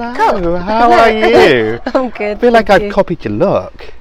Hello, 0.00 0.56
how 0.56 0.92
are 0.92 1.10
you? 1.10 1.80
I'm 1.86 2.10
good. 2.10 2.36
I 2.36 2.40
feel 2.40 2.52
like 2.52 2.68
you. 2.82 2.90
copied 2.92 3.24
your 3.24 3.34
look. 3.34 3.92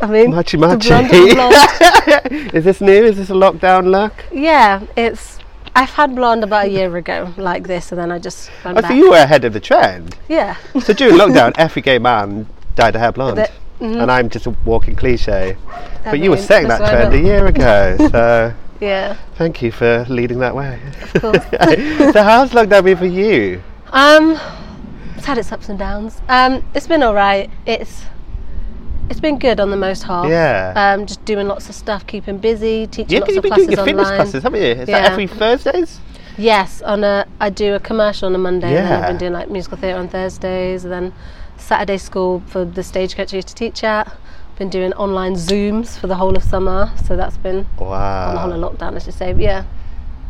I 0.00 0.06
mean, 0.06 0.30
the 0.30 0.38
and 0.38 0.80
the. 0.80 2.50
Is 2.54 2.64
this 2.64 2.80
new? 2.80 3.04
Is 3.04 3.16
this 3.18 3.28
a 3.28 3.34
lockdown 3.34 3.90
look? 3.90 4.12
yeah, 4.32 4.82
it's. 4.96 5.38
I've 5.76 5.90
had 5.90 6.14
blonde 6.14 6.44
about 6.44 6.66
a 6.66 6.70
year 6.70 6.96
ago, 6.96 7.34
like 7.36 7.66
this, 7.66 7.92
and 7.92 8.00
then 8.00 8.10
I 8.12 8.18
just 8.18 8.48
went 8.64 8.78
Oh, 8.78 8.82
back. 8.82 8.90
so 8.92 8.96
you 8.96 9.10
were 9.10 9.16
ahead 9.16 9.44
of 9.44 9.52
the 9.52 9.60
trend. 9.60 10.16
yeah. 10.28 10.56
So 10.80 10.92
during 10.94 11.16
lockdown, 11.22 11.52
every 11.58 11.82
gay 11.82 11.98
man 11.98 12.46
dyed 12.74 12.96
a 12.96 12.98
hair 12.98 13.12
blonde. 13.12 13.36
That- 13.38 13.52
mhm. 13.80 14.00
And 14.00 14.10
I'm 14.10 14.30
just 14.30 14.46
a 14.46 14.50
walking 14.64 14.96
cliche. 14.96 15.56
I 16.06 16.10
but 16.10 16.20
you 16.20 16.30
were 16.30 16.36
setting 16.38 16.68
that 16.68 16.80
I 16.80 16.90
trend 16.90 17.14
a 17.14 17.18
year 17.20 17.46
ago. 17.46 17.96
So 18.10 18.54
Yeah, 18.80 19.16
thank 19.36 19.60
you 19.62 19.72
for 19.72 20.06
leading 20.08 20.38
that 20.38 20.54
way. 20.56 20.80
of 21.14 21.20
course. 21.20 21.44
so 22.14 22.22
how's 22.22 22.50
lockdown 22.52 22.84
been 22.84 22.96
for 22.96 23.04
you? 23.06 23.62
um, 23.92 24.38
it's 25.24 25.28
had 25.28 25.38
its 25.38 25.52
ups 25.52 25.70
and 25.70 25.78
downs. 25.78 26.20
Um, 26.28 26.62
it's 26.74 26.86
been 26.86 27.02
all 27.02 27.14
right. 27.14 27.50
It's 27.64 28.02
it's 29.08 29.20
been 29.20 29.38
good 29.38 29.58
on 29.58 29.70
the 29.70 29.76
most 29.76 30.02
half. 30.02 30.28
Yeah. 30.28 30.74
Um, 30.76 31.06
just 31.06 31.24
doing 31.24 31.48
lots 31.48 31.68
of 31.70 31.74
stuff, 31.74 32.06
keeping 32.06 32.36
busy, 32.38 32.86
teaching 32.86 33.06
Yeah, 33.08 33.20
lots 33.20 33.32
because 33.32 33.36
of 33.36 33.36
you've 33.36 33.42
been 33.42 33.50
classes 33.52 33.66
doing 33.66 33.76
your 33.78 33.84
fitness 33.86 34.08
classes, 34.10 34.42
haven't 34.42 34.60
you? 34.60 34.66
Is 34.68 34.86
that 34.88 35.02
Yeah. 35.04 35.10
every 35.12 35.26
Thursdays? 35.26 35.98
Yes, 36.36 36.82
on 36.82 37.04
a 37.04 37.26
I 37.40 37.48
do 37.48 37.74
a 37.74 37.80
commercial 37.80 38.26
on 38.26 38.34
a 38.34 38.38
Monday, 38.38 38.68
and 38.68 38.76
then 38.76 38.92
I've 38.92 39.00
Yeah. 39.00 39.06
been 39.08 39.16
doing 39.16 39.32
like 39.32 39.48
musical 39.50 39.78
theatre 39.78 39.98
on 39.98 40.08
Thursdays, 40.08 40.84
and 40.84 40.92
then 40.92 41.12
Saturday 41.56 41.96
school 41.96 42.42
for 42.46 42.66
the 42.66 42.82
stagecoach 42.82 43.32
I 43.32 43.36
used 43.36 43.48
to 43.48 43.54
teach 43.54 43.82
at. 43.82 44.12
Been 44.58 44.68
doing 44.68 44.92
online 44.92 45.34
Zooms 45.36 45.98
for 45.98 46.06
the 46.06 46.16
whole 46.16 46.36
of 46.36 46.42
summer, 46.44 46.90
so 47.06 47.16
that's 47.16 47.38
been 47.38 47.66
Wow. 47.78 48.28
on 48.28 48.34
the 48.34 48.40
whole 48.42 48.52
of 48.52 48.60
lockdown, 48.78 48.92
let's 48.92 49.06
just 49.06 49.16
say. 49.18 49.32
But 49.32 49.42
yeah, 49.42 49.62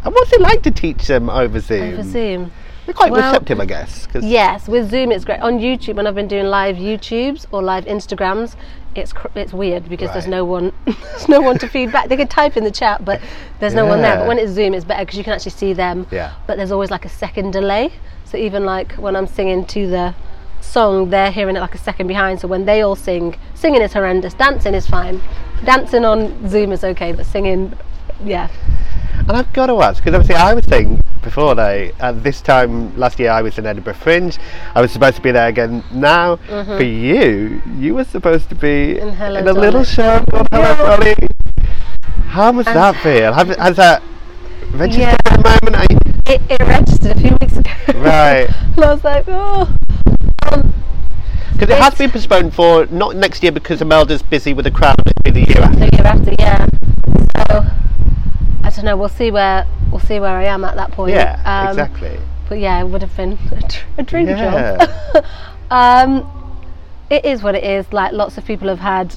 And 0.04 0.14
what's 0.14 0.32
it 0.32 0.40
like 0.40 0.62
to 0.62 0.70
teach 0.70 1.08
them 1.08 1.28
over 1.28 1.58
Zoom? 1.58 1.94
over 1.94 2.02
Zoom. 2.04 2.52
They're 2.86 2.94
quite 2.94 3.10
Well- 3.12 3.30
receptive, 3.32 3.60
I 3.60 3.64
guess. 3.66 4.06
Yes, 4.20 4.68
with 4.68 4.90
Zoom 4.90 5.10
it's 5.12 5.24
great. 5.24 5.40
On 5.40 5.58
YouTube, 5.58 5.94
when 5.94 6.06
I've 6.06 6.14
been 6.14 6.28
doing 6.28 6.46
live 6.46 6.76
YouTubes 6.76 7.46
or 7.50 7.62
live 7.62 7.84
Instagrams, 7.86 8.56
it's 8.94 9.12
cr- 9.12 9.28
it's 9.34 9.52
weird 9.52 9.88
because 9.88 10.12
there's 10.12 10.26
no 10.28 10.44
one 10.44 10.72
there's 10.84 11.28
no 11.28 11.40
one 11.40 11.58
to 11.58 11.68
feedback. 11.68 12.08
They 12.08 12.16
can 12.16 12.28
type 12.28 12.56
in 12.56 12.64
the 12.64 12.70
chat, 12.70 13.04
but 13.04 13.20
there's 13.58 13.74
no 13.74 13.86
one 13.86 14.02
there. 14.02 14.16
But 14.18 14.28
when 14.28 14.38
it's 14.38 14.52
Zoom, 14.52 14.74
it's 14.74 14.84
better 14.84 15.04
because 15.04 15.18
you 15.18 15.24
can 15.24 15.32
actually 15.32 15.52
see 15.52 15.72
them. 15.72 16.06
Yeah. 16.10 16.32
But 16.46 16.56
there's 16.58 16.70
always 16.72 16.90
like 16.90 17.04
a 17.04 17.08
second 17.08 17.52
delay. 17.52 17.92
So 18.24 18.36
even 18.38 18.64
like 18.64 18.92
when 18.92 19.16
I'm 19.16 19.26
singing 19.26 19.64
to 19.66 19.86
the 19.88 20.14
song, 20.60 21.10
they're 21.10 21.30
hearing 21.30 21.56
it 21.56 21.60
like 21.60 21.74
a 21.74 21.78
second 21.78 22.06
behind. 22.06 22.40
So 22.40 22.48
when 22.48 22.64
they 22.66 22.82
all 22.82 22.96
sing, 22.96 23.36
singing 23.54 23.82
is 23.82 23.92
horrendous. 23.92 24.34
Dancing 24.34 24.74
is 24.74 24.86
fine. 24.86 25.20
Dancing 25.64 26.04
on 26.04 26.48
Zoom 26.48 26.72
is 26.72 26.84
okay, 26.84 27.12
but 27.12 27.26
singing, 27.26 27.72
yeah. 28.24 28.48
And 29.26 29.36
I've 29.38 29.50
got 29.54 29.66
to 29.66 29.80
ask, 29.80 30.02
because 30.04 30.14
obviously 30.18 30.34
I 30.36 30.52
was 30.52 30.64
saying 30.66 31.02
before 31.22 31.54
that 31.54 31.92
at 31.98 32.22
this 32.22 32.42
time 32.42 32.94
last 32.98 33.18
year 33.18 33.30
I 33.30 33.40
was 33.40 33.56
in 33.58 33.64
Edinburgh 33.64 33.94
Fringe. 33.94 34.38
I 34.74 34.82
was 34.82 34.92
supposed 34.92 35.16
to 35.16 35.22
be 35.22 35.30
there 35.30 35.48
again 35.48 35.82
now. 35.92 36.36
Mm-hmm. 36.36 36.76
For 36.76 36.82
you, 36.82 37.62
you 37.78 37.94
were 37.94 38.04
supposed 38.04 38.50
to 38.50 38.54
be 38.54 38.98
In 38.98 39.10
Hello 39.14 39.40
a 39.40 39.44
Dolly. 39.44 39.60
little 39.60 39.84
show 39.84 40.22
called 40.30 40.46
Hello 40.52 40.76
Dolly. 40.76 41.16
How 42.26 42.52
must 42.52 42.66
that 42.66 42.96
feel? 42.96 43.32
Have, 43.32 43.48
has 43.56 43.76
that 43.76 44.02
registered 44.72 45.00
Yeah. 45.00 45.16
at 45.24 45.42
the 45.42 45.58
moment? 45.70 45.92
It, 46.26 46.42
it 46.50 46.60
registered 46.60 47.16
a 47.16 47.20
few 47.20 47.36
weeks 47.40 47.56
ago. 47.56 47.70
right. 48.00 48.48
and 48.76 48.84
I 48.84 48.92
was 48.92 49.04
like, 49.04 49.24
oh. 49.28 49.74
Um, 50.52 50.74
because 51.52 51.70
it 51.70 51.80
has 51.82 51.94
been 51.94 52.10
postponed 52.10 52.52
for 52.52 52.84
not 52.86 53.16
next 53.16 53.42
year 53.42 53.52
because 53.52 53.80
Imelda's 53.80 54.22
busy 54.22 54.52
with 54.52 54.64
the 54.64 54.70
crown. 54.70 54.96
It'll 55.06 55.32
be 55.32 55.44
the 55.44 55.50
year 55.52 55.62
after. 55.62 55.78
the 55.78 55.96
year 55.96 56.06
after, 56.06 56.34
yeah. 56.38 56.66
So 57.48 57.64
don't 58.76 58.84
know. 58.84 58.96
We'll 58.96 59.08
see 59.08 59.30
where 59.30 59.66
we'll 59.90 60.00
see 60.00 60.18
where 60.20 60.36
I 60.36 60.44
am 60.44 60.64
at 60.64 60.76
that 60.76 60.92
point. 60.92 61.12
Yeah, 61.14 61.40
Um, 61.44 61.68
exactly. 61.70 62.18
But 62.48 62.58
yeah, 62.58 62.80
it 62.80 62.86
would 62.88 63.02
have 63.02 63.16
been 63.16 63.32
a, 63.52 63.60
dr- 63.60 63.82
a 63.98 64.02
dream 64.02 64.28
Yeah. 64.28 64.76
job. 64.76 65.24
um, 65.70 66.30
it 67.10 67.24
is 67.24 67.42
what 67.42 67.54
it 67.54 67.64
is. 67.64 67.92
Like 67.92 68.12
lots 68.12 68.38
of 68.38 68.44
people 68.44 68.68
have 68.68 68.80
had 68.80 69.16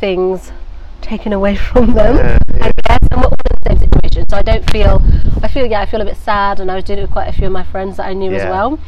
things 0.00 0.52
taken 1.00 1.32
away 1.32 1.56
from 1.72 1.94
them, 1.94 2.16
Yeah, 2.16 2.38
I 2.60 2.72
guess, 2.86 2.98
and 3.10 3.20
we're 3.20 3.26
all 3.26 3.32
in 3.32 3.38
the 3.62 3.68
same 3.70 3.78
situation. 3.90 4.28
So 4.28 4.36
I 4.36 4.42
don't 4.42 4.70
feel, 4.70 5.02
I 5.42 5.48
feel, 5.48 5.66
yeah, 5.66 5.80
I 5.80 5.86
feel 5.86 6.00
a 6.00 6.04
bit 6.04 6.16
sad, 6.16 6.60
and 6.60 6.70
I 6.70 6.76
was 6.76 6.84
doing 6.84 6.98
it 7.00 7.02
with 7.02 7.10
quite 7.10 7.28
a 7.28 7.32
few 7.32 7.46
of 7.46 7.52
my 7.52 7.64
friends 7.64 7.96
that 7.96 8.06
I 8.06 8.12
knew 8.12 8.30
as 8.32 8.42
Yeah. 8.42 8.50
well. 8.50 8.78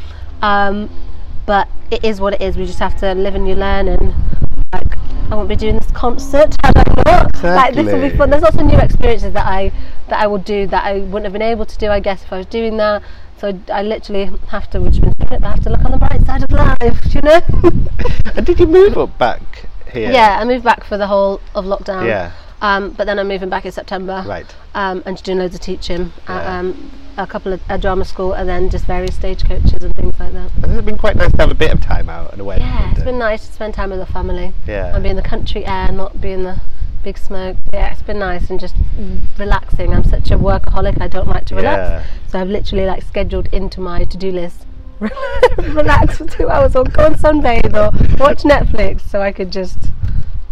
Um, 0.43 0.91
but 1.47 1.69
it 1.91 2.05
is 2.05 2.21
what 2.21 2.33
it 2.35 2.41
is. 2.41 2.57
We 2.57 2.67
just 2.67 2.79
have 2.79 2.97
to 3.01 3.15
live 3.15 3.35
and 3.35 3.47
you 3.49 3.55
learn, 3.55 3.89
and 3.89 4.15
like 4.73 4.97
I 5.31 5.35
won't 5.35 5.49
be 5.49 5.57
doing 5.57 5.79
this 5.79 5.84
concert 5.95 6.57
I 6.63 6.73
not. 7.07 7.43
Like 7.43 7.75
this 7.75 7.87
will 7.87 8.01
be 8.01 8.17
fun. 8.17 8.31
There's 8.31 8.43
lots 8.43 8.57
of 8.57 8.65
new 8.65 8.79
experiences 8.79 9.33
that 9.33 9.47
I 9.47 9.73
that 10.09 10.21
I 10.21 10.27
will 10.27 10.39
do 10.39 10.67
that 10.69 10.85
I 10.85 10.99
wouldn't 10.99 11.25
have 11.25 11.33
been 11.33 11.43
able 11.43 11.67
to 11.67 11.79
do, 11.79 11.89
I 11.89 12.01
guess, 12.01 12.25
if 12.25 12.33
I 12.33 12.39
was 12.39 12.47
doing 12.47 12.77
that. 12.79 13.03
So 13.39 13.59
I 13.73 13.83
literally 13.83 14.31
have 14.49 14.71
to, 14.71 14.81
which 14.81 15.01
means 15.01 15.15
I 15.31 15.49
have 15.49 15.63
to 15.65 15.71
look 15.71 15.85
on 15.85 15.91
the 15.91 15.99
bright 15.99 16.25
side 16.25 16.43
of 16.43 16.51
life, 16.53 17.15
you 17.15 17.21
know. 17.23 17.41
And 18.37 18.45
did 18.45 18.59
you 18.59 18.67
move 18.67 18.99
up 18.99 19.17
back 19.17 19.69
here? 19.93 20.11
Yeah, 20.11 20.39
I 20.41 20.45
moved 20.45 20.65
back 20.65 20.83
for 20.83 20.97
the 20.97 21.07
whole 21.07 21.41
of 21.55 21.65
lockdown. 21.65 22.07
Yeah. 22.07 22.33
Um, 22.65 22.91
but 22.93 23.07
then 23.07 23.19
I'm 23.19 23.29
moving 23.29 23.51
back 23.51 23.67
in 23.67 23.73
September. 23.73 24.25
Right. 24.27 24.47
Um, 24.75 25.03
and 25.05 25.23
doing 25.23 25.39
loads 25.39 25.55
of 25.55 25.61
teaching 25.61 26.13
at 26.27 26.43
Yeah. 26.43 26.59
um, 26.61 26.91
a 27.17 27.27
couple 27.27 27.53
of 27.53 27.61
a 27.69 27.77
drama 27.79 28.05
school 28.05 28.33
and 28.33 28.49
then 28.49 28.71
just 28.71 28.87
various 28.87 29.15
stage 29.15 29.45
coaches 29.45 29.83
and 29.83 29.95
things 29.95 30.19
like 30.19 30.33
that. 30.33 30.51
It's 30.63 30.85
been 30.87 30.97
quite 30.99 31.15
nice 31.15 31.31
to 31.33 31.37
have 31.43 31.51
a 31.51 31.55
bit 31.55 31.73
of 31.73 31.81
time 31.81 32.09
out 32.09 32.33
and 32.33 32.41
away. 32.41 32.57
Yeah, 32.59 32.91
it's 32.91 33.05
been 33.05 33.19
nice 33.19 33.47
to 33.47 33.53
spend 33.53 33.75
time 33.75 33.91
with 33.91 34.01
the 34.01 34.07
family. 34.07 34.55
Yeah. 34.67 34.95
And 34.95 35.03
be 35.03 35.11
in 35.11 35.17
the 35.17 35.23
country 35.23 35.65
air, 35.67 35.93
not 35.93 36.21
be 36.21 36.33
in 36.33 36.43
the 36.45 36.61
big 37.05 37.19
smoke. 37.19 37.59
Yeah, 37.73 37.93
it's 37.93 38.03
been 38.03 38.19
nice 38.19 38.49
and 38.49 38.59
just 38.59 38.75
relaxing. 39.39 39.93
I'm 39.93 40.05
such 40.05 40.31
a 40.31 40.39
workaholic. 40.39 41.01
I 41.03 41.09
don't 41.09 41.29
like 41.29 41.45
to 41.47 41.55
relax. 41.57 41.79
Yeah. 41.79 42.05
So 42.31 42.41
I've 42.41 42.49
literally 42.49 42.87
like 42.87 43.03
scheduled 43.03 43.49
into 43.53 43.81
my 43.81 44.05
to-do 44.05 44.31
list. 44.31 44.67
relax 45.59 46.17
for 46.19 46.27
two 46.27 46.49
hours 46.49 46.75
or 46.75 46.85
go 46.85 47.05
and 47.07 47.17
sunbathe 47.17 47.75
or 47.75 47.91
watch 48.17 48.43
Netflix 48.45 49.03
so 49.03 49.21
I 49.21 49.33
could 49.33 49.51
just 49.51 49.77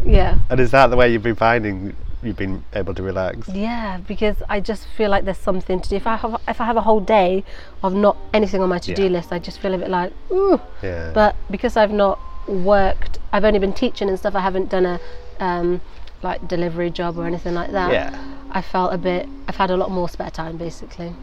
yeah 0.05 0.41
And 0.51 0.59
is 0.59 0.73
that 0.73 0.89
the 0.89 0.97
way 0.97 1.13
you've 1.13 1.23
been 1.23 1.37
finding 1.37 1.95
you've 2.23 2.37
been 2.37 2.65
able 2.75 2.95
to 2.95 3.03
relax? 3.03 3.49
Yeah, 3.49 3.99
because 4.07 4.37
I 4.49 4.61
just 4.61 4.87
feel 4.97 5.11
like 5.11 5.25
there's 5.25 5.39
something 5.39 5.81
to 5.81 5.89
do. 5.89 5.97
If 5.97 6.07
I 6.07 6.17
have 6.17 6.41
if 6.49 6.61
I 6.61 6.65
have 6.65 6.77
a 6.77 6.81
whole 6.83 7.01
day 7.01 7.45
of 7.83 7.95
not 7.95 8.17
anything 8.33 8.61
on 8.63 8.69
my 8.69 8.79
to-do 8.79 9.05
Yeah. 9.05 9.09
list, 9.11 9.33
I 9.33 9.39
just 9.39 9.59
feel 9.59 9.75
a 9.75 9.79
bit 9.79 9.91
like 9.91 10.13
ooh. 10.31 10.61
Yeah. 10.83 11.11
But 11.15 11.37
because 11.51 11.77
I've 11.77 11.93
not 11.93 12.19
worked, 12.49 13.19
I've 13.33 13.45
only 13.45 13.59
been 13.59 13.73
teaching 13.73 14.09
and 14.09 14.19
stuff. 14.19 14.35
I 14.35 14.41
haven't 14.41 14.71
done 14.71 14.87
a 14.87 15.01
um, 15.41 15.81
like 16.23 16.47
delivery 16.49 16.91
job 16.91 17.19
or 17.19 17.27
anything 17.27 17.55
like 17.55 17.73
that. 17.73 17.93
Yeah. 17.93 18.19
I 18.51 18.63
felt 18.63 18.93
a 18.93 18.99
bit. 18.99 19.29
I've 19.49 19.57
had 19.57 19.71
a 19.71 19.77
lot 19.77 19.91
more 19.91 20.09
spare 20.09 20.31
time, 20.31 20.57
basically. 20.57 21.15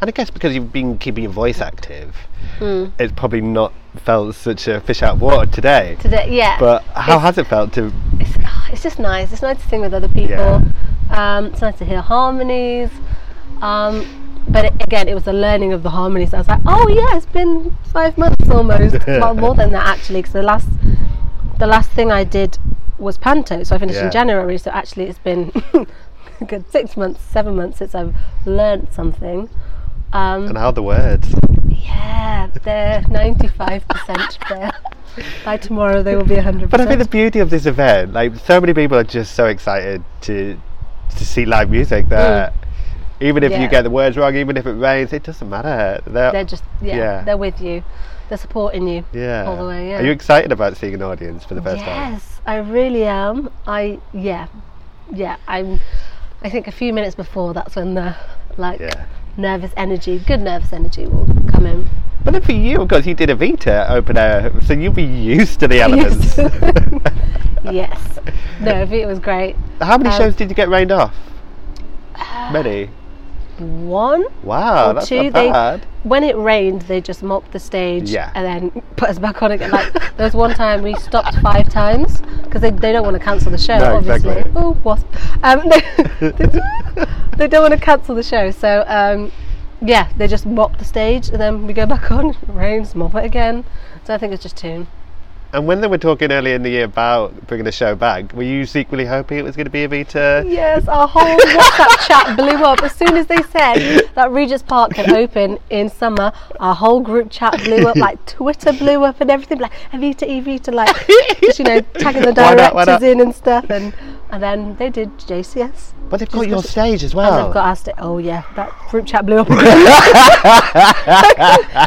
And 0.00 0.08
I 0.08 0.10
guess 0.10 0.30
because 0.30 0.54
you've 0.54 0.72
been 0.72 0.96
keeping 0.98 1.24
your 1.24 1.32
voice 1.32 1.60
active, 1.60 2.16
Hmm. 2.58 2.86
it's 2.98 3.12
probably 3.12 3.40
not 3.42 3.72
felt 4.04 4.34
such 4.34 4.66
a 4.68 4.80
fish 4.80 5.02
out 5.02 5.14
of 5.16 5.20
water 5.22 5.50
today. 5.50 5.96
Today, 6.00 6.28
yeah. 6.30 6.56
But 6.58 6.82
how 6.94 7.16
It's- 7.16 7.22
has 7.22 7.38
it 7.38 7.46
felt 7.46 7.72
to? 7.74 7.92
It's, 8.72 8.82
just 8.82 8.98
nice. 8.98 9.32
It's 9.32 9.42
nice 9.42 9.60
to 9.62 9.68
sing 9.68 9.80
with 9.80 9.94
other 9.94 10.08
people. 10.08 10.62
Um, 11.10 11.46
it's 11.46 11.60
nice 11.60 11.78
to 11.78 11.84
hear 11.84 12.00
harmonies. 12.00 12.90
Um, 13.60 14.04
but 14.48 14.64
it, 14.64 14.72
again, 14.82 15.08
it 15.08 15.14
was 15.14 15.24
the 15.24 15.32
learning 15.32 15.72
of 15.72 15.82
the 15.82 15.90
harmonies. 15.90 16.34
I 16.34 16.38
was 16.38 16.48
like, 16.48 16.60
oh 16.66 16.88
yeah, 16.88 17.16
it's 17.16 17.26
been 17.26 17.76
five 17.84 18.18
months 18.18 18.48
almost. 18.48 18.96
well, 19.06 19.34
more 19.34 19.54
than 19.54 19.70
that 19.72 19.86
actually, 19.86 20.20
because 20.20 20.32
the 20.32 20.42
last 20.42 20.68
the 21.58 21.66
last 21.66 21.90
thing 21.90 22.10
I 22.10 22.24
did 22.24 22.58
was 22.98 23.18
panto. 23.18 23.62
So 23.62 23.76
I 23.76 23.78
finished 23.78 23.98
Yeah. 23.98 24.06
in 24.06 24.12
January. 24.12 24.58
So 24.58 24.70
actually, 24.72 25.04
it's 25.04 25.18
been 25.20 25.52
a 26.40 26.44
good 26.46 26.68
six 26.70 26.96
months, 26.96 27.20
seven 27.20 27.54
months 27.56 27.78
since 27.78 27.94
I've 27.94 28.14
learned 28.44 28.88
something. 28.90 29.48
Um, 30.12 30.48
And 30.48 30.58
how 30.58 30.72
the 30.72 30.82
words? 30.82 31.34
Yeah, 31.82 32.48
they're 32.64 33.02
ninety-five 33.08 33.86
percent 33.88 34.38
there. 34.48 34.72
By 35.44 35.56
tomorrow, 35.58 36.02
they 36.02 36.16
will 36.16 36.24
be 36.24 36.36
100%. 36.36 36.70
But 36.70 36.80
I 36.80 36.86
think 36.86 36.98
the 36.98 37.08
beauty 37.08 37.40
of 37.40 37.50
this 37.50 37.66
event, 37.66 38.14
like 38.14 38.34
so 38.36 38.58
many 38.60 38.72
people 38.72 38.96
are 38.96 39.04
just 39.04 39.34
so 39.34 39.46
excited 39.46 40.02
to 40.22 40.58
to 41.18 41.24
see 41.26 41.44
live 41.44 41.68
music 41.70 42.08
that 42.08 42.54
even 43.20 43.42
if 43.42 43.52
Mm. 43.52 43.56
Yeah. 43.56 43.62
you 43.62 43.68
get 43.68 43.82
the 43.82 43.90
words 43.90 44.16
wrong, 44.16 44.34
even 44.36 44.56
if 44.56 44.64
it 44.66 44.72
rains, 44.72 45.12
it 45.12 45.22
doesn't 45.22 45.48
matter. 45.50 46.00
They're, 46.06 46.32
They're 46.32 46.44
just 46.44 46.64
yeah, 46.80 46.96
Yeah. 46.96 47.22
they're 47.24 47.36
with 47.36 47.60
you. 47.60 47.84
They're 48.28 48.38
supporting 48.38 48.88
you. 48.88 49.04
yeah. 49.12 49.44
all 49.44 49.56
the 49.56 49.66
way, 49.68 49.90
yeah. 49.90 49.98
Are 49.98 50.02
you 50.02 50.10
excited 50.12 50.50
about 50.50 50.76
seeing 50.78 50.94
an 50.94 51.02
audience 51.02 51.44
for 51.44 51.54
the 51.54 51.60
first 51.62 51.84
time? 51.84 52.12
Yes, 52.14 52.40
I 52.46 52.56
really 52.56 53.04
am. 53.04 53.50
I 53.66 53.98
yeah, 54.14 54.46
yeah. 55.12 55.36
I'm. 55.46 55.80
I 56.42 56.48
think 56.48 56.66
a 56.66 56.72
few 56.72 56.92
minutes 56.94 57.14
before 57.14 57.52
that's 57.52 57.76
when 57.76 57.92
the 57.94 58.16
like 58.56 58.80
Yeah. 58.80 59.04
nervous 59.36 59.72
energy, 59.76 60.18
good 60.26 60.40
nervous 60.40 60.72
energy, 60.72 61.04
will 61.06 61.26
in. 61.66 61.88
But 62.24 62.32
then 62.32 62.42
for 62.42 62.52
you, 62.52 62.80
of 62.80 62.88
course, 62.88 63.04
you 63.06 63.14
did 63.14 63.30
Evita 63.30 63.90
open 63.90 64.16
air, 64.16 64.52
so 64.62 64.74
you'll 64.74 64.92
be 64.92 65.02
used 65.02 65.58
to 65.60 65.68
the 65.68 65.80
elements. 65.86 66.36
yes. 67.64 68.18
No, 68.60 68.82
it 68.82 69.06
was 69.06 69.18
great. 69.18 69.56
How 69.80 69.98
many 69.98 70.10
Um, 70.10 70.18
shows 70.18 70.36
did 70.36 70.48
you 70.48 70.54
get 70.54 70.68
rained 70.68 70.92
off? 70.92 71.14
Many. 72.52 72.90
One, 73.58 74.24
Wow, 74.42 74.92
that's 74.94 75.08
two. 75.08 75.30
They 75.30 75.50
bad. 75.50 75.86
when 76.04 76.24
it 76.24 76.36
rained, 76.36 76.82
they 76.82 77.00
just 77.00 77.22
mopped 77.22 77.52
the 77.52 77.58
stage 77.60 78.10
Yeah. 78.10 78.32
and 78.34 78.44
then 78.46 78.82
put 78.96 79.08
us 79.10 79.18
back 79.18 79.42
on 79.42 79.52
again. 79.52 79.70
Like 79.70 79.92
there 80.16 80.24
was 80.26 80.34
one 80.34 80.54
time 80.54 80.82
we 80.82 80.94
stopped 80.94 81.36
five 81.40 81.68
times 81.68 82.22
because 82.44 82.60
they, 82.62 82.70
they 82.70 82.92
don't 82.92 83.04
want 83.04 83.14
to 83.16 83.22
cancel 83.22 83.52
the 83.52 83.58
show. 83.58 83.78
No, 83.78 83.96
obviously. 83.96 84.30
exactly. 84.30 84.52
Oh, 84.56 84.76
wasp. 84.82 85.06
Um, 85.44 85.68
they, 85.68 87.06
they 87.36 87.46
don't 87.48 87.62
want 87.62 87.74
to 87.74 87.80
cancel 87.80 88.14
the 88.14 88.22
show, 88.22 88.50
so 88.50 88.84
um, 88.88 89.30
yeah, 89.84 90.12
they 90.16 90.28
just 90.28 90.46
mop 90.46 90.78
the 90.78 90.84
stage 90.84 91.28
and 91.28 91.40
then 91.40 91.66
we 91.66 91.72
go 91.72 91.86
back 91.86 92.10
on. 92.10 92.30
It 92.30 92.36
rains, 92.46 92.94
mop 92.94 93.14
it 93.14 93.24
again. 93.24 93.64
So 94.04 94.14
I 94.14 94.18
think 94.18 94.32
it's 94.32 94.42
just 94.42 94.56
tune. 94.56 94.86
And 95.54 95.66
when 95.66 95.82
they 95.82 95.86
were 95.86 95.98
talking 95.98 96.32
earlier 96.32 96.54
in 96.54 96.62
the 96.62 96.70
year 96.70 96.84
about 96.84 97.46
bringing 97.46 97.66
the 97.66 97.72
show 97.72 97.94
back, 97.94 98.32
were 98.32 98.42
you 98.42 98.64
secretly 98.64 99.04
hoping 99.04 99.36
it 99.36 99.42
was 99.44 99.54
going 99.54 99.66
to 99.66 99.70
be 99.70 99.86
Evita? 99.86 100.50
Yes, 100.50 100.88
our 100.88 101.06
whole 101.06 101.36
WhatsApp 101.38 102.06
chat 102.08 102.36
blew 102.38 102.64
up 102.64 102.82
as 102.82 102.92
soon 102.94 103.18
as 103.18 103.26
they 103.26 103.42
said 103.42 104.08
that 104.14 104.30
Regent's 104.30 104.62
Park 104.62 104.94
can 104.94 105.14
open 105.14 105.58
in 105.68 105.90
summer. 105.90 106.32
Our 106.58 106.74
whole 106.74 107.00
group 107.00 107.30
chat 107.30 107.58
blew 107.64 107.86
up, 107.86 107.96
like 107.96 108.24
Twitter 108.38 108.72
blew 108.72 109.04
up 109.04 109.20
and 109.20 109.30
everything, 109.30 109.58
like 109.58 109.72
Evita, 109.92 110.26
Evita, 110.26 110.72
like 110.72 110.88
just 111.42 111.58
you 111.58 111.66
know 111.66 111.80
tagging 111.98 112.22
the 112.22 112.32
Why 112.32 112.54
not, 112.54 112.74
why 112.74 112.86
directors 112.86 113.02
not? 113.02 113.10
in 113.10 113.20
and 113.20 113.34
stuff, 113.34 113.68
and 113.68 113.92
and 114.30 114.42
then 114.42 114.76
they 114.76 114.88
did 114.88 115.10
JCS. 115.18 115.92
But 116.08 116.18
they've 116.20 116.30
got 116.30 116.48
your 116.48 116.62
stage 116.62 117.02
as 117.04 117.12
And 117.12 117.18
well. 117.18 117.44
they've 117.46 117.54
got 117.54 117.66
our 117.66 117.76
sta- 117.76 117.92
Oh 117.98 118.18
yeah, 118.18 118.42
that 118.56 118.70
group 118.90 119.06
chat 119.06 119.24
blew 119.24 119.38
up 119.38 119.48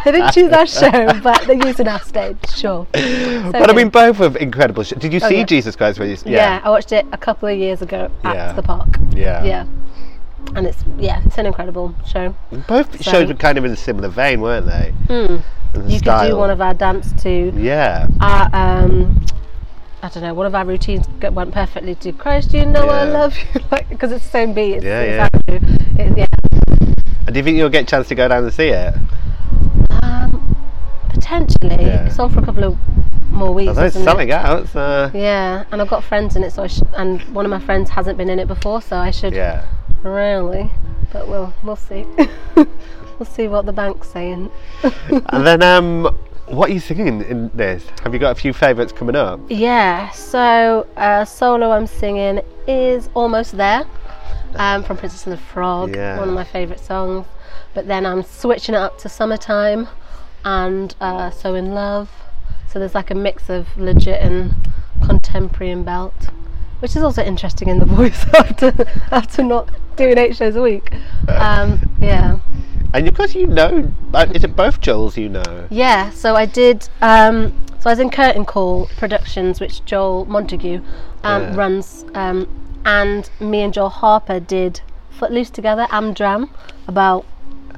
they 0.03 0.11
didn't 0.11 0.31
choose 0.33 0.51
our 0.51 0.65
show, 0.65 1.19
but 1.21 1.43
they're 1.45 1.63
using 1.67 1.87
our 1.87 1.99
stage, 1.99 2.37
sure. 2.49 2.87
So 2.95 3.54
but 3.59 3.69
I 3.69 3.73
mean, 3.73 3.89
both 3.89 4.19
of 4.19 4.35
incredible. 4.37 4.83
Sh- 4.83 4.93
Did 4.97 5.13
you 5.13 5.19
Oh, 5.23 5.29
see 5.29 5.37
yeah. 5.37 5.45
Jesus 5.45 5.75
Christ? 5.75 5.99
When 5.99 6.09
you, 6.09 6.17
yeah. 6.25 6.61
I 6.63 6.69
watched 6.69 6.91
it 6.91 7.05
a 7.11 7.17
couple 7.17 7.47
of 7.49 7.57
years 7.57 7.81
ago 7.81 8.09
at 8.23 8.35
Yeah. 8.35 8.51
the 8.53 8.61
park. 8.63 8.87
yeah, 9.11 9.43
yeah 9.43 9.65
and 10.55 10.67
it's 10.67 10.83
yeah 10.99 11.21
it's 11.25 11.39
an 11.39 11.45
incredible 11.47 11.95
show 12.05 12.35
Both 12.67 13.03
So- 13.03 13.11
shows 13.11 13.27
were 13.29 13.33
kind 13.33 13.57
of 13.57 13.65
in 13.65 13.71
a 13.71 13.75
similar 13.75 14.09
vein, 14.09 14.41
weren't 14.41 14.67
they? 14.67 14.93
mm. 15.07 15.41
The 15.73 15.79
you 15.91 15.99
could 15.99 16.29
do 16.29 16.37
one 16.37 16.51
of 16.51 16.61
our 16.61 16.73
dance 16.75 17.11
to 17.23 17.51
Yeah, 17.57 18.07
our 18.21 18.49
um 18.53 19.25
I 20.03 20.09
don't 20.09 20.21
know. 20.21 20.35
One 20.35 20.45
of 20.45 20.53
our 20.53 20.63
routines 20.65 21.07
go- 21.19 21.31
went 21.31 21.51
perfectly 21.51 21.95
to 21.95 22.11
"Christ, 22.11 22.53
you 22.53 22.63
know 22.65 22.87
I 22.87 23.05
Yeah. 23.07 23.11
love 23.19 23.35
you," 23.55 23.61
like 23.71 23.89
because 23.89 24.11
it's 24.11 24.23
the 24.23 24.29
same 24.31 24.53
beat. 24.53 24.75
It's, 24.75 24.85
Yeah, 24.85 25.01
it's 25.01 25.33
yeah. 25.33 25.55
Andrew. 25.57 25.77
It's, 25.97 26.17
yeah. 26.17 26.27
and 27.25 27.33
do 27.33 27.39
you 27.39 27.43
think 27.43 27.57
you'll 27.57 27.69
get 27.69 27.83
a 27.83 27.87
chance 27.87 28.07
to 28.09 28.15
go 28.15 28.27
down 28.27 28.43
and 28.43 28.53
see 28.53 28.67
it? 28.69 28.93
Um, 30.03 30.55
potentially, 31.09 31.85
Yeah. 31.85 32.05
it's 32.05 32.19
on 32.19 32.29
for 32.29 32.39
a 32.39 32.45
couple 32.45 32.63
of 32.65 32.77
more 33.35 33.53
weeks. 33.53 33.69
Although 33.69 33.85
it's 33.85 33.95
isn't 33.95 34.19
it? 34.19 34.31
out. 34.31 34.67
So 34.69 35.11
Yeah, 35.13 35.63
and 35.71 35.81
I've 35.81 35.87
got 35.89 36.03
friends 36.03 36.35
in 36.35 36.43
it, 36.43 36.51
so 36.51 36.63
I 36.63 36.67
sh- 36.67 36.81
and 36.95 37.21
one 37.33 37.45
of 37.45 37.51
my 37.51 37.59
friends 37.59 37.89
hasn't 37.89 38.17
been 38.17 38.29
in 38.29 38.39
it 38.39 38.47
before, 38.47 38.81
so 38.81 38.97
I 38.97 39.11
should 39.11 39.33
yeah. 39.33 39.65
really. 40.03 40.69
But 41.13 41.27
we'll 41.27 41.53
we'll 41.63 41.75
see. 41.75 42.05
we'll 42.55 43.25
see 43.29 43.47
what 43.47 43.65
the 43.65 43.73
bank's 43.73 44.09
saying. 44.09 44.51
and 45.29 45.45
then, 45.47 45.61
um, 45.61 46.03
what 46.47 46.69
are 46.69 46.73
you 46.73 46.79
singing 46.79 47.07
in, 47.07 47.21
in 47.23 47.51
this? 47.53 47.85
Have 48.03 48.13
you 48.13 48.19
got 48.19 48.31
a 48.31 48.35
few 48.39 48.53
favourites 48.53 48.91
coming 48.91 49.15
up? 49.15 49.39
Yeah, 49.49 50.09
so 50.11 50.87
uh, 50.97 51.25
solo 51.25 51.71
I'm 51.71 51.87
singing 51.87 52.41
is 52.67 53.09
Almost 53.13 53.57
There 53.57 53.85
um, 54.55 54.83
from 54.83 54.97
Princess 54.97 55.25
and 55.25 55.33
the 55.33 55.37
Frog, 55.41 55.95
Yeah. 55.95 56.19
one 56.19 56.27
of 56.29 56.33
my 56.35 56.43
favourite 56.43 56.79
songs. 56.79 57.25
But 57.73 57.87
then 57.87 58.05
I'm 58.05 58.23
switching 58.23 58.75
it 58.75 58.79
up 58.79 58.97
to 58.99 59.09
Summertime 59.09 59.87
and 60.43 60.95
uh, 61.01 61.29
So 61.31 61.55
in 61.55 61.73
Love. 61.73 62.09
So 62.75 62.79
there's 62.79 62.93
like 62.93 63.09
a 63.09 63.15
mix 63.15 63.49
of 63.49 63.67
legit 63.77 64.21
and 64.21 64.53
contemporary 65.01 65.71
and 65.71 65.85
belt, 65.85 66.27
which 66.79 66.93
is 66.93 67.03
also 67.03 67.23
interesting 67.23 67.69
in 67.69 67.79
the 67.79 67.85
voice 67.95 68.25
after, 68.33 68.73
after 69.11 69.43
not 69.43 69.69
doing 69.95 70.17
eight 70.17 70.35
shows 70.35 70.57
a 70.57 70.61
week. 70.61 70.93
Um, 71.29 71.79
yeah. 72.01 72.39
And 72.93 73.07
of 73.07 73.15
course, 73.15 73.33
you 73.33 73.47
know, 73.47 73.93
is 74.33 74.43
it 74.43 74.57
both 74.57 74.81
Joels 74.81 75.15
you 75.15 75.29
know? 75.29 75.67
Yeah, 75.69 76.09
so 76.09 76.35
I 76.35 76.45
did. 76.45 76.89
Um, 77.01 77.53
so 77.79 77.89
I 77.89 77.93
was 77.93 77.99
in 77.99 78.09
Curtain 78.09 78.43
Call 78.43 78.87
Productions, 78.97 79.61
which 79.61 79.85
Joel 79.85 80.25
Montague 80.25 80.81
um, 81.23 81.43
Yeah. 81.43 81.55
runs, 81.55 82.03
um, 82.13 82.45
and 82.83 83.29
me 83.39 83.61
and 83.61 83.73
Joel 83.73 83.87
Harper 83.87 84.41
did 84.41 84.81
Footloose 85.11 85.49
together, 85.49 85.87
Amdram, 85.91 86.49
about 86.89 87.25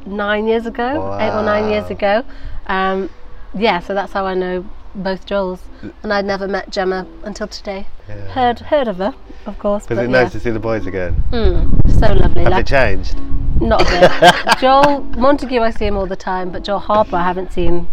nine 0.07 0.47
years 0.47 0.65
ago, 0.65 1.15
eight 1.21 1.29
or 1.29 1.43
nine 1.43 1.69
years 1.69 1.91
ago. 1.91 2.23
Um, 2.65 3.11
yeah, 3.53 3.79
so 3.79 3.93
that's 3.93 4.13
how 4.13 4.25
I 4.25 4.33
know 4.33 4.65
both 4.95 5.25
Joels, 5.25 5.59
and 6.03 6.13
I'd 6.13 6.25
never 6.25 6.47
met 6.47 6.69
Gemma 6.69 7.07
until 7.23 7.47
today. 7.47 7.87
Yeah. 8.07 8.15
Heard 8.29 8.59
heard 8.59 8.87
of 8.87 8.97
her, 8.97 9.13
of 9.45 9.59
course. 9.59 9.87
Was 9.89 9.99
it 9.99 10.03
yeah. 10.03 10.07
nice 10.07 10.31
to 10.31 10.39
see 10.39 10.49
the 10.51 10.59
boys 10.59 10.85
again? 10.85 11.23
Mm, 11.31 11.99
so 11.99 12.13
lovely. 12.13 12.43
Have 12.43 12.51
like- 12.51 12.65
they 12.65 12.69
changed? 12.69 13.17
Not 13.61 13.81
a 13.81 13.85
bit. 13.85 14.57
Joel 14.59 15.01
Montague, 15.17 15.61
I 15.61 15.71
see 15.71 15.85
him 15.85 15.97
all 15.97 16.05
the 16.05 16.15
time, 16.15 16.51
but 16.51 16.63
Joel 16.63 16.79
Harper, 16.79 17.15
I 17.15 17.23
haven't 17.23 17.51
seen 17.51 17.87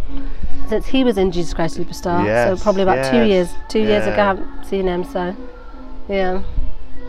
since 0.69 0.87
he 0.87 1.05
was 1.05 1.19
in 1.19 1.31
Jesus 1.31 1.55
Christ 1.55 1.79
Superstar. 1.79 2.25
Yes, 2.25 2.59
so 2.59 2.63
probably 2.63 2.83
about 2.83 3.11
two 3.11 3.25
years. 3.25 3.51
Two 3.69 3.81
years 3.81 4.05
ago. 4.05 4.13
I 4.13 4.25
haven't 4.27 4.65
seen 4.65 4.87
him. 4.87 5.05
So, 5.05 5.35
yeah. 6.09 6.43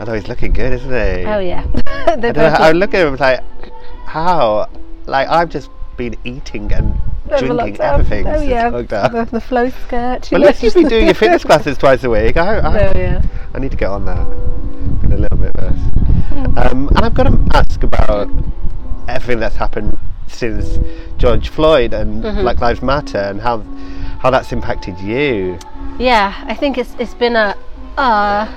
I 0.00 0.04
know 0.04 0.12
he's 0.14 0.28
looking 0.28 0.52
good, 0.52 0.72
isn't 0.72 0.90
he? 0.90 1.24
Oh 1.26 1.38
yeah. 1.38 1.66
I, 1.86 2.68
I 2.68 2.72
look 2.72 2.94
at 2.94 3.02
him 3.02 3.08
and 3.08 3.20
like, 3.20 3.40
how? 4.06 4.68
Like 5.06 5.28
I've 5.28 5.48
just 5.48 5.70
been 5.96 6.16
eating 6.24 6.72
and 6.72 6.98
drinking 7.28 7.80
everything 7.80 8.26
Oh 8.26 8.40
yeah. 8.40 8.70
The, 8.70 9.28
the 9.30 9.40
flow 9.40 9.68
skirt. 9.70 10.28
Well, 10.30 10.40
let's 10.40 10.60
just 10.60 10.76
be 10.76 10.84
doing 10.84 11.06
your 11.06 11.14
fitness 11.14 11.44
classes 11.50 11.76
twice 11.78 12.04
a 12.04 12.10
week. 12.10 12.36
I, 12.36 12.58
I, 12.58 12.88
Oh 12.88 12.98
yeah. 12.98 13.22
I 13.54 13.58
need 13.58 13.70
to 13.70 13.76
get 13.76 13.88
on 13.90 14.04
that 14.06 14.26
in 15.04 15.12
a 15.12 15.16
little 15.16 15.38
bit. 15.38 15.54
Hmm. 15.56 16.58
Um, 16.58 16.88
and 16.88 16.98
I've 16.98 17.14
got 17.14 17.24
to 17.24 17.38
ask 17.56 17.82
about 17.82 18.28
everything 19.08 19.38
that's 19.40 19.56
happened 19.56 19.96
since 20.28 20.78
George 21.18 21.48
Floyd 21.48 21.94
and 21.94 22.22
Mm-hmm. 22.24 22.40
Black 22.42 22.60
Lives 22.60 22.82
Matter 22.82 23.18
and 23.18 23.40
how 23.40 23.58
how 24.18 24.30
that's 24.30 24.52
impacted 24.52 24.98
you. 24.98 25.58
Yeah, 25.98 26.34
I 26.46 26.54
think 26.54 26.76
it's 26.78 26.94
it's 26.98 27.14
been 27.14 27.36
a 27.36 27.56
uh, 27.96 28.52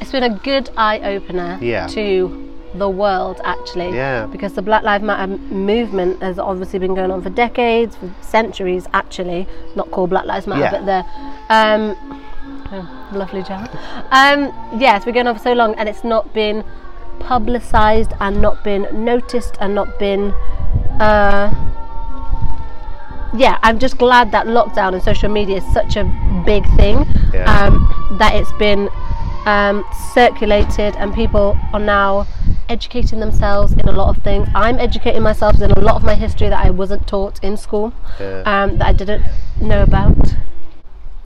it's 0.00 0.10
been 0.10 0.22
a 0.24 0.30
good 0.38 0.70
eye 0.76 1.00
opener 1.00 1.58
Yeah. 1.60 1.86
to 1.88 2.53
the 2.74 2.88
world 2.88 3.40
actually. 3.44 3.94
Yeah. 3.94 4.26
Because 4.26 4.54
the 4.54 4.62
Black 4.62 4.82
Lives 4.82 5.04
Matter 5.04 5.38
movement 5.52 6.22
has 6.22 6.38
obviously 6.38 6.78
been 6.78 6.94
going 6.94 7.10
on 7.10 7.22
for 7.22 7.30
decades, 7.30 7.96
for 7.96 8.12
centuries 8.20 8.86
actually. 8.92 9.46
Not 9.76 9.90
called 9.90 10.10
Black 10.10 10.26
Lives 10.26 10.46
Matter, 10.46 10.62
Yeah. 10.62 10.70
but 10.70 10.86
the 10.86 11.54
um, 11.54 12.22
oh, 12.72 13.10
lovely 13.12 13.42
job. 13.42 13.68
Um, 14.10 14.52
yeah, 14.78 14.96
it's 14.96 15.04
been 15.04 15.14
going 15.14 15.26
on 15.26 15.36
for 15.36 15.42
so 15.42 15.52
long, 15.52 15.74
and 15.76 15.88
it's 15.88 16.04
not 16.04 16.32
been 16.34 16.64
publicised 17.20 18.12
and 18.20 18.40
not 18.42 18.62
been 18.64 18.86
noticed 18.92 19.56
and 19.60 19.74
not 19.74 19.98
been. 19.98 20.32
Uh, 21.00 21.52
yeah, 23.36 23.58
I'm 23.62 23.78
just 23.80 23.98
glad 23.98 24.30
that 24.30 24.46
lockdown 24.46 24.94
and 24.94 25.02
social 25.02 25.28
media 25.28 25.56
is 25.56 25.72
such 25.72 25.96
a 25.96 26.04
big 26.46 26.64
thing. 26.76 27.04
Yeah. 27.32 27.66
Um, 27.66 28.16
that 28.18 28.34
it's 28.36 28.52
been 28.52 28.88
um, 29.46 29.84
circulated 30.12 30.94
and 30.96 31.12
people 31.14 31.58
are 31.72 31.80
now 31.80 32.26
educating 32.68 33.20
themselves 33.20 33.72
in 33.72 33.88
a 33.88 33.92
lot 33.92 34.16
of 34.16 34.22
things. 34.22 34.48
I'm 34.54 34.78
educating 34.78 35.22
myself 35.22 35.60
in 35.60 35.70
a 35.70 35.80
lot 35.80 35.96
of 35.96 36.02
my 36.04 36.14
history 36.14 36.48
that 36.48 36.64
I 36.64 36.70
wasn't 36.70 37.06
taught 37.06 37.42
in 37.42 37.56
school, 37.56 37.92
Yeah. 38.20 38.42
um, 38.46 38.78
that 38.78 38.86
I 38.88 38.92
didn't 38.92 39.24
know 39.60 39.82
about. 39.82 40.34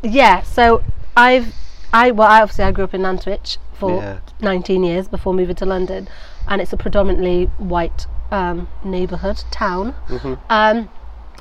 Yeah, 0.03 0.43
so 0.43 0.83
I've, 1.17 1.55
I 1.93 2.11
well, 2.11 2.29
I 2.29 2.43
obviously 2.43 2.65
I 2.65 2.73
grew 2.73 2.85
up 2.85 2.95
in 2.95 3.03
Nantwich 3.03 3.59
for 3.73 4.01
Yeah. 4.03 4.19
19 4.41 4.85
years 4.85 5.09
before 5.09 5.35
moving 5.35 5.57
to 5.57 5.67
London, 5.67 6.09
and 6.47 6.61
it's 6.61 6.73
a 6.73 6.77
predominantly 6.77 7.47
white 7.59 8.07
um, 8.31 8.69
neighbourhood 8.85 9.43
town. 9.51 9.95
Um, 10.51 10.89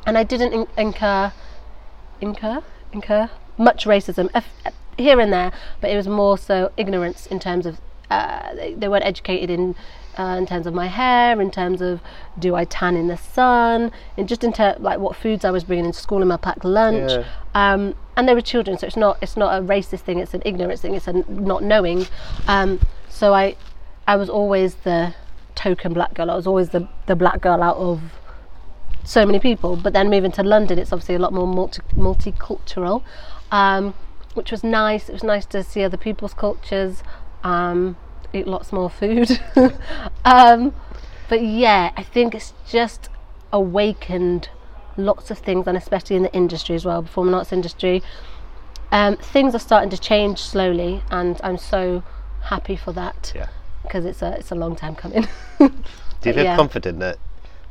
and 0.05 0.17
I 0.17 0.23
didn't 0.23 0.53
in- 0.53 0.67
incur, 0.77 1.33
incur, 2.21 2.63
incur 2.93 3.29
much 3.57 3.85
racism 3.85 4.29
if, 4.35 4.45
here 4.97 5.19
and 5.19 5.33
there, 5.33 5.51
but 5.81 5.89
it 5.89 5.95
was 5.95 6.07
more 6.07 6.37
so 6.37 6.71
ignorance 6.77 7.25
in 7.27 7.39
terms 7.39 7.65
of 7.65 7.79
uh, 8.09 8.53
they, 8.55 8.73
they 8.73 8.87
weren't 8.87 9.05
educated 9.05 9.49
in. 9.49 9.75
Uh, 10.19 10.35
in 10.35 10.47
terms 10.47 10.65
of 10.65 10.73
my 10.73 10.87
hair, 10.87 11.39
in 11.39 11.51
terms 11.51 11.79
of 11.79 12.01
do 12.39 12.55
I 12.55 12.65
tan 12.65 12.95
in 12.97 13.07
the 13.07 13.17
sun, 13.17 13.91
and 14.17 14.27
just 14.27 14.43
in 14.43 14.51
terms 14.51 14.79
like 14.79 14.97
what 14.97 15.15
foods 15.15 15.45
I 15.45 15.51
was 15.51 15.63
bringing 15.63 15.85
into 15.85 15.99
school 15.99 16.23
in 16.23 16.27
my 16.27 16.37
packed 16.37 16.65
lunch, 16.65 17.11
Yeah. 17.11 17.23
um, 17.53 17.93
and 18.15 18.27
they 18.27 18.33
were 18.33 18.41
children, 18.41 18.79
so 18.79 18.87
it's 18.87 18.97
not 18.97 19.19
it's 19.21 19.37
not 19.37 19.55
a 19.55 19.63
racist 19.63 19.99
thing. 19.99 20.17
It's 20.17 20.33
an 20.33 20.41
ignorance 20.43 20.81
thing. 20.81 20.95
It's 20.95 21.07
a 21.07 21.13
not 21.13 21.61
knowing. 21.61 22.07
Um, 22.47 22.79
so 23.09 23.35
I 23.35 23.57
I 24.07 24.15
was 24.15 24.27
always 24.27 24.73
the 24.77 25.13
token 25.53 25.93
black 25.93 26.15
girl. 26.15 26.31
I 26.31 26.35
was 26.35 26.47
always 26.47 26.69
the 26.69 26.87
the 27.05 27.15
black 27.15 27.39
girl 27.39 27.61
out 27.61 27.77
of 27.77 28.01
so 29.03 29.23
many 29.23 29.37
people. 29.39 29.75
But 29.75 29.93
then 29.93 30.09
moving 30.09 30.31
to 30.31 30.41
London, 30.41 30.79
it's 30.79 30.91
obviously 30.91 31.13
a 31.13 31.19
lot 31.19 31.31
more 31.31 31.45
multi 31.45 31.83
multicultural, 31.95 33.03
um, 33.51 33.93
which 34.33 34.49
was 34.49 34.63
nice. 34.63 35.09
It 35.09 35.13
was 35.13 35.23
nice 35.23 35.45
to 35.47 35.61
see 35.63 35.83
other 35.83 35.97
people's 35.97 36.33
cultures. 36.33 37.03
Um, 37.47 37.95
eat 38.33 38.45
lots 38.47 38.73
more 38.73 38.89
food. 38.89 39.39
um, 40.25 40.73
but 41.29 41.41
yeah, 41.41 41.91
I 41.95 42.03
think 42.03 42.35
it's 42.35 42.53
just 42.67 43.09
awakened 43.53 44.49
lots 44.97 45.31
of 45.31 45.37
things, 45.39 45.67
and 45.67 45.77
especially 45.77 46.15
in 46.17 46.23
the 46.23 46.33
industry 46.33 46.75
as 46.75 46.83
well, 46.85 47.01
performing 47.03 47.33
arts 47.33 47.53
industry. 47.53 48.03
Um, 48.91 49.15
things 49.17 49.53
are 49.55 49.59
starting 49.59 49.89
to 49.91 49.97
change 49.97 50.39
slowly, 50.39 51.03
and 51.11 51.39
I'm 51.43 51.57
so 51.57 52.03
happy 52.43 52.75
for 52.75 52.91
that 52.93 53.31
Yeah. 53.35 53.47
because 53.83 54.05
it's 54.05 54.21
a 54.21 54.33
it's 54.39 54.51
a 54.51 54.55
long 54.55 54.75
time 54.75 54.95
coming. 54.95 55.27
Do 55.59 55.65
you 56.25 56.33
feel 56.33 56.43
Yeah. 56.43 56.55
confident 56.55 56.99
that 56.99 57.17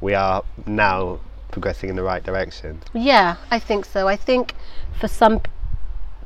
we 0.01 0.15
are 0.15 0.43
now 0.67 1.19
progressing 1.51 1.91
in 1.91 1.97
the 1.97 2.03
right 2.03 2.23
direction? 2.23 2.83
Yeah, 2.93 3.37
I 3.51 3.59
think 3.59 3.85
so. 3.85 4.09
I 4.09 4.17
think 4.17 4.55
for 5.01 5.09
some 5.09 5.41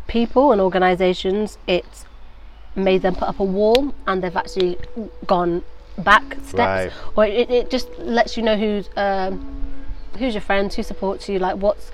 people 0.06 0.50
and 0.52 0.60
organisations, 0.60 1.56
it's 1.66 2.04
made 2.76 3.02
them 3.02 3.14
put 3.14 3.28
up 3.28 3.40
a 3.40 3.44
wall 3.44 3.94
and 4.06 4.22
they've 4.22 4.36
actually 4.36 4.78
gone 5.26 5.62
back 5.98 6.22
steps, 6.44 6.54
Right. 6.54 6.92
or 7.16 7.26
it, 7.26 7.50
it 7.50 7.70
just 7.70 7.88
lets 7.98 8.36
you 8.36 8.42
know 8.42 8.56
who's 8.56 8.88
um, 8.96 9.46
who's 10.18 10.34
your 10.34 10.40
friends, 10.40 10.74
who 10.76 10.82
supports 10.82 11.28
you, 11.28 11.38
like 11.38 11.56
what's 11.56 11.90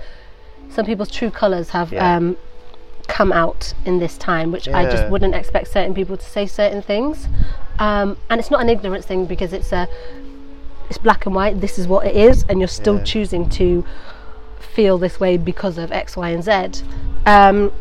some 0.71 0.85
people's 0.87 1.11
true 1.11 1.31
colours 1.31 1.71
have 1.71 1.93
Yeah. 1.93 2.17
um, 2.17 2.37
come 3.09 3.33
out 3.33 3.73
in 3.85 3.99
this 4.01 4.19
time, 4.19 4.51
which 4.53 4.69
I 4.69 4.85
just 4.91 5.09
wouldn't 5.09 5.35
expect 5.35 5.69
certain 5.69 5.95
people 5.95 6.17
to 6.17 6.25
say 6.25 6.47
certain 6.47 6.83
things. 6.83 7.29
Um, 7.79 8.17
and 8.31 8.41
it's 8.41 8.51
not 8.51 8.61
an 8.61 8.69
ignorance 8.69 9.07
thing 9.07 9.27
because 9.27 9.53
it's 9.53 9.73
a 9.73 9.89
it's 10.89 10.99
black 10.99 11.27
and 11.27 11.35
white. 11.35 11.61
This 11.61 11.79
is 11.79 11.87
what 11.89 12.07
it 12.07 12.17
is, 12.17 12.45
and 12.49 12.61
you're 12.61 12.69
still 12.69 12.97
Yeah. 12.99 13.03
choosing 13.05 13.49
to 13.51 13.85
feel 14.59 14.99
this 14.99 15.19
way 15.21 15.37
because 15.37 15.79
of 15.79 15.91
X, 15.93 16.17
Y, 16.17 16.29
and 16.31 16.45
Z. 16.45 16.83
Um, 17.27 17.73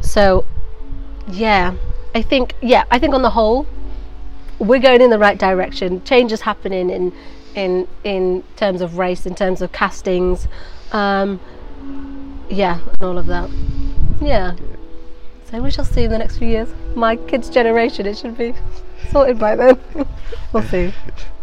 so, 0.00 0.44
yeah, 1.32 1.74
I 2.14 2.22
think 2.22 2.54
yeah, 2.60 2.84
I 2.90 2.98
think 2.98 3.14
on 3.14 3.22
the 3.22 3.30
whole, 3.30 3.66
we're 4.58 4.80
going 4.80 5.00
in 5.00 5.10
the 5.10 5.18
right 5.18 5.38
direction. 5.38 6.02
Change 6.04 6.32
is 6.32 6.40
happening 6.42 6.90
in 6.90 7.12
in 7.54 7.88
in 8.04 8.42
terms 8.56 8.80
of 8.80 8.98
race, 8.98 9.26
in 9.26 9.34
terms 9.34 9.62
of 9.62 9.72
castings, 9.72 10.48
um, 10.92 11.40
yeah, 12.48 12.80
and 12.80 13.02
all 13.02 13.18
of 13.18 13.26
that. 13.26 13.50
Yeah. 14.20 14.56
So 15.50 15.60
we 15.60 15.70
shall 15.70 15.84
see 15.84 16.04
in 16.04 16.10
the 16.10 16.18
next 16.18 16.38
few 16.38 16.48
years. 16.48 16.68
My 16.94 17.16
kids' 17.16 17.50
generation, 17.50 18.06
it 18.06 18.16
should 18.16 18.36
be 18.36 18.54
sorted 19.10 19.38
by 19.38 19.56
then. 19.56 19.80
we'll 20.52 20.62
see. 20.64 20.92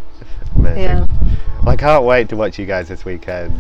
Amazing. 0.56 0.84
Yeah, 0.84 1.08
I 1.68 1.76
can't 1.76 2.04
wait 2.06 2.30
to 2.30 2.36
watch 2.36 2.58
you 2.58 2.66
guys 2.66 2.88
this 2.88 3.04
weekend. 3.06 3.54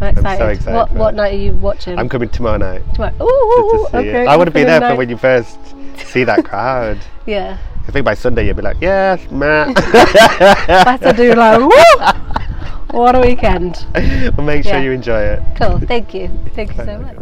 I'm 0.00 0.16
excited. 0.16 0.38
so 0.38 0.46
excited 0.48 0.74
What 0.74 0.92
what 0.92 1.14
night 1.14 1.34
are 1.34 1.36
you 1.36 1.52
watching? 1.52 1.98
I'm 1.98 2.08
coming 2.08 2.28
tomorrow 2.30 2.56
night. 2.56 2.82
Tomorrow. 2.94 3.14
Ooh, 3.22 3.88
to 3.90 3.96
okay. 3.98 4.22
it. 4.22 4.28
I 4.28 4.36
want 4.36 4.48
to 4.48 4.54
be 4.54 4.64
there 4.64 4.80
night. 4.80 4.92
for 4.92 4.96
when 4.96 5.08
you 5.10 5.16
first 5.16 5.58
see 5.98 6.24
that 6.24 6.44
crowd. 6.50 6.98
Yeah. 7.26 7.58
I 7.86 7.90
think 7.92 8.04
by 8.04 8.14
Sunday 8.14 8.46
you'll 8.46 8.56
be 8.56 8.62
like, 8.62 8.76
yes, 8.80 9.30
Matt. 9.30 9.74
Better 11.00 11.12
do 11.12 11.34
like 11.34 11.60
woo. 12.92 12.98
What 12.98 13.14
a 13.14 13.20
weekend. 13.20 13.84
well, 13.94 14.46
make 14.46 14.64
sure 14.64 14.74
Yeah. 14.74 14.82
you 14.82 14.92
enjoy 14.92 15.20
it. 15.20 15.42
Cool. 15.56 15.78
Thank 15.80 16.14
you. 16.14 16.28
Thank 16.54 16.76
you 16.76 16.84
so 16.84 16.98
much. 16.98 17.16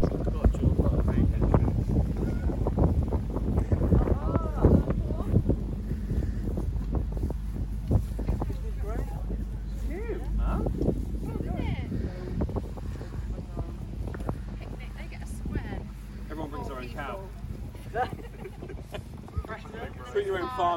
Everyone 16.30 16.51
brings 16.51 16.68
their 16.68 16.78
own 16.78 16.89
cow. 16.91 17.20
Bring 20.12 20.26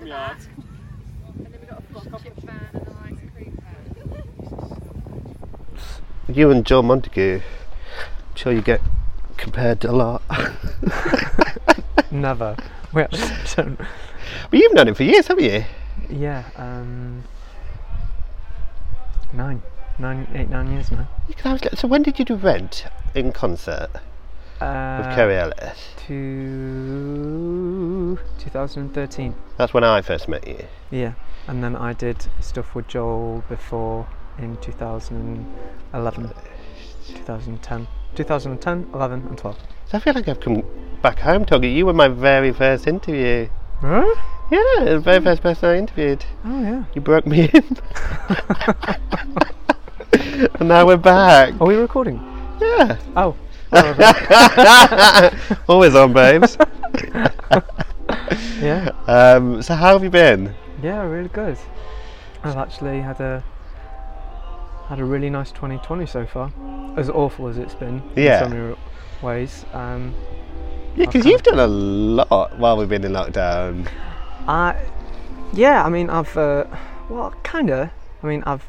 your 0.06 0.18
own 0.18 0.36
farmyard. 0.38 0.48
You 6.28 6.50
and 6.52 6.66
Joel 6.66 6.84
Montague, 6.84 7.42
I'm 7.42 8.36
sure 8.36 8.54
you 8.54 8.62
get 8.62 8.80
compared 9.38 9.84
a 9.84 9.92
lot. 9.92 10.22
Never. 12.12 12.56
We 12.94 13.02
actually 13.02 13.28
don't. 13.56 13.78
but 14.50 14.60
you've 14.60 14.74
known 14.74 14.88
him 14.90 14.96
for 14.96 15.04
years, 15.04 15.28
haven't 15.28 15.44
you? 15.44 15.66
Yeah. 16.10 16.44
Um. 16.56 17.24
Nine, 19.34 19.62
nine, 20.00 20.28
eight, 20.34 20.50
nine 20.50 20.72
years 20.72 20.92
now. 20.92 21.08
Because 21.28 21.46
I 21.46 21.54
was 21.54 21.64
like- 21.64 21.76
So 21.78 21.88
when 21.88 22.04
did 22.04 22.20
you 22.20 22.26
do 22.26 22.36
Rent 22.36 22.86
in 23.16 23.32
concert 23.32 23.90
Uh, 24.62 25.02
with 25.04 25.16
Kerry 25.16 25.38
Ellis? 25.38 25.90
To 26.08 28.18
2013. 28.38 29.34
That's 29.58 29.74
when 29.74 29.84
I 29.84 30.02
first 30.02 30.28
met 30.28 30.48
you. 30.48 30.66
Yeah. 30.92 31.14
And 31.48 31.64
then 31.64 31.76
I 31.76 31.94
did 31.94 32.28
stuff 32.40 32.76
with 32.76 32.88
Joel 32.88 33.44
before 33.50 34.08
in 34.38 34.58
2011. 34.58 36.32
2010. 37.08 37.88
2010, 38.14 38.90
11, 38.94 39.28
and 39.28 39.38
12. 39.38 39.58
So 39.88 39.98
I 39.98 40.02
feel 40.02 40.14
like 40.14 40.28
I've 40.28 40.40
come 40.40 40.64
back 41.02 41.20
home 41.20 41.46
talking. 41.46 41.76
You 41.76 41.88
were 41.88 41.94
my 41.94 42.08
very 42.08 42.54
first 42.54 42.86
interview. 42.86 43.50
Huh? 43.80 44.06
Yeah, 44.52 44.84
the 44.84 45.00
very 45.00 45.22
first 45.22 45.42
person 45.42 45.70
I 45.70 45.78
interviewed. 45.78 46.24
Oh, 46.46 46.62
yeah. 46.62 46.84
You 46.94 47.02
broke 47.02 47.26
me 47.26 47.50
in. 47.52 47.78
and 50.60 50.68
now 50.68 50.86
we're 50.86 50.98
back. 50.98 51.60
Are 51.60 51.66
we 51.66 51.76
recording? 51.76 52.20
Yeah. 52.62 52.98
Oh. 53.16 53.36
Always 55.68 55.96
on, 55.96 56.14
babes. 56.14 56.58
Yeah. 58.62 58.90
Um, 59.08 59.62
so 59.64 59.74
how 59.74 59.94
have 59.94 60.04
you 60.04 60.10
been? 60.12 60.54
Yeah, 60.84 61.02
really 61.04 61.30
good. 61.30 61.58
I've 62.44 62.58
actually 62.58 63.02
had 63.02 63.20
a 63.20 63.44
had 64.88 65.00
a 65.00 65.04
really 65.06 65.30
nice 65.32 65.52
2020 65.52 66.06
so 66.06 66.26
far. 66.28 66.52
As 66.96 67.10
awful 67.10 67.48
as 67.48 67.58
it's 67.58 67.74
been 67.74 68.04
Yeah. 68.16 68.44
in 68.46 68.50
so 68.52 68.56
many 68.56 68.76
ways. 69.24 69.66
Um, 69.74 70.14
Yeah, 70.96 71.06
because 71.08 71.26
you've 71.26 71.42
done 71.44 71.60
a 71.60 71.66
lot 71.68 72.58
while 72.60 72.78
we've 72.78 72.90
been 72.90 73.04
in 73.04 73.14
lockdown. 73.14 73.88
I, 74.48 74.76
yeah, 75.54 75.84
I 75.84 75.90
mean, 75.90 76.10
I've, 76.10 76.36
uh, 76.38 76.66
well, 77.10 77.34
kinda. 77.44 77.92
I 78.22 78.28
mean, 78.28 78.44
I've, 78.46 78.66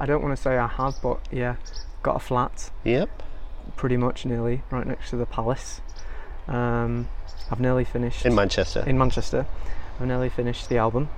I 0.00 0.06
don't 0.06 0.22
want 0.22 0.34
to 0.36 0.42
say 0.42 0.58
I 0.58 0.66
have, 0.66 0.94
but 1.02 1.20
yeah, 1.30 1.54
got 2.02 2.16
a 2.16 2.20
flat, 2.20 2.70
Yep. 2.84 3.22
Pretty 3.76 3.96
much 3.96 4.24
nearly, 4.24 4.62
right 4.70 4.86
next 4.86 5.10
to 5.10 5.16
the 5.16 5.26
palace. 5.26 5.80
Um, 6.48 7.08
I've 7.50 7.60
nearly 7.60 7.84
finished 7.84 8.24
In 8.26 8.34
Manchester. 8.34 8.84
in 8.86 8.96
Manchester. 8.98 9.46
I've 10.00 10.06
nearly 10.06 10.28
finished 10.28 10.68
the 10.68 10.78
album. 10.78 11.08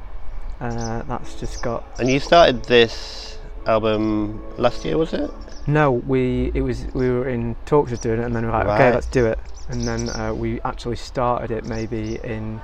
Uh, 0.60 1.02
that's 1.02 1.34
just 1.40 1.62
got 1.62 1.84
and 1.98 2.08
you 2.08 2.20
started 2.20 2.64
this 2.64 3.38
album 3.66 4.42
last 4.58 4.84
year, 4.84 4.96
was 4.98 5.12
it? 5.12 5.30
no. 5.66 5.90
We 5.92 6.50
it 6.54 6.62
was 6.62 6.86
we 6.94 7.08
were 7.10 7.28
in 7.28 7.56
talks 7.66 7.92
of 7.92 8.00
doing 8.00 8.20
it, 8.20 8.24
and 8.24 8.34
then 8.34 8.44
we 8.44 8.50
were 8.50 8.58
like, 8.58 8.66
okay, 8.66 8.92
let's 8.92 9.06
do 9.06 9.26
it. 9.26 9.38
And 9.68 9.86
then 9.86 10.08
uh, 10.10 10.32
we 10.34 10.60
actually 10.62 10.96
started 10.96 11.50
it 11.50 11.64
maybe 11.64 12.18
in 12.22 12.60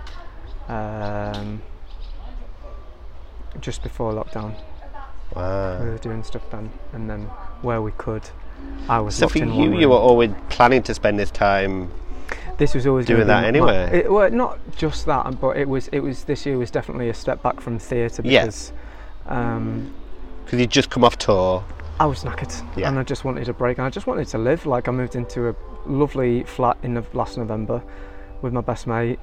um, 0.68 1.62
just 3.61 3.82
before 3.82 4.12
lockdown. 4.12 4.55
Wow. 5.34 5.82
We 5.82 5.91
were 5.91 5.99
doing 5.99 6.22
stuff 6.22 6.43
then, 6.51 6.72
and 6.93 7.09
then 7.09 7.24
where 7.62 7.82
we 7.82 7.93
could, 7.93 8.30
I 8.88 9.00
was 9.00 9.14
So 9.16 9.28
for 9.28 9.38
you, 9.38 9.78
you 9.78 9.88
were 9.88 9.96
always 9.96 10.30
planning 10.48 10.82
to 10.84 10.94
spend 10.94 11.18
this 11.18 11.30
time. 11.30 11.90
this 12.56 12.74
was 12.74 12.86
always 12.86 13.06
doing 13.06 13.26
that 13.26 13.42
my- 13.42 13.48
anyway. 13.48 14.00
it, 14.00 14.12
well, 14.12 14.30
not 14.30 14.59
just 14.76 15.06
that, 15.06 15.40
but 15.40 15.56
it 15.56 15.68
was 15.68 15.88
it 15.88 16.00
was 16.00 16.24
this 16.24 16.44
year 16.46 16.56
was 16.59 16.70
definitely 16.70 17.09
a 17.09 17.14
step 17.14 17.42
back 17.42 17.61
from 17.61 17.78
theatre 17.78 18.22
Yeah. 18.24 18.42
because 18.46 18.72
um, 19.26 19.92
Because 20.44 20.61
you'd 20.61 20.70
just 20.70 20.90
come 20.90 21.04
off 21.04 21.18
tour. 21.18 21.62
I 22.00 22.06
was 22.06 22.22
knackered 22.24 22.54
Yeah. 22.76 22.88
and 22.88 22.98
I 22.98 23.02
just 23.02 23.24
wanted 23.24 23.48
a 23.48 23.52
break 23.52 23.78
and 23.78 23.86
I 23.86 23.90
just 23.90 24.06
wanted 24.06 24.26
to 24.28 24.38
live. 24.38 24.64
Like 24.66 24.88
I 24.88 24.92
moved 24.92 25.14
into 25.16 25.48
a 25.50 25.54
lovely 25.86 26.44
flat 26.44 26.76
in 26.82 26.94
the 26.94 27.04
last 27.12 27.36
November 27.38 27.82
with 28.40 28.52
my 28.52 28.61
best 28.62 28.86
mate. 28.86 29.18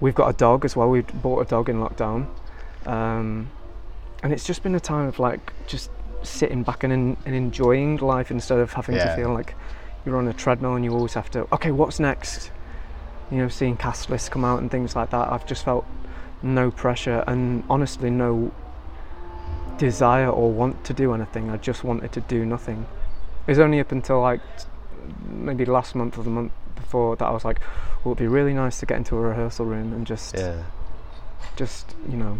We've 0.00 0.14
got 0.14 0.28
a 0.28 0.32
dog 0.32 0.64
as 0.64 0.76
well. 0.76 0.88
We 0.90 1.00
bought 1.00 1.40
a 1.40 1.44
dog 1.44 1.68
in 1.68 1.76
lockdown, 1.80 2.26
um, 2.86 3.50
and 4.22 4.32
it's 4.32 4.46
just 4.46 4.62
been 4.62 4.74
a 4.76 4.80
time 4.80 5.08
of 5.08 5.18
like 5.18 5.52
just 5.66 5.90
sitting 6.22 6.62
back 6.62 6.84
and, 6.84 7.16
and 7.24 7.34
enjoying 7.34 7.96
life 7.98 8.30
instead 8.30 8.58
of 8.58 8.72
having 8.72 8.96
Yeah. 8.96 9.06
to 9.06 9.16
feel 9.16 9.32
like 9.32 9.54
you're 10.04 10.16
on 10.16 10.28
a 10.28 10.32
treadmill 10.32 10.74
and 10.74 10.84
you 10.84 10.92
always 10.94 11.14
have 11.14 11.30
to. 11.32 11.46
Okay, 11.52 11.70
what's 11.70 12.00
next? 12.00 12.50
You 13.30 13.38
know, 13.38 13.48
seeing 13.48 13.76
cast 13.76 14.08
lists 14.10 14.28
come 14.28 14.44
out 14.44 14.60
and 14.60 14.70
things 14.70 14.96
like 14.96 15.10
that. 15.10 15.30
I've 15.32 15.46
just 15.46 15.64
felt 15.64 15.84
no 16.42 16.70
pressure 16.70 17.24
and 17.26 17.62
honestly 17.68 18.10
no 18.10 18.52
desire 19.76 20.28
or 20.28 20.50
want 20.50 20.84
to 20.84 20.92
do 20.92 21.12
anything. 21.14 21.50
I 21.50 21.56
just 21.56 21.84
wanted 21.84 22.12
to 22.12 22.20
do 22.22 22.44
nothing. 22.44 22.86
It 23.46 23.50
was 23.52 23.58
only 23.58 23.80
up 23.80 23.92
until 23.92 24.20
like 24.20 24.40
maybe 25.30 25.64
last 25.64 25.94
month 25.94 26.18
or 26.18 26.24
the 26.24 26.30
month 26.30 26.52
before 26.74 27.16
that 27.16 27.24
I 27.24 27.30
was 27.30 27.44
like, 27.44 27.60
well, 28.04 28.12
it'd 28.12 28.18
be 28.18 28.26
really 28.26 28.54
nice 28.54 28.80
to 28.80 28.86
get 28.86 28.96
into 28.98 29.16
a 29.16 29.20
rehearsal 29.20 29.66
room 29.66 29.92
and 29.92 30.06
just, 30.06 30.34
Yeah. 30.34 30.62
just 31.56 31.94
you 32.08 32.16
know, 32.16 32.38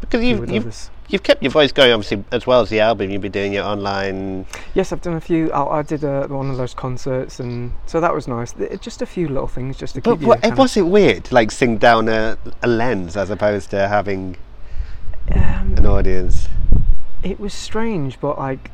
Because 0.00 0.24
you've, 0.24 0.50
you've, 0.50 0.90
you've 1.08 1.22
kept 1.22 1.42
your 1.42 1.52
voice 1.52 1.70
going, 1.72 1.92
obviously, 1.92 2.24
as 2.32 2.46
well 2.46 2.60
as 2.60 2.68
the 2.70 2.80
album. 2.80 3.10
You've 3.10 3.22
been 3.22 3.32
doing 3.32 3.52
your 3.52 3.64
online. 3.64 4.46
Yes, 4.74 4.92
I've 4.92 5.00
done 5.00 5.14
a 5.14 5.20
few. 5.20 5.50
I, 5.52 5.78
I 5.78 5.82
did 5.82 6.04
uh 6.04 6.26
one 6.28 6.50
of 6.50 6.56
those 6.56 6.74
concerts, 6.74 7.38
and 7.40 7.72
so 7.86 8.00
that 8.00 8.12
was 8.14 8.26
nice. 8.26 8.52
Just 8.80 9.00
a 9.02 9.06
few 9.06 9.28
little 9.28 9.46
things 9.46 9.76
just 9.76 9.94
to 9.94 10.00
But 10.00 10.14
keep 10.14 10.20
you. 10.22 10.26
what, 10.28 10.42
kind 10.42 10.52
of- 10.52 10.58
was 10.58 10.76
it 10.76 10.82
weird, 10.86 11.30
like 11.30 11.50
sing 11.50 11.78
down 11.78 12.08
a, 12.08 12.36
a 12.62 12.66
lens 12.68 13.16
as 13.16 13.30
opposed 13.30 13.70
to 13.70 13.86
having 13.88 14.36
um, 15.34 15.74
an 15.76 15.86
audience? 15.86 16.48
it 17.22 17.38
was 17.38 17.54
strange, 17.54 18.18
but 18.20 18.36
like, 18.36 18.72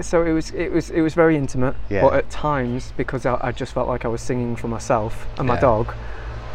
so 0.00 0.22
it 0.24 0.30
was 0.32 0.52
it 0.52 0.70
was 0.70 0.90
it 0.90 1.00
was 1.00 1.14
very 1.14 1.36
intimate. 1.36 1.74
Yeah. 1.90 2.02
But 2.02 2.14
at 2.14 2.30
times, 2.30 2.92
because 2.96 3.26
I, 3.26 3.36
I 3.42 3.50
just 3.52 3.72
felt 3.74 3.88
like 3.88 4.04
I 4.04 4.08
was 4.08 4.22
singing 4.22 4.54
for 4.54 4.68
myself 4.68 5.26
and 5.38 5.48
my 5.48 5.58
dog, 5.58 5.92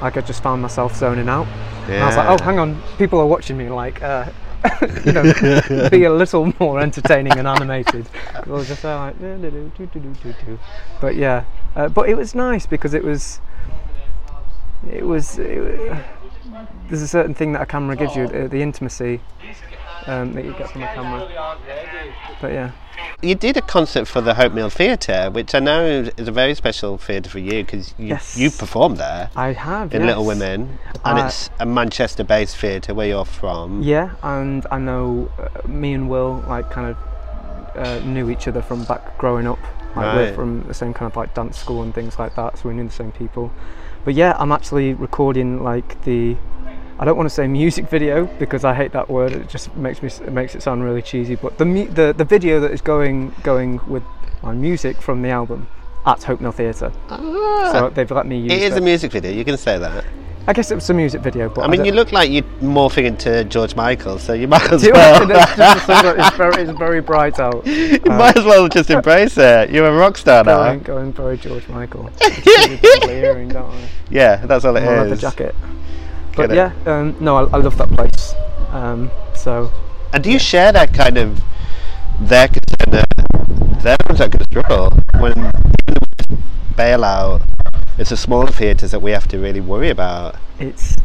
like 0.01 0.17
I 0.17 0.21
just 0.21 0.41
found 0.41 0.61
myself 0.61 0.95
zoning 0.95 1.29
out. 1.29 1.47
And 1.87 2.03
I 2.03 2.07
was 2.07 2.17
like, 2.17 2.27
oh, 2.29 2.43
hang 2.43 2.59
on, 2.59 2.81
people 2.97 3.19
are 3.19 3.25
watching 3.25 3.57
me. 3.57 3.69
Like, 3.69 4.01
uh, 4.01 4.29
you 5.05 5.11
know, 5.11 5.89
be 5.89 6.03
a 6.03 6.13
little 6.13 6.53
more 6.59 6.79
entertaining 6.79 7.37
and 7.37 7.47
animated. 7.47 8.07
I 8.33 8.49
was 8.49 8.67
just 8.67 8.85
uh, 8.85 8.97
like, 8.97 9.15
but 11.01 11.15
yeah, 11.15 11.45
uh, 11.75 11.89
but 11.89 12.09
it 12.09 12.15
was 12.15 12.35
nice 12.35 12.65
because 12.65 12.93
it 12.93 13.03
was, 13.03 13.41
it 14.89 15.05
was. 15.05 15.37
It, 15.39 16.05
there's 16.89 17.01
a 17.01 17.07
certain 17.07 17.33
thing 17.33 17.53
that 17.53 17.61
a 17.61 17.65
camera 17.65 17.95
gives 17.95 18.15
you, 18.15 18.23
uh, 18.23 18.47
the 18.47 18.61
intimacy 18.61 19.21
um, 20.07 20.33
that 20.33 20.43
you 20.43 20.53
get 20.53 20.69
from 20.69 20.83
a 20.83 20.87
camera. 20.87 21.27
But 22.41 22.51
yeah, 22.51 22.71
You 23.21 23.35
did 23.35 23.55
a 23.55 23.61
concert 23.61 24.05
for 24.07 24.19
the 24.21 24.33
Hope 24.33 24.51
Mill 24.53 24.69
Theatre, 24.69 25.29
which 25.31 25.53
I 25.53 25.59
know 25.59 25.85
is 26.17 26.27
a 26.27 26.31
very 26.31 26.55
special 26.55 26.97
theatre 26.97 27.29
for 27.29 27.37
you 27.39 27.63
because 27.63 27.93
you, 27.99 28.07
Yes. 28.07 28.35
you 28.37 28.49
performed 28.49 28.97
there 28.97 29.29
I 29.35 29.53
have. 29.53 29.93
in 29.93 30.05
Little. 30.07 30.25
Women, 30.25 30.79
and 31.05 31.19
Uh, 31.19 31.25
it's 31.25 31.49
a 31.59 31.65
Manchester-based 31.65 32.57
theatre 32.57 32.93
where 32.95 33.07
you're 33.07 33.25
from. 33.25 33.81
Yeah, 33.83 34.11
and 34.23 34.65
I 34.71 34.79
know 34.79 35.29
uh, 35.39 35.67
me 35.67 35.93
and 35.93 36.09
Will 36.09 36.43
like 36.47 36.69
kind 36.71 36.87
of 36.95 36.97
uh, 37.77 37.99
knew 38.05 38.29
each 38.29 38.47
other 38.47 38.61
from 38.61 38.83
back 38.85 39.17
growing 39.19 39.47
up. 39.47 39.59
Like 39.95 40.05
Right. 40.05 40.15
we're 40.15 40.33
from 40.33 40.63
the 40.67 40.73
same 40.73 40.93
kind 40.93 41.11
of 41.11 41.15
like 41.15 41.33
dance 41.33 41.57
school 41.59 41.83
and 41.83 41.93
things 41.93 42.17
like 42.17 42.35
that, 42.35 42.57
so 42.57 42.69
we 42.69 42.75
knew 42.75 42.85
the 42.85 42.91
same 42.93 43.11
people. 43.11 43.51
But 44.03 44.15
yeah, 44.15 44.35
I'm 44.39 44.51
actually 44.51 44.93
recording 44.95 45.63
like 45.63 46.01
the. 46.05 46.37
I 47.01 47.05
don't 47.05 47.17
want 47.17 47.27
to 47.27 47.33
say 47.33 47.47
music 47.47 47.89
video 47.89 48.27
because 48.37 48.63
I 48.63 48.75
hate 48.75 48.91
that 48.91 49.09
word. 49.09 49.31
It 49.31 49.49
just 49.49 49.75
makes 49.75 50.03
me 50.03 50.09
it 50.09 50.31
makes 50.31 50.53
it 50.53 50.61
sound 50.61 50.83
really 50.83 51.01
cheesy. 51.01 51.33
But 51.35 51.57
the 51.57 51.65
the 51.65 52.13
the 52.15 52.23
video 52.25 52.59
that 52.59 52.69
is 52.71 52.79
going 52.81 53.33
going 53.41 53.79
with 53.87 54.03
my 54.43 54.53
music 54.53 55.01
from 55.01 55.23
the 55.23 55.29
album 55.29 55.67
at 56.05 56.21
Hope 56.21 56.41
Mill 56.41 56.51
Theatre. 56.51 56.91
So 57.09 57.91
they've 57.93 58.09
let 58.11 58.27
me 58.27 58.37
use. 58.41 58.51
Ah. 58.51 58.55
It 58.55 58.61
is 58.61 58.75
it. 58.75 58.77
a 58.77 58.81
music 58.81 59.11
video, 59.11 59.31
you 59.31 59.43
can 59.43 59.57
say 59.57 59.79
that. 59.79 60.05
I 60.47 60.53
guess 60.53 60.71
it 60.71 60.75
was 60.75 60.89
a 60.89 60.93
music 60.95 61.21
video, 61.21 61.49
but 61.49 61.63
I 61.63 61.67
mean, 61.67 61.77
don't- 61.79 61.85
you 61.85 61.91
look 61.91 62.11
like 62.11 62.31
you're 62.31 62.41
morphing 62.61 63.05
into 63.05 63.43
George 63.45 63.75
Michael, 63.75 64.17
so 64.17 64.33
you 64.33 64.47
might 64.47 64.71
as 64.71 64.83
well. 64.83 65.21
It's 65.29 65.55
just 65.55 65.89
a 65.89 65.91
sunglass- 65.91 66.27
it's, 66.27 66.35
very, 66.37 66.63
it's 66.63 66.79
very 66.79 66.99
bright 67.11 67.39
out. 67.39 67.65
you 67.67 67.99
Uh, 68.09 68.17
might 68.17 68.35
as 68.37 68.43
well 68.43 68.67
just 68.67 68.89
embrace 68.89 69.37
it. 69.37 69.69
You're 69.69 69.87
a 69.87 69.95
rock 69.95 70.17
star 70.17 70.43
now. 70.43 70.63
Going, 70.63 70.79
going 70.79 71.13
very 71.13 71.37
George 71.37 71.67
Michael. 71.67 72.09
Really 72.45 73.19
earring, 73.21 73.49
don't 73.49 73.69
I? 73.71 73.87
Yeah, 74.09 74.37
that's 74.47 74.65
all 74.65 74.75
it 74.77 74.83
leather 74.83 75.13
is. 75.13 75.21
jacket. 75.21 75.53
But 76.35 76.49
Get 76.49 76.55
yeah, 76.55 76.71
um, 76.85 77.15
no, 77.19 77.35
I, 77.37 77.57
I 77.57 77.57
love 77.57 77.77
that 77.77 77.89
place. 77.89 78.33
Um, 78.71 79.11
so 79.35 79.71
And 80.13 80.23
do 80.23 80.31
you 80.31 80.39
share 80.39 80.71
that 80.71 80.93
kind 80.93 81.17
of 81.17 81.41
their 82.19 82.47
concern 82.47 82.91
that 82.91 83.07
they're 83.83 83.97
the 83.97 84.05
ones 84.07 84.19
that 84.19 84.43
struggle 84.43 84.91
when 85.19 85.31
even 85.37 85.95
the 86.29 86.37
bailout, 86.75 87.41
it's 87.97 88.11
the 88.11 88.17
smaller 88.17 88.47
theatres 88.51 88.91
that 88.91 89.01
we 89.01 89.11
have 89.11 89.27
to 89.29 89.37
really 89.39 89.61
worry 89.61 89.89
about. 89.89 90.35
it's 90.59 90.95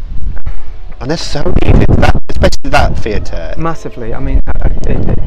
And 1.01 1.11
they're 1.11 1.17
so 1.17 1.43
needed, 1.65 1.89
that, 1.89 2.23
especially 2.29 2.71
that 2.71 2.99
theatre. 2.99 3.55
massively. 3.59 4.15
I 4.15 4.21
mean, 4.21 4.43
I- 4.47 4.53
I- 4.69 4.91
it, 4.91 5.09
it, 5.09 5.19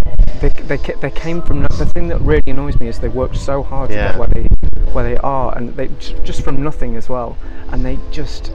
they, 0.41 0.77
they 0.77 0.93
they 1.01 1.11
came 1.11 1.41
from 1.41 1.63
the 1.63 1.85
thing 1.93 2.07
that 2.07 2.21
really 2.21 2.43
annoys 2.47 2.79
me 2.79 2.87
is 2.87 2.99
they 2.99 3.09
worked 3.09 3.35
so 3.35 3.61
hard 3.61 3.89
Yeah. 3.89 4.13
to 4.13 4.13
get 4.13 4.19
where 4.19 4.27
they 4.29 4.43
where 4.93 5.03
they 5.03 5.17
are, 5.17 5.55
and 5.57 5.75
they 5.75 5.89
just 6.23 6.41
from 6.43 6.63
nothing 6.63 6.95
as 6.95 7.09
well, 7.09 7.37
and 7.71 7.83
they 7.85 7.99
just 8.09 8.53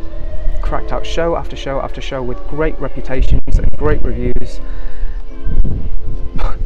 cracked 0.65 0.93
out 0.93 1.05
show 1.07 1.37
after 1.37 1.57
show 1.57 1.81
after 1.81 2.01
show 2.01 2.23
with 2.23 2.39
great 2.49 2.79
reputations 2.81 3.59
and 3.59 3.71
great 3.77 4.03
reviews. 4.03 4.61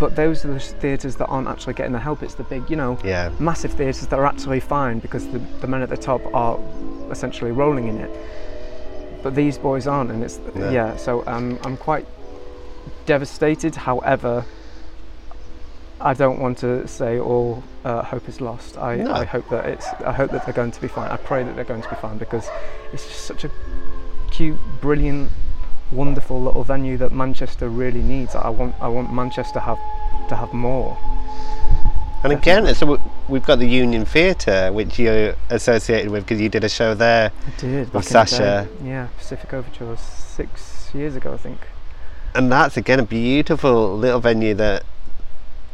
But 0.00 0.16
those 0.16 0.44
are 0.44 0.52
the 0.54 0.58
theatres 0.58 1.14
that 1.16 1.26
aren't 1.26 1.46
actually 1.46 1.74
getting 1.74 1.92
the 1.92 2.00
help. 2.00 2.24
It's 2.24 2.34
the 2.34 2.42
big, 2.42 2.68
you 2.68 2.74
know, 2.74 2.98
Yeah. 3.04 3.30
massive 3.38 3.72
theatres 3.72 4.04
that 4.08 4.18
are 4.18 4.26
actually 4.26 4.58
fine 4.58 4.98
because 4.98 5.28
the, 5.28 5.38
the 5.60 5.68
men 5.68 5.80
at 5.80 5.90
the 5.90 5.96
top 5.96 6.20
are 6.34 6.58
essentially 7.12 7.52
rolling 7.52 7.86
in 7.86 7.98
it. 7.98 8.10
But 9.22 9.36
these 9.36 9.58
boys 9.58 9.86
aren't, 9.86 10.10
and 10.10 10.24
it's 10.24 10.40
No. 10.56 10.70
yeah. 10.70 10.96
So 10.96 11.22
um, 11.28 11.56
I'm 11.62 11.76
quite 11.76 12.04
devastated. 13.06 13.76
However, 13.76 14.44
I 16.04 16.14
don't 16.14 16.40
want 16.40 16.58
to 16.58 16.86
say 16.88 17.20
all 17.20 17.62
uh, 17.84 18.02
hope 18.02 18.28
is 18.28 18.40
lost. 18.40 18.76
I, 18.76 18.96
No. 18.96 19.12
I 19.12 19.24
hope 19.24 19.48
that 19.50 19.66
it's. 19.66 19.86
I 20.04 20.12
hope 20.12 20.32
that 20.32 20.44
they're 20.44 20.54
going 20.54 20.72
to 20.72 20.80
be 20.80 20.88
fine. 20.88 21.10
I 21.10 21.16
pray 21.16 21.44
that 21.44 21.54
they're 21.54 21.64
going 21.64 21.82
to 21.82 21.88
be 21.88 21.96
fine 21.96 22.18
because 22.18 22.48
it's 22.92 23.06
just 23.06 23.24
such 23.24 23.44
a 23.44 23.50
cute, 24.30 24.58
brilliant, 24.80 25.30
wonderful 25.92 26.42
little 26.42 26.64
venue 26.64 26.96
that 26.98 27.12
Manchester 27.12 27.68
really 27.68 28.02
needs. 28.02 28.34
I 28.34 28.48
want. 28.48 28.74
I 28.80 28.88
want 28.88 29.12
Manchester 29.12 29.60
have 29.60 29.78
to 30.28 30.34
have 30.34 30.52
more. 30.52 30.98
And 32.24 32.32
again, 32.32 32.72
so 32.74 33.00
we've 33.28 33.44
got 33.44 33.58
the 33.58 33.66
Union 33.66 34.04
Theatre, 34.04 34.70
which 34.72 34.98
you're 34.98 35.34
associated 35.50 36.10
with 36.10 36.24
because 36.24 36.40
you 36.40 36.48
did 36.48 36.62
a 36.62 36.68
show 36.68 36.94
there. 36.94 37.32
I 37.46 37.60
did. 37.60 37.92
With 37.92 37.92
back 37.92 37.94
in 37.94 38.02
the 38.02 38.02
day. 38.02 38.10
Sasha. 38.10 38.68
Yeah, 38.84 39.08
Pacific 39.18 39.52
Overture 39.52 39.86
was 39.86 40.00
six 40.00 40.90
years 40.94 41.16
ago, 41.16 41.32
I 41.32 41.36
think. 41.36 41.58
And 42.34 42.50
that's 42.50 42.76
again 42.76 42.98
a 42.98 43.04
beautiful 43.04 43.96
little 43.96 44.20
venue 44.20 44.54
that 44.54 44.84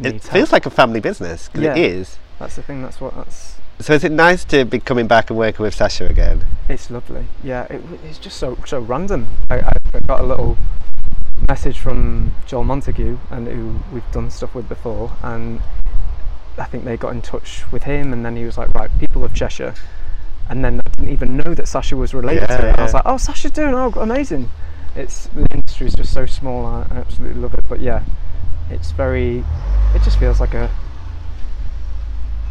it 0.06 0.22
feels 0.22 0.26
help. 0.50 0.52
like 0.52 0.66
a 0.66 0.70
family 0.70 1.00
business 1.00 1.48
'cause 1.48 1.62
Yeah. 1.62 1.72
it 1.74 1.78
is. 1.78 2.16
That's 2.38 2.56
the 2.56 2.62
thing. 2.62 2.82
That's 2.82 3.00
what. 3.00 3.16
That's. 3.16 3.56
So 3.80 3.94
is 3.94 4.02
it 4.04 4.12
nice 4.12 4.44
to 4.46 4.64
be 4.64 4.80
coming 4.80 5.06
back 5.06 5.30
and 5.30 5.38
working 5.38 5.62
with 5.62 5.74
Sasha 5.74 6.06
again? 6.06 6.44
It's 6.68 6.90
lovely. 6.90 7.26
Yeah, 7.44 7.64
it, 7.64 7.80
it's 8.04 8.18
just 8.18 8.36
so 8.38 8.56
so 8.66 8.80
random. 8.80 9.28
I, 9.50 9.56
I 9.60 10.00
got 10.06 10.20
a 10.20 10.24
little 10.24 10.56
message 11.48 11.78
from 11.78 12.32
Joel 12.46 12.64
Montague, 12.64 13.18
and 13.30 13.46
who 13.46 13.78
we've 13.92 14.10
done 14.12 14.30
stuff 14.30 14.54
with 14.54 14.68
before, 14.68 15.12
and 15.22 15.60
I 16.58 16.64
think 16.64 16.84
they 16.84 16.96
got 16.96 17.10
in 17.12 17.22
touch 17.22 17.62
with 17.70 17.84
him, 17.84 18.12
and 18.12 18.24
then 18.24 18.34
he 18.36 18.44
was 18.44 18.58
like, 18.58 18.74
right, 18.74 18.90
people 18.98 19.22
of 19.24 19.32
Cheshire, 19.32 19.74
and 20.48 20.64
then 20.64 20.80
I 20.84 20.88
didn't 20.90 21.12
even 21.12 21.36
know 21.36 21.54
that 21.54 21.68
Sasha 21.68 21.96
was 21.96 22.12
related 22.14 22.48
to 22.48 22.52
Yeah. 22.54 22.74
I 22.78 22.82
was 22.82 22.94
like, 22.94 23.04
oh, 23.06 23.16
Sasha's 23.16 23.52
doing 23.52 23.74
oh 23.74 23.92
amazing. 23.96 24.50
It's 24.96 25.26
the 25.28 25.46
industry 25.52 25.86
is 25.86 25.94
just 25.94 26.12
so 26.12 26.26
small. 26.26 26.66
I 26.66 26.86
absolutely 26.90 27.40
love 27.40 27.54
it. 27.54 27.64
But 27.68 27.78
yeah, 27.80 28.02
it's 28.70 28.90
very. 28.92 29.44
It 29.94 30.02
just 30.02 30.18
feels 30.18 30.40
like 30.40 30.54
a 30.54 30.70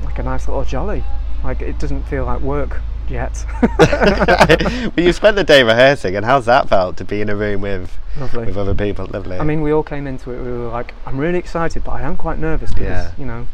like 0.04 0.20
a 0.20 0.24
nice 0.24 0.48
little 0.48 0.64
jolly. 0.64 1.04
Like 1.44 1.62
it 1.62 1.80
doesn't 1.80 2.04
feel 2.04 2.26
like 2.26 2.42
work 2.42 2.82
yet. 3.10 3.46
but 3.80 4.98
you 4.98 5.14
spent 5.14 5.36
the 5.36 5.44
day 5.44 5.64
rehearsing, 5.64 6.16
and 6.16 6.26
how's 6.26 6.46
that 6.46 6.68
felt 6.68 6.98
to 6.98 7.06
be 7.06 7.22
in 7.22 7.30
a 7.30 7.36
room 7.36 7.62
with 7.62 7.98
Lovely. 8.20 8.46
with 8.46 8.58
other 8.58 8.76
people? 8.76 9.06
Lovely. 9.08 9.38
I 9.38 9.44
mean, 9.44 9.62
we 9.62 9.72
all 9.72 9.84
came 9.84 10.08
into 10.08 10.32
it. 10.32 10.42
We 10.42 10.52
were 10.52 10.70
like, 10.70 10.94
I'm 11.06 11.18
really 11.18 11.38
excited, 11.40 11.84
but 11.84 11.92
I 11.92 12.02
am 12.02 12.18
quite 12.18 12.40
nervous 12.40 12.72
because 12.74 12.88
Yeah. 12.90 13.12
you 13.18 13.26
know, 13.26 13.48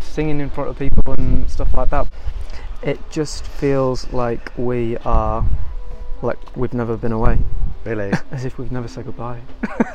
singing 0.00 0.40
in 0.40 0.50
front 0.50 0.70
of 0.70 0.78
people 0.78 1.14
and 1.18 1.50
stuff 1.50 1.74
like 1.74 1.90
that. 1.90 2.06
It 2.82 2.98
just 3.10 3.44
feels 3.44 4.12
like 4.12 4.52
we 4.56 4.96
are 4.98 5.44
like 6.22 6.38
we've 6.56 6.74
never 6.74 6.96
been 6.96 7.12
away, 7.12 7.38
really. 7.84 8.12
as 8.30 8.44
if 8.44 8.58
we've 8.58 8.72
never 8.72 8.88
said 8.88 9.04
goodbye. 9.04 9.40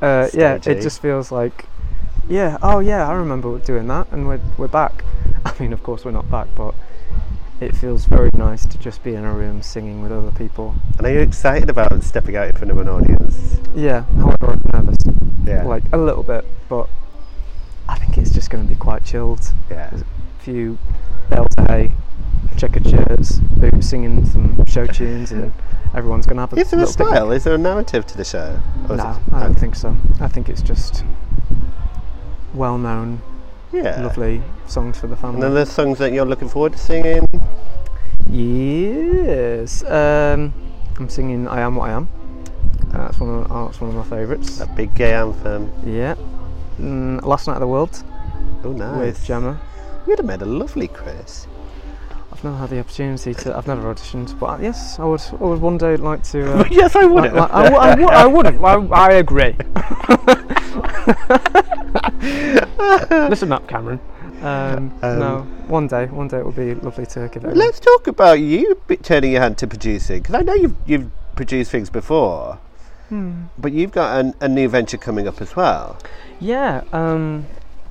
uh, 0.00 0.28
yeah, 0.32 0.58
it 0.64 0.82
just 0.82 1.00
feels 1.00 1.32
like, 1.32 1.66
yeah, 2.28 2.58
oh 2.62 2.80
yeah, 2.80 3.08
I 3.08 3.14
remember 3.14 3.58
doing 3.58 3.88
that, 3.88 4.08
and 4.12 4.26
we're 4.26 4.40
we're 4.56 4.68
back. 4.68 5.04
I 5.44 5.54
mean, 5.60 5.72
of 5.72 5.82
course, 5.82 6.04
we're 6.04 6.12
not 6.12 6.30
back, 6.30 6.48
but 6.56 6.74
it 7.60 7.76
feels 7.76 8.06
very 8.06 8.30
nice 8.34 8.66
to 8.66 8.78
just 8.78 9.02
be 9.04 9.14
in 9.14 9.24
a 9.24 9.32
room 9.32 9.62
singing 9.62 10.02
with 10.02 10.12
other 10.12 10.32
people. 10.32 10.74
And 10.98 11.06
are 11.06 11.12
you 11.12 11.20
excited 11.20 11.70
about 11.70 12.02
stepping 12.02 12.36
out 12.36 12.46
in 12.46 12.52
front 12.52 12.70
of 12.70 12.78
an 12.78 12.88
audience? 12.88 13.58
Yeah, 13.74 14.02
however, 14.16 14.52
I'm 14.52 14.62
nervous. 14.72 14.96
Yeah. 15.44 15.64
like 15.64 15.82
a 15.92 15.98
little 15.98 16.22
bit, 16.22 16.44
but 16.68 16.88
I 17.88 17.98
think 17.98 18.16
it's 18.16 18.32
just 18.32 18.50
going 18.50 18.62
to 18.64 18.68
be 18.68 18.76
quite 18.76 19.04
chilled. 19.04 19.52
yeah. 19.70 19.90
A 19.92 20.42
few 20.42 20.78
bales 21.30 21.48
of 21.58 21.66
hay, 21.66 21.92
checkered 22.62 22.86
shirts, 22.88 23.40
boots 23.56 23.88
singing 23.88 24.24
some 24.24 24.64
show 24.66 24.86
tunes, 24.86 25.32
and 25.32 25.52
everyone's 25.96 26.26
going 26.26 26.36
to 26.36 26.42
have 26.42 26.52
a 26.52 26.60
Is 26.60 26.70
there 26.70 26.78
a 26.78 26.82
little 26.84 26.94
picnic. 26.96 27.16
style? 27.16 27.32
Is 27.32 27.42
there 27.42 27.54
a 27.56 27.58
narrative 27.58 28.06
to 28.06 28.16
the 28.16 28.24
show? 28.24 28.56
No, 28.88 29.18
I 29.32 29.42
don't 29.42 29.58
think 29.58 29.74
so. 29.74 29.96
I 30.20 30.28
think 30.28 30.48
it's 30.48 30.62
just 30.62 31.02
well-known, 32.54 33.20
Yeah. 33.72 34.00
lovely 34.02 34.42
songs 34.68 34.96
for 34.96 35.08
the 35.08 35.16
family. 35.16 35.34
And 35.36 35.42
then 35.42 35.54
there's 35.54 35.72
songs 35.72 35.98
that 35.98 36.12
you're 36.12 36.24
looking 36.24 36.48
forward 36.48 36.74
to 36.74 36.78
singing. 36.78 37.26
yes, 38.28 39.82
um, 39.84 40.54
I'm 40.98 41.08
singing 41.08 41.48
"I 41.48 41.62
Am 41.62 41.74
What 41.74 41.90
I 41.90 41.94
Am." 41.94 42.08
Uh, 42.94 42.98
that's 42.98 43.18
one 43.18 43.28
of 43.30 43.50
oh, 43.50 43.64
that's 43.66 43.80
one 43.80 43.90
of 43.90 43.96
my 43.96 44.04
favourites. 44.04 44.58
That 44.58 44.76
big 44.76 44.94
gay 44.94 45.14
anthem. 45.14 45.72
Yeah. 45.84 46.14
Mm, 46.80 47.24
Last 47.24 47.48
Night 47.48 47.54
of 47.54 47.60
the 47.60 47.66
World 47.66 48.04
Oh, 48.62 48.70
nice. 48.70 48.98
with 48.98 49.24
Gemma. 49.24 49.60
You'd 50.06 50.18
have 50.18 50.26
made 50.26 50.42
a 50.42 50.46
lovely 50.46 50.86
Chris. 50.86 51.48
I've 52.42 52.46
never 52.46 52.56
had 52.58 52.70
the 52.70 52.80
opportunity 52.80 53.34
to. 53.34 53.56
I've 53.56 53.68
never 53.68 53.94
auditioned, 53.94 54.36
but 54.40 54.46
uh, 54.46 54.58
yes, 54.60 54.98
I 54.98 55.04
would. 55.04 55.20
I 55.30 55.44
would 55.44 55.60
one 55.60 55.78
day 55.78 55.96
like 55.96 56.24
to. 56.24 56.58
Uh, 56.58 56.64
yes, 56.72 56.96
I 56.96 57.04
would 57.04 57.22
like- 57.22 57.32
like- 57.34 57.52
I, 57.52 57.62
w- 57.68 57.80
I, 57.80 57.90
w- 57.90 58.08
I 58.08 58.26
would 58.26 58.46
have. 58.46 58.92
I, 58.92 58.96
I 58.96 59.12
agree. 59.12 59.54
Listen 63.30 63.52
up, 63.52 63.68
Cameron. 63.68 64.00
Um, 64.40 64.92
Um, 65.02 65.18
no, 65.20 65.42
one 65.68 65.86
day, 65.86 66.06
one 66.06 66.26
day 66.26 66.38
it 66.38 66.44
would 66.46 66.56
be 66.56 66.74
lovely 66.74 67.06
to 67.06 67.28
give 67.32 67.44
it. 67.44 67.52
a. 67.52 67.54
Let's 67.54 67.78
talk 67.78 68.08
about 68.08 68.40
you 68.40 68.76
b- 68.88 68.96
turning 68.96 69.30
your 69.32 69.40
hand 69.40 69.56
to 69.58 69.68
producing 69.68 70.22
because 70.22 70.34
I 70.34 70.40
know 70.40 70.54
you've 70.54 70.74
you've 70.84 71.10
produced 71.36 71.70
things 71.70 71.90
before, 71.90 72.58
Hmm. 73.08 73.42
but 73.56 73.70
you've 73.72 73.92
got 73.92 74.18
an, 74.18 74.34
a 74.40 74.48
new 74.48 74.68
venture 74.68 74.98
coming 74.98 75.28
up 75.28 75.40
as 75.40 75.54
well. 75.54 75.96
Yeah, 76.40 76.82
um, 76.92 77.46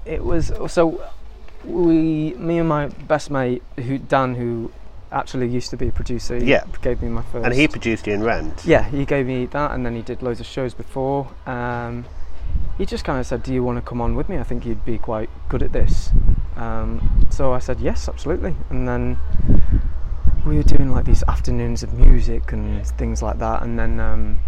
it 0.05 0.25
was 0.25 0.51
so 0.67 1.01
we, 1.65 2.33
me 2.35 2.57
and 2.59 2.67
my 2.69 2.87
best 2.87 3.29
mate, 3.31 3.63
who 3.77 3.97
Dan, 3.97 4.35
who 4.35 4.71
actually 5.11 5.47
used 5.47 5.69
to 5.71 5.77
be 5.77 5.89
a 5.89 5.91
producer, 5.91 6.37
he 6.37 6.45
Yeah. 6.45 6.63
gave 6.81 7.01
me 7.01 7.09
my 7.09 7.21
first. 7.21 7.45
And 7.45 7.53
he 7.53 7.67
produced 7.67 8.07
you 8.07 8.13
in 8.13 8.23
Rent. 8.23 8.63
Yeah, 8.65 8.83
he 8.83 9.05
gave 9.05 9.25
me 9.27 9.45
that, 9.47 9.71
and 9.71 9.85
then 9.85 9.95
he 9.95 10.01
did 10.01 10.21
loads 10.21 10.39
of 10.39 10.45
shows 10.45 10.73
before. 10.73 11.27
Um, 11.45 12.05
he 12.77 12.85
just 12.85 13.03
kind 13.03 13.19
of 13.19 13.25
said, 13.25 13.43
"Do 13.43 13.53
you 13.53 13.63
want 13.63 13.77
to 13.77 13.81
come 13.81 14.01
on 14.01 14.15
with 14.15 14.29
me? 14.29 14.37
I 14.37 14.43
think 14.43 14.65
you'd 14.65 14.85
be 14.85 14.97
quite 14.97 15.29
good 15.49 15.61
at 15.63 15.71
this." 15.73 16.11
Um, 16.55 17.25
so 17.29 17.53
I 17.53 17.59
said, 17.59 17.79
"Yes, 17.79 18.07
absolutely." 18.09 18.55
And 18.69 18.87
then 18.87 19.17
we 20.45 20.55
were 20.57 20.63
doing 20.63 20.91
like 20.91 21.05
these 21.05 21.23
afternoons 21.27 21.83
of 21.83 21.93
music 21.93 22.51
and 22.51 22.85
things 22.97 23.21
like 23.21 23.37
that, 23.39 23.63
and 23.63 23.77
then 23.77 23.99
um, 23.99 24.39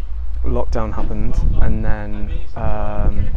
lockdown 0.43 0.93
happened, 0.93 1.35
and 1.61 1.83
then 1.85 2.31
um, 2.55 3.27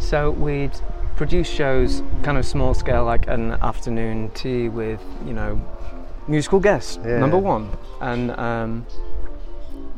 so 0.00 0.30
we'd 0.30 0.72
produce 1.16 1.48
shows, 1.48 2.02
kind 2.22 2.38
of 2.38 2.44
small 2.46 2.74
scale, 2.74 3.04
like 3.04 3.26
an 3.28 3.52
afternoon 3.62 4.30
tea 4.34 4.68
with 4.68 5.00
you 5.26 5.32
know 5.32 5.60
musical 6.28 6.60
guest 6.60 7.00
Yeah. 7.04 7.18
number 7.18 7.38
one, 7.38 7.68
and 8.00 8.30
um, 8.32 8.86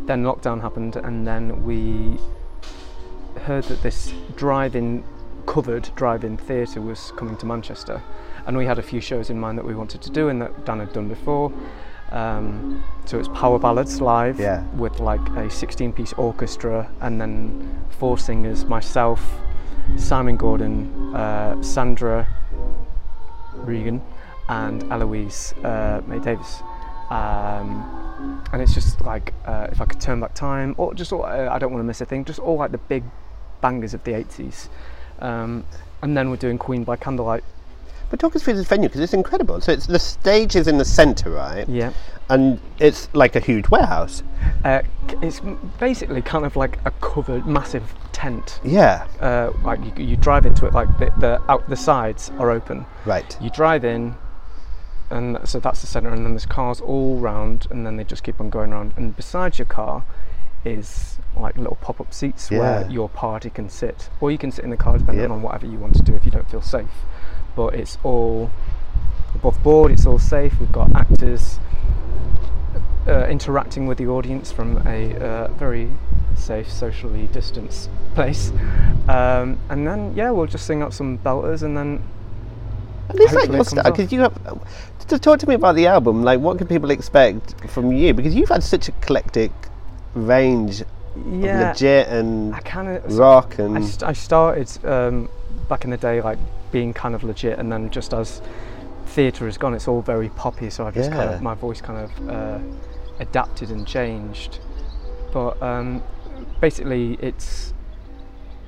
then 0.06 0.24
lockdown 0.24 0.60
happened, 0.60 0.96
and 0.96 1.26
then 1.26 1.64
we 1.64 2.18
heard 3.46 3.64
that 3.64 3.82
this 3.82 4.12
drive-in 4.36 5.04
covered 5.46 5.90
drive-in 5.96 6.36
theatre 6.36 6.80
was 6.80 7.12
coming 7.16 7.36
to 7.36 7.46
Manchester, 7.46 8.02
and 8.46 8.56
we 8.56 8.66
had 8.66 8.78
a 8.78 8.82
few 8.82 9.00
shows 9.00 9.30
in 9.30 9.38
mind 9.38 9.58
that 9.58 9.64
we 9.66 9.74
wanted 9.74 10.00
to 10.02 10.10
do 10.10 10.28
and 10.28 10.40
that 10.42 10.64
Dan 10.64 10.80
had 10.80 10.92
done 10.92 11.08
before. 11.08 11.52
Um, 12.12 12.84
so 13.06 13.18
it's 13.18 13.28
power 13.28 13.58
ballads 13.58 14.00
live 14.00 14.38
Yeah. 14.38 14.62
with 14.76 15.00
like 15.00 15.26
a 15.30 15.48
16-piece 15.50 16.12
orchestra 16.14 16.88
and 17.00 17.20
then 17.20 17.84
four 17.98 18.18
singers: 18.18 18.64
myself, 18.66 19.20
Simon 19.96 20.36
Gordon, 20.36 21.14
uh, 21.14 21.62
Sandra 21.62 22.26
Regan, 23.54 24.02
and 24.48 24.82
Eloise 24.92 25.54
uh, 25.64 26.02
May 26.06 26.18
Davis. 26.18 26.62
Um, 27.10 28.42
and 28.52 28.62
it's 28.62 28.74
just 28.74 29.00
like 29.02 29.34
uh, 29.44 29.68
if 29.70 29.80
I 29.80 29.84
could 29.84 30.00
turn 30.00 30.20
back 30.20 30.34
time, 30.34 30.74
or 30.78 30.94
just 30.94 31.12
all, 31.12 31.24
uh, 31.24 31.48
I 31.50 31.58
don't 31.58 31.72
want 31.72 31.80
to 31.80 31.86
miss 31.86 32.00
a 32.00 32.06
thing, 32.06 32.24
just 32.24 32.38
all 32.38 32.56
like 32.56 32.72
the 32.72 32.78
big 32.78 33.04
bangers 33.60 33.94
of 33.94 34.04
the 34.04 34.12
80s. 34.12 34.68
Um, 35.20 35.64
and 36.02 36.16
then 36.16 36.30
we're 36.30 36.36
doing 36.36 36.58
Queen 36.58 36.84
by 36.84 36.96
Candlelight. 36.96 37.44
But 38.14 38.20
talk 38.20 38.36
us 38.36 38.44
through 38.44 38.54
this 38.54 38.68
venue 38.68 38.88
because 38.88 39.00
it's 39.00 39.12
incredible. 39.12 39.60
So 39.60 39.72
it's 39.72 39.86
the 39.88 39.98
stage 39.98 40.54
is 40.54 40.68
in 40.68 40.78
the 40.78 40.84
centre, 40.84 41.30
right? 41.30 41.68
Yeah. 41.68 41.92
And 42.28 42.60
it's 42.78 43.12
like 43.12 43.34
a 43.34 43.40
huge 43.40 43.70
warehouse. 43.70 44.22
Uh, 44.64 44.82
it's 45.20 45.40
basically 45.80 46.22
kind 46.22 46.44
of 46.46 46.54
like 46.54 46.78
a 46.84 46.92
covered, 46.92 47.44
massive 47.44 47.92
tent. 48.12 48.60
Yeah. 48.62 49.08
Uh, 49.18 49.50
like 49.64 49.80
you, 49.98 50.04
you 50.04 50.16
drive 50.16 50.46
into 50.46 50.64
it, 50.64 50.72
like 50.72 50.86
the, 51.00 51.12
the 51.18 51.42
out 51.50 51.68
the 51.68 51.74
sides 51.74 52.30
are 52.38 52.52
open. 52.52 52.86
Right. 53.04 53.36
You 53.40 53.50
drive 53.50 53.84
in, 53.84 54.14
and 55.10 55.36
so 55.42 55.58
that's 55.58 55.80
the 55.80 55.88
centre, 55.88 56.10
and 56.10 56.24
then 56.24 56.34
there's 56.34 56.46
cars 56.46 56.80
all 56.80 57.18
round, 57.18 57.66
and 57.68 57.84
then 57.84 57.96
they 57.96 58.04
just 58.04 58.22
keep 58.22 58.40
on 58.40 58.48
going 58.48 58.72
around. 58.72 58.92
And 58.96 59.16
beside 59.16 59.58
your 59.58 59.66
car 59.66 60.04
is 60.64 61.18
like 61.36 61.56
little 61.56 61.78
pop-up 61.80 62.14
seats 62.14 62.48
Yeah. 62.48 62.58
where 62.60 62.88
your 62.88 63.08
party 63.08 63.50
can 63.50 63.68
sit, 63.68 64.08
or 64.20 64.30
you 64.30 64.38
can 64.38 64.52
sit 64.52 64.62
in 64.62 64.70
the 64.70 64.76
car 64.76 64.98
depending 64.98 65.32
on 65.32 65.42
whatever 65.42 65.66
you 65.66 65.78
want 65.78 65.96
to 65.96 66.02
do 66.02 66.14
if 66.14 66.24
you 66.24 66.30
don't 66.30 66.48
feel 66.48 66.62
safe. 66.62 66.86
But 67.56 67.74
it's 67.74 67.98
all 68.02 68.50
above 69.34 69.62
board. 69.62 69.92
It's 69.92 70.06
all 70.06 70.18
safe. 70.18 70.58
We've 70.58 70.72
got 70.72 70.94
actors 70.94 71.58
uh, 73.06 73.26
interacting 73.26 73.86
with 73.86 73.98
the 73.98 74.06
audience 74.06 74.50
from 74.50 74.86
a 74.86 75.14
uh, 75.16 75.48
very 75.48 75.90
safe, 76.36 76.70
socially 76.70 77.28
distanced 77.28 77.90
place. 78.14 78.50
Um, 79.08 79.58
and 79.68 79.86
then 79.86 80.14
yeah, 80.16 80.30
we'll 80.30 80.46
just 80.46 80.66
sing 80.66 80.82
up 80.82 80.92
some 80.92 81.18
belters, 81.18 81.62
and 81.62 81.76
then 81.76 82.02
And 83.08 83.20
it's 83.20 83.32
like 83.34 83.50
your 83.50 83.82
because 83.84 84.12
you 84.12 84.20
have. 84.20 84.34
To 85.08 85.18
talk 85.18 85.38
to 85.40 85.46
me 85.46 85.54
about 85.54 85.74
the 85.74 85.86
album, 85.86 86.22
like 86.22 86.40
what 86.40 86.56
can 86.56 86.66
people 86.66 86.90
expect 86.90 87.60
from 87.68 87.92
you? 87.92 88.14
Because 88.14 88.34
you've 88.34 88.48
had 88.48 88.62
such 88.62 88.88
a 88.88 88.92
eclectic 88.92 89.52
range 90.14 90.82
yeah, 91.16 91.60
of 91.60 91.68
legit 91.68 92.08
and 92.08 92.54
I 92.54 92.60
kind 92.60 92.88
of 92.88 93.18
rock 93.18 93.56
I, 93.58 93.64
and 93.64 93.84
st- 93.84 94.02
I 94.02 94.12
started 94.12 94.84
um, 94.84 95.28
back 95.68 95.84
in 95.84 95.90
the 95.90 95.96
day 95.96 96.20
like 96.20 96.38
being 96.74 96.92
kind 96.92 97.14
of 97.14 97.22
legit, 97.22 97.56
and 97.58 97.70
then 97.70 97.88
just 97.88 98.12
as 98.12 98.42
theatre 99.06 99.46
has 99.46 99.56
gone, 99.56 99.74
it's 99.74 99.86
all 99.86 100.02
very 100.02 100.28
poppy. 100.30 100.68
So 100.68 100.86
I've 100.86 100.94
just 100.94 101.12
kind 101.12 101.30
of 101.30 101.40
my 101.40 101.54
voice 101.54 101.80
kind 101.80 101.98
of 102.04 102.28
uh, 102.28 102.58
adapted 103.20 103.70
and 103.70 103.86
changed. 103.86 104.58
But 105.32 105.62
um, 105.62 106.02
basically, 106.60 107.14
it's 107.22 107.72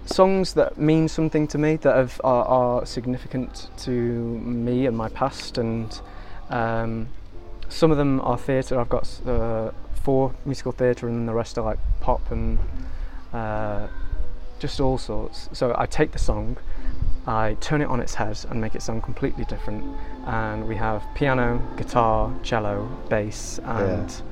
songs 0.05 0.55
that 0.55 0.79
mean 0.79 1.09
something 1.09 1.49
to 1.49 1.59
me 1.59 1.75
that 1.77 1.97
have, 1.97 2.21
are, 2.23 2.45
are 2.45 2.87
significant 2.87 3.71
to 3.79 3.91
me 3.91 4.87
and 4.87 4.97
my 4.97 5.09
past 5.09 5.59
and 5.59 6.01
um, 6.49 7.09
some 7.69 7.91
of 7.91 7.97
them 7.97 8.21
are 8.21 8.39
theatre 8.39 8.79
I've 8.79 8.89
got 8.89 9.21
uh, 9.27 9.73
four 10.05 10.33
musical 10.45 10.71
theatre 10.71 11.09
and 11.09 11.29
the 11.29 11.35
rest 11.35 11.59
are 11.59 11.65
like 11.65 11.81
pop 12.01 12.31
and 12.31 12.61
uh, 13.33 13.89
just 14.61 14.79
all 14.79 14.97
sorts 14.97 15.49
so 15.53 15.75
I 15.77 15.87
take 15.87 16.13
the 16.13 16.21
song 16.21 16.57
I 17.27 17.57
turn 17.61 17.81
it 17.83 17.87
on 17.89 18.01
its 18.01 18.15
head 18.15 18.39
and 18.51 18.61
make 18.61 18.75
it 18.75 18.83
sound 18.83 19.03
completely 19.03 19.45
different 19.47 19.85
and 20.27 20.67
we 20.69 20.77
have 20.77 21.03
piano 21.15 21.61
guitar 21.77 22.33
cello 22.43 22.89
bass 23.09 23.59
and 23.65 24.23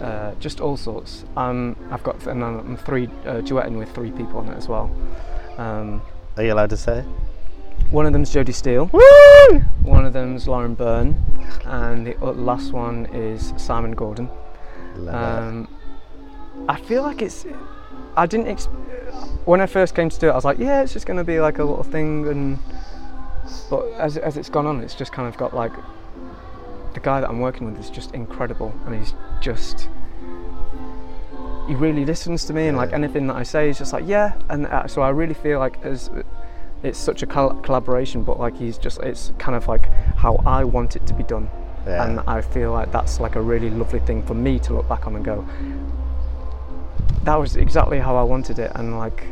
uh, 0.00 0.32
just 0.40 0.60
all 0.60 0.76
sorts. 0.76 1.24
Um, 1.36 1.76
I've 1.90 2.02
got 2.02 2.24
and 2.26 2.42
I'm 2.44 2.76
three 2.76 3.06
uh, 3.26 3.40
duetting 3.42 3.78
with 3.78 3.92
three 3.94 4.12
people 4.12 4.38
on 4.38 4.48
it 4.48 4.56
as 4.56 4.68
well. 4.68 4.90
Um, 5.58 6.00
Are 6.36 6.42
you 6.44 6.52
allowed 6.52 6.70
to 6.70 6.76
say? 6.76 7.04
one 7.90 8.06
of 8.06 8.12
them's 8.12 8.32
Jodie 8.32 8.54
Steele. 8.54 8.86
One 9.82 10.06
of 10.06 10.12
them's 10.12 10.46
Lauren 10.46 10.74
Byrne, 10.74 11.16
and 11.64 12.06
the 12.06 12.14
last 12.20 12.72
one 12.72 13.06
is 13.06 13.52
Simon 13.56 13.92
Gordon. 13.92 14.28
Love 14.96 15.14
Um, 15.48 15.68
I 16.68 16.78
feel 16.80 17.02
like 17.02 17.20
it's. 17.22 17.46
I 18.16 18.26
didn't. 18.26 18.46
Ex- 18.48 18.68
when 19.44 19.60
I 19.60 19.66
first 19.66 19.94
came 19.94 20.08
to 20.10 20.18
do 20.18 20.28
it, 20.28 20.32
I 20.32 20.34
was 20.34 20.44
like, 20.44 20.58
yeah, 20.58 20.82
it's 20.82 20.92
just 20.92 21.06
going 21.06 21.16
to 21.16 21.24
be 21.24 21.40
like 21.40 21.58
a 21.58 21.64
little 21.64 21.84
thing, 21.84 22.26
and. 22.28 22.58
But 23.68 23.86
as 23.94 24.16
as 24.16 24.36
it's 24.36 24.48
gone 24.48 24.66
on, 24.66 24.80
it's 24.80 24.94
just 24.94 25.12
kind 25.12 25.28
of 25.28 25.36
got 25.36 25.54
like. 25.54 25.72
The 26.94 27.00
guy 27.00 27.20
that 27.20 27.28
I'm 27.30 27.38
working 27.40 27.70
with 27.70 27.78
is 27.80 27.88
just 27.90 28.12
incredible, 28.14 28.74
and 28.86 28.94
he's 28.96 29.14
just. 29.40 29.88
He 31.68 31.74
really 31.76 32.04
listens 32.04 32.44
to 32.46 32.52
me, 32.52 32.66
and 32.66 32.76
like 32.76 32.92
anything 32.92 33.28
that 33.28 33.36
I 33.36 33.44
say, 33.44 33.68
he's 33.68 33.78
just 33.78 33.92
like, 33.92 34.04
yeah, 34.06 34.34
and 34.48 34.66
uh, 34.66 34.88
so 34.88 35.02
I 35.02 35.10
really 35.10 35.34
feel 35.34 35.60
like 35.60 35.84
as 35.84 36.10
it's 36.82 36.98
such 36.98 37.22
a 37.22 37.26
col- 37.26 37.54
collaboration, 37.60 38.24
but 38.24 38.40
like 38.40 38.56
he's 38.56 38.76
just 38.76 38.98
it's 39.00 39.32
kind 39.38 39.54
of 39.54 39.68
like 39.68 39.86
how 40.16 40.36
I 40.46 40.64
want 40.64 40.96
it 40.96 41.06
to 41.06 41.14
be 41.14 41.22
done, 41.22 41.48
Yeah. 41.86 42.04
and 42.06 42.20
I 42.26 42.40
feel 42.40 42.72
like 42.72 42.90
that's 42.90 43.20
like 43.20 43.36
a 43.36 43.40
really 43.40 43.70
lovely 43.70 44.00
thing 44.00 44.22
for 44.24 44.34
me 44.34 44.58
to 44.60 44.74
look 44.74 44.88
back 44.88 45.06
on 45.06 45.14
and 45.14 45.24
go, 45.24 45.46
that 47.24 47.36
was 47.36 47.56
exactly 47.56 47.98
how 47.98 48.16
I 48.16 48.22
wanted 48.22 48.58
it, 48.58 48.72
and 48.74 48.98
like, 48.98 49.24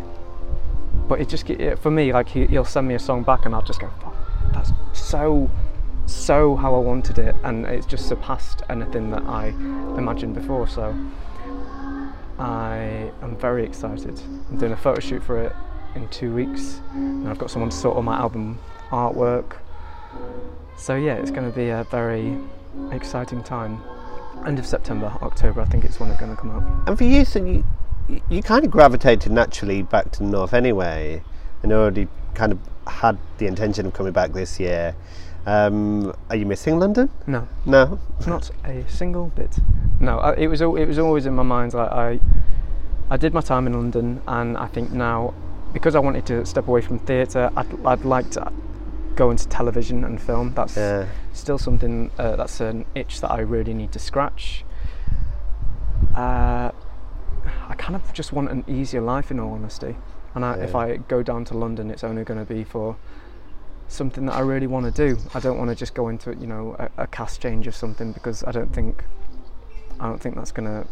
but 1.09 1.21
it 1.21 1.29
just 1.29 1.49
it, 1.49 1.79
for 1.79 1.91
me 1.91 2.13
like 2.13 2.29
he, 2.29 2.47
he'll 2.47 2.65
send 2.65 2.89
me 2.89 2.95
a 2.95 2.99
song 2.99 3.23
back, 3.23 3.47
and 3.47 3.55
I'll 3.55 3.63
just 3.63 3.81
go, 3.81 3.91
"Fuck, 4.01 4.15
that's 4.53 4.73
so 4.93 5.51
so 6.07 6.57
how 6.57 6.75
I 6.75 6.79
wanted 6.79 7.19
it, 7.19 7.35
and 7.45 7.67
it's 7.67 7.87
just 7.87 8.09
surpassed 8.09 8.63
anything 8.71 9.11
that 9.11 9.23
I 9.25 9.49
imagined 9.99 10.35
before. 10.35 10.67
So 10.67 10.95
I 12.39 13.11
am 13.23 13.37
very 13.37 13.65
excited. 13.65 14.21
I'm 14.51 14.59
doing 14.59 14.73
a 14.73 14.77
photo 14.77 15.01
shoot 15.01 15.23
for 15.23 15.43
it 15.43 15.53
in 15.95 16.09
two 16.09 16.35
weeks, 16.35 16.81
and 16.93 17.29
I've 17.29 17.39
got 17.39 17.51
someone 17.51 17.71
to 17.71 17.77
sort 17.77 17.97
all 17.97 18.03
my 18.03 18.17
album 18.17 18.59
artwork. 18.91 19.57
So 20.77 20.95
yeah, 20.95 21.15
it's 21.15 21.31
going 21.31 21.51
to 21.51 21.57
be 21.57 21.69
a 21.69 21.85
very 21.91 22.39
exciting 22.91 23.43
time. 23.43 23.83
End 24.47 24.59
of 24.59 24.67
September, 24.67 25.13
October, 25.23 25.61
I 25.61 25.65
think 25.67 25.85
it's 25.85 26.01
when 26.01 26.11
it's 26.11 26.19
going 26.21 26.35
to 26.35 26.41
come 26.41 26.51
out. 26.51 26.89
And 26.89 26.97
for 26.97 27.05
you, 27.05 27.25
so 27.25 27.45
you, 27.45 27.65
you 28.31 28.43
kind 28.43 28.65
of 28.65 28.71
gravitated 28.71 29.31
naturally 29.33 29.83
back 29.83 30.11
to 30.13 30.19
the 30.21 30.25
north 30.25 30.55
anyway, 30.55 31.23
and 31.63 31.73
already 31.73 32.09
kind 32.35 32.53
of 32.53 32.59
had 32.87 33.19
the 33.39 33.47
intention 33.47 33.85
of 33.87 33.93
coming 33.93 34.13
back 34.13 34.33
this 34.33 34.59
year. 34.59 34.95
Um, 35.47 36.15
are 36.31 36.37
you 36.37 36.47
missing 36.47 36.79
London? 36.79 37.11
No, 37.27 37.49
No. 37.67 37.99
not 38.27 38.51
a 38.65 38.89
single 38.89 39.27
bit. 39.35 39.59
No, 40.01 40.19
I, 40.19 40.35
it 40.37 40.47
was 40.49 40.61
it 40.61 40.67
was 40.87 40.99
always 40.99 41.27
in 41.27 41.35
my 41.35 41.43
mind. 41.43 41.75
Like 41.75 41.91
I, 41.91 42.21
I 43.11 43.17
did 43.17 43.35
my 43.35 43.41
time 43.41 43.67
in 43.67 43.73
London, 43.75 44.23
and 44.27 44.57
I 44.57 44.67
think 44.67 44.93
now, 44.93 45.35
because 45.73 45.95
I 45.95 45.99
wanted 45.99 46.25
to 46.27 46.47
step 46.47 46.69
away 46.69 46.81
from 46.81 46.99
theatre, 47.01 47.51
I'd, 47.57 47.87
I'd 47.87 48.05
like 48.05 48.31
to 48.33 48.53
go 49.19 49.31
into 49.33 49.49
television 49.49 50.05
and 50.05 50.23
film. 50.23 50.55
That's 50.55 50.77
Yeah. 50.77 51.07
still 51.33 51.59
something 51.59 52.11
uh, 52.19 52.37
that's 52.37 52.61
an 52.61 52.85
itch 52.95 53.21
that 53.21 53.33
I 53.33 53.41
really 53.41 53.75
need 53.75 53.91
to 53.93 53.99
scratch. 53.99 54.65
Uh, 56.15 56.71
I 57.69 57.75
kind 57.77 57.97
of 57.97 58.13
just 58.13 58.33
want 58.33 58.49
an 58.51 58.63
easier 58.69 59.01
life, 59.01 59.31
in 59.33 59.41
all 59.41 59.53
honesty. 59.53 59.97
And 60.35 60.45
I, 60.45 60.55
if 60.59 60.75
I 60.75 60.99
go 60.99 61.23
down 61.25 61.45
to 61.47 61.59
London, 61.59 61.91
it's 61.91 62.05
only 62.05 62.23
going 62.23 62.39
to 62.39 62.45
be 62.55 62.63
for 62.63 62.97
something 63.89 64.27
that 64.27 64.35
I 64.37 64.41
really 64.41 64.69
want 64.69 64.85
to 64.87 64.93
do. 65.07 65.19
I 65.35 65.41
don't 65.41 65.59
want 65.59 65.71
to 65.71 65.75
just 65.75 65.95
go 65.95 66.09
into 66.09 66.35
you 66.37 66.47
know 66.47 66.77
a, 66.79 67.03
a 67.05 67.07
cast 67.09 67.41
change 67.43 67.67
or 67.67 67.73
something 67.73 68.13
because 68.13 68.45
I 68.45 68.53
don't 68.53 68.73
think 68.73 69.05
I 69.99 70.07
don't 70.09 70.21
think 70.21 70.37
that's 70.37 70.53
going 70.53 70.69
to 70.69 70.87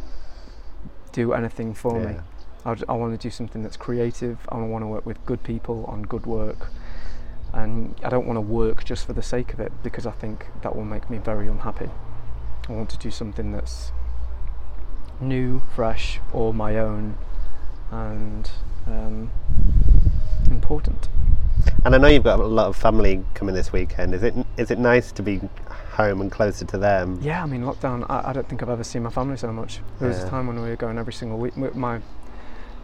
do 1.13 1.33
anything 1.33 1.75
for 1.75 2.01
me. 2.01 2.17
I, 2.65 2.75
I 2.89 2.95
want 2.95 3.13
to 3.19 3.29
do 3.29 3.31
something 3.31 3.63
that's 3.63 3.77
creative. 3.77 4.39
I 4.49 4.57
want 4.57 4.83
to 4.83 4.89
work 4.89 5.07
with 5.07 5.25
good 5.27 5.43
people 5.45 5.85
on 5.87 6.03
good 6.03 6.27
work, 6.27 6.71
and 7.57 7.95
I 8.05 8.11
don't 8.11 8.27
want 8.27 8.37
to 8.37 8.43
work 8.43 8.85
just 8.85 9.07
for 9.07 9.15
the 9.15 9.23
sake 9.23 9.53
of 9.55 9.61
it 9.61 9.73
because 9.83 10.07
I 10.07 10.11
think 10.11 10.47
that 10.63 10.77
will 10.77 10.85
make 10.85 11.09
me 11.09 11.17
very 11.17 11.49
unhappy. 11.49 11.89
I 12.69 12.73
want 12.73 12.91
to 12.91 12.99
do 12.99 13.11
something 13.11 13.51
that's 13.53 13.93
new, 15.21 15.63
fresh, 15.75 16.21
or 16.35 16.53
my 16.53 16.77
own, 16.79 17.17
and 17.91 18.51
um, 18.87 19.31
important. 20.51 21.09
And 21.85 21.95
I 21.95 21.99
know 21.99 22.09
you've 22.09 22.25
got 22.25 22.41
a 22.41 22.45
lot 22.45 22.67
of 22.67 22.77
family 22.77 23.25
coming 23.35 23.55
this 23.55 23.73
weekend. 23.73 24.15
Is 24.15 24.23
it 24.23 24.35
is 24.59 24.71
it 24.71 24.79
nice 24.79 25.11
to 25.13 25.23
be 25.23 25.41
home 25.93 26.21
and 26.21 26.31
closer 26.31 26.67
to 26.67 26.77
them? 26.77 27.19
Yeah, 27.23 27.43
I 27.43 27.47
mean, 27.47 27.63
lockdown, 27.63 28.05
I, 28.11 28.31
I 28.31 28.33
don't 28.35 28.47
think 28.49 28.63
I've 28.63 28.69
ever 28.69 28.85
seen 28.85 29.03
my 29.05 29.11
family 29.11 29.39
so 29.39 29.51
much. 29.51 29.81
There 29.99 30.09
was 30.09 30.19
Yeah. 30.19 30.27
a 30.27 30.31
time 30.31 30.47
when 30.47 30.61
we 30.61 30.69
were 30.69 30.77
going 30.77 30.99
every 30.99 31.15
single 31.15 31.39
week. 31.39 31.57
My 31.57 32.01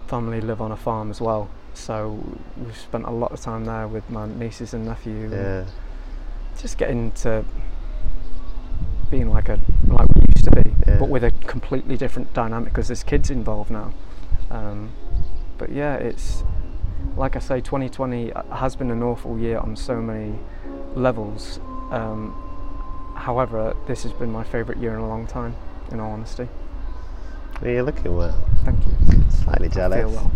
family 0.06 0.40
live 0.40 0.62
on 0.62 0.72
a 0.72 0.76
farm 0.76 1.10
as 1.10 1.20
well, 1.20 1.50
so 1.74 2.18
we've 2.56 2.76
spent 2.76 3.04
a 3.04 3.10
lot 3.10 3.32
of 3.32 3.40
time 3.40 3.64
there 3.64 3.88
with 3.88 4.08
my 4.10 4.26
nieces 4.26 4.74
and 4.74 4.84
nephew. 4.84 5.24
and 5.24 5.32
Yeah. 5.32 5.64
Just 6.60 6.78
getting 6.78 7.10
to 7.12 7.44
being 9.10 9.28
like 9.30 9.48
a 9.48 9.58
like 9.88 10.08
we 10.14 10.22
used 10.34 10.44
to 10.44 10.50
be, 10.50 10.74
Yeah. 10.86 10.98
but 10.98 11.08
with 11.08 11.24
a 11.24 11.30
completely 11.46 11.96
different 11.96 12.32
dynamic 12.34 12.72
because 12.72 12.88
there's 12.88 13.02
kids 13.02 13.30
involved 13.30 13.70
now. 13.70 13.92
Um, 14.50 14.90
but 15.58 15.70
yeah, 15.70 15.94
it's 15.96 16.44
like 17.16 17.36
I 17.36 17.40
say, 17.40 17.60
2020 17.60 18.32
has 18.52 18.76
been 18.76 18.90
an 18.90 19.02
awful 19.02 19.38
year 19.38 19.58
on 19.58 19.76
so 19.76 20.00
many 20.00 20.38
levels. 20.94 21.58
Um, 21.90 22.34
however, 23.16 23.76
this 23.86 24.02
has 24.04 24.12
been 24.12 24.30
my 24.32 24.44
favourite 24.44 24.80
year 24.80 24.94
in 24.94 25.00
a 25.00 25.08
long 25.08 25.26
time, 25.26 25.54
in 25.90 26.00
all 26.00 26.12
honesty. 26.12 26.48
You're 27.64 27.82
looking 27.84 28.16
well. 28.16 28.34
Thank 28.64 28.78
you. 28.86 28.92
Slightly 29.44 29.68
I 29.68 29.72
jealous. 29.72 30.00
feel 30.00 30.10
well. 30.10 30.30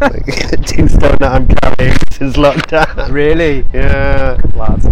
Like, 0.00 0.26
Two 0.66 0.88
stone 0.88 1.16
that 1.20 1.32
I'm 1.32 1.46
carrying 1.48 1.96
since 2.12 2.36
lockdown. 2.36 3.10
really? 3.10 3.64
Yeah. 3.72 4.40
Lads. 4.54 4.86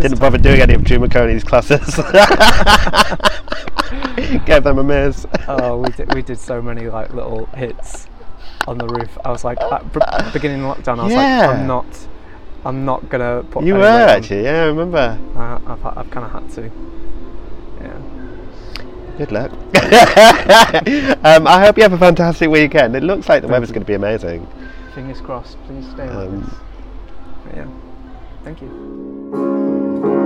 Didn't 0.00 0.20
bother 0.20 0.38
doing 0.38 0.60
any 0.60 0.74
of 0.74 0.84
Drew 0.84 0.98
McOnie's 0.98 1.42
classes. 1.44 1.80
Gave 4.46 4.64
them 4.64 4.78
a 4.78 4.84
miss. 4.84 5.26
Oh, 5.48 5.78
we 5.78 5.90
did, 5.90 6.14
we 6.14 6.22
did 6.22 6.38
so 6.38 6.60
many 6.62 6.88
like 6.88 7.12
little 7.14 7.46
hits 7.46 8.06
on 8.66 8.78
the 8.78 8.86
roof. 8.86 9.16
I 9.24 9.30
was 9.30 9.44
like, 9.44 9.58
at 9.60 10.32
beginning 10.32 10.64
of 10.64 10.76
lockdown, 10.76 10.98
I 11.00 11.04
was 11.04 11.12
like, 11.12 11.22
Yeah. 11.22 11.50
I'm 11.50 11.66
not, 11.66 11.86
I'm 12.64 12.84
not 12.84 13.08
gonna 13.08 13.44
put. 13.50 13.64
You 13.64 13.74
were 13.74 13.84
actually, 13.86 14.44
yeah, 14.44 14.62
I 14.62 14.66
remember. 14.66 15.18
Uh, 15.36 15.58
I've, 15.66 15.84
I've 15.98 16.10
kind 16.10 16.26
of 16.26 16.32
had 16.32 16.50
to. 16.56 16.70
Good 19.18 19.32
luck. 19.32 19.50
um, 21.24 21.46
I 21.46 21.60
hope 21.64 21.76
you 21.76 21.82
have 21.82 21.92
a 21.92 21.98
fantastic 21.98 22.48
weekend. 22.48 22.94
It 22.94 23.02
looks 23.02 23.28
like 23.28 23.42
the 23.42 23.48
Thank 23.48 23.52
weather's 23.52 23.70
you. 23.70 23.74
going 23.74 23.82
to 23.84 23.86
be 23.86 23.94
amazing. 23.94 24.46
Fingers 24.94 25.20
crossed. 25.20 25.56
Please 25.66 25.84
stay 25.90 26.08
like 26.08 26.10
Um, 26.28 26.40
this. 26.40 26.54
But 27.44 27.56
yeah. 27.56 27.66
Thank 28.44 28.62
you. 28.62 30.18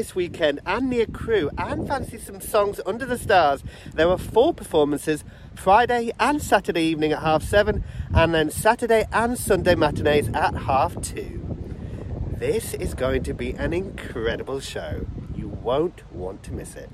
This 0.00 0.14
weekend 0.14 0.60
and 0.64 0.88
near 0.88 1.04
Crewe 1.04 1.50
and 1.58 1.86
fancy 1.86 2.16
some 2.16 2.40
songs 2.40 2.80
under 2.86 3.04
the 3.04 3.18
stars, 3.18 3.62
there 3.92 4.08
are 4.08 4.16
four 4.16 4.54
performances 4.54 5.24
Friday 5.54 6.10
and 6.18 6.40
Saturday 6.40 6.84
evening 6.84 7.12
at 7.12 7.20
half 7.20 7.42
seven, 7.42 7.84
and 8.14 8.32
then 8.32 8.50
Saturday 8.50 9.04
and 9.12 9.38
Sunday 9.38 9.74
matinees 9.74 10.30
at 10.32 10.54
half 10.54 10.98
two. 11.02 11.44
This 12.32 12.72
is 12.72 12.94
going 12.94 13.24
to 13.24 13.34
be 13.34 13.50
an 13.52 13.74
incredible 13.74 14.60
show. 14.60 15.06
You 15.36 15.48
won't 15.48 16.10
want 16.10 16.42
to 16.44 16.54
miss 16.54 16.76
it. 16.76 16.88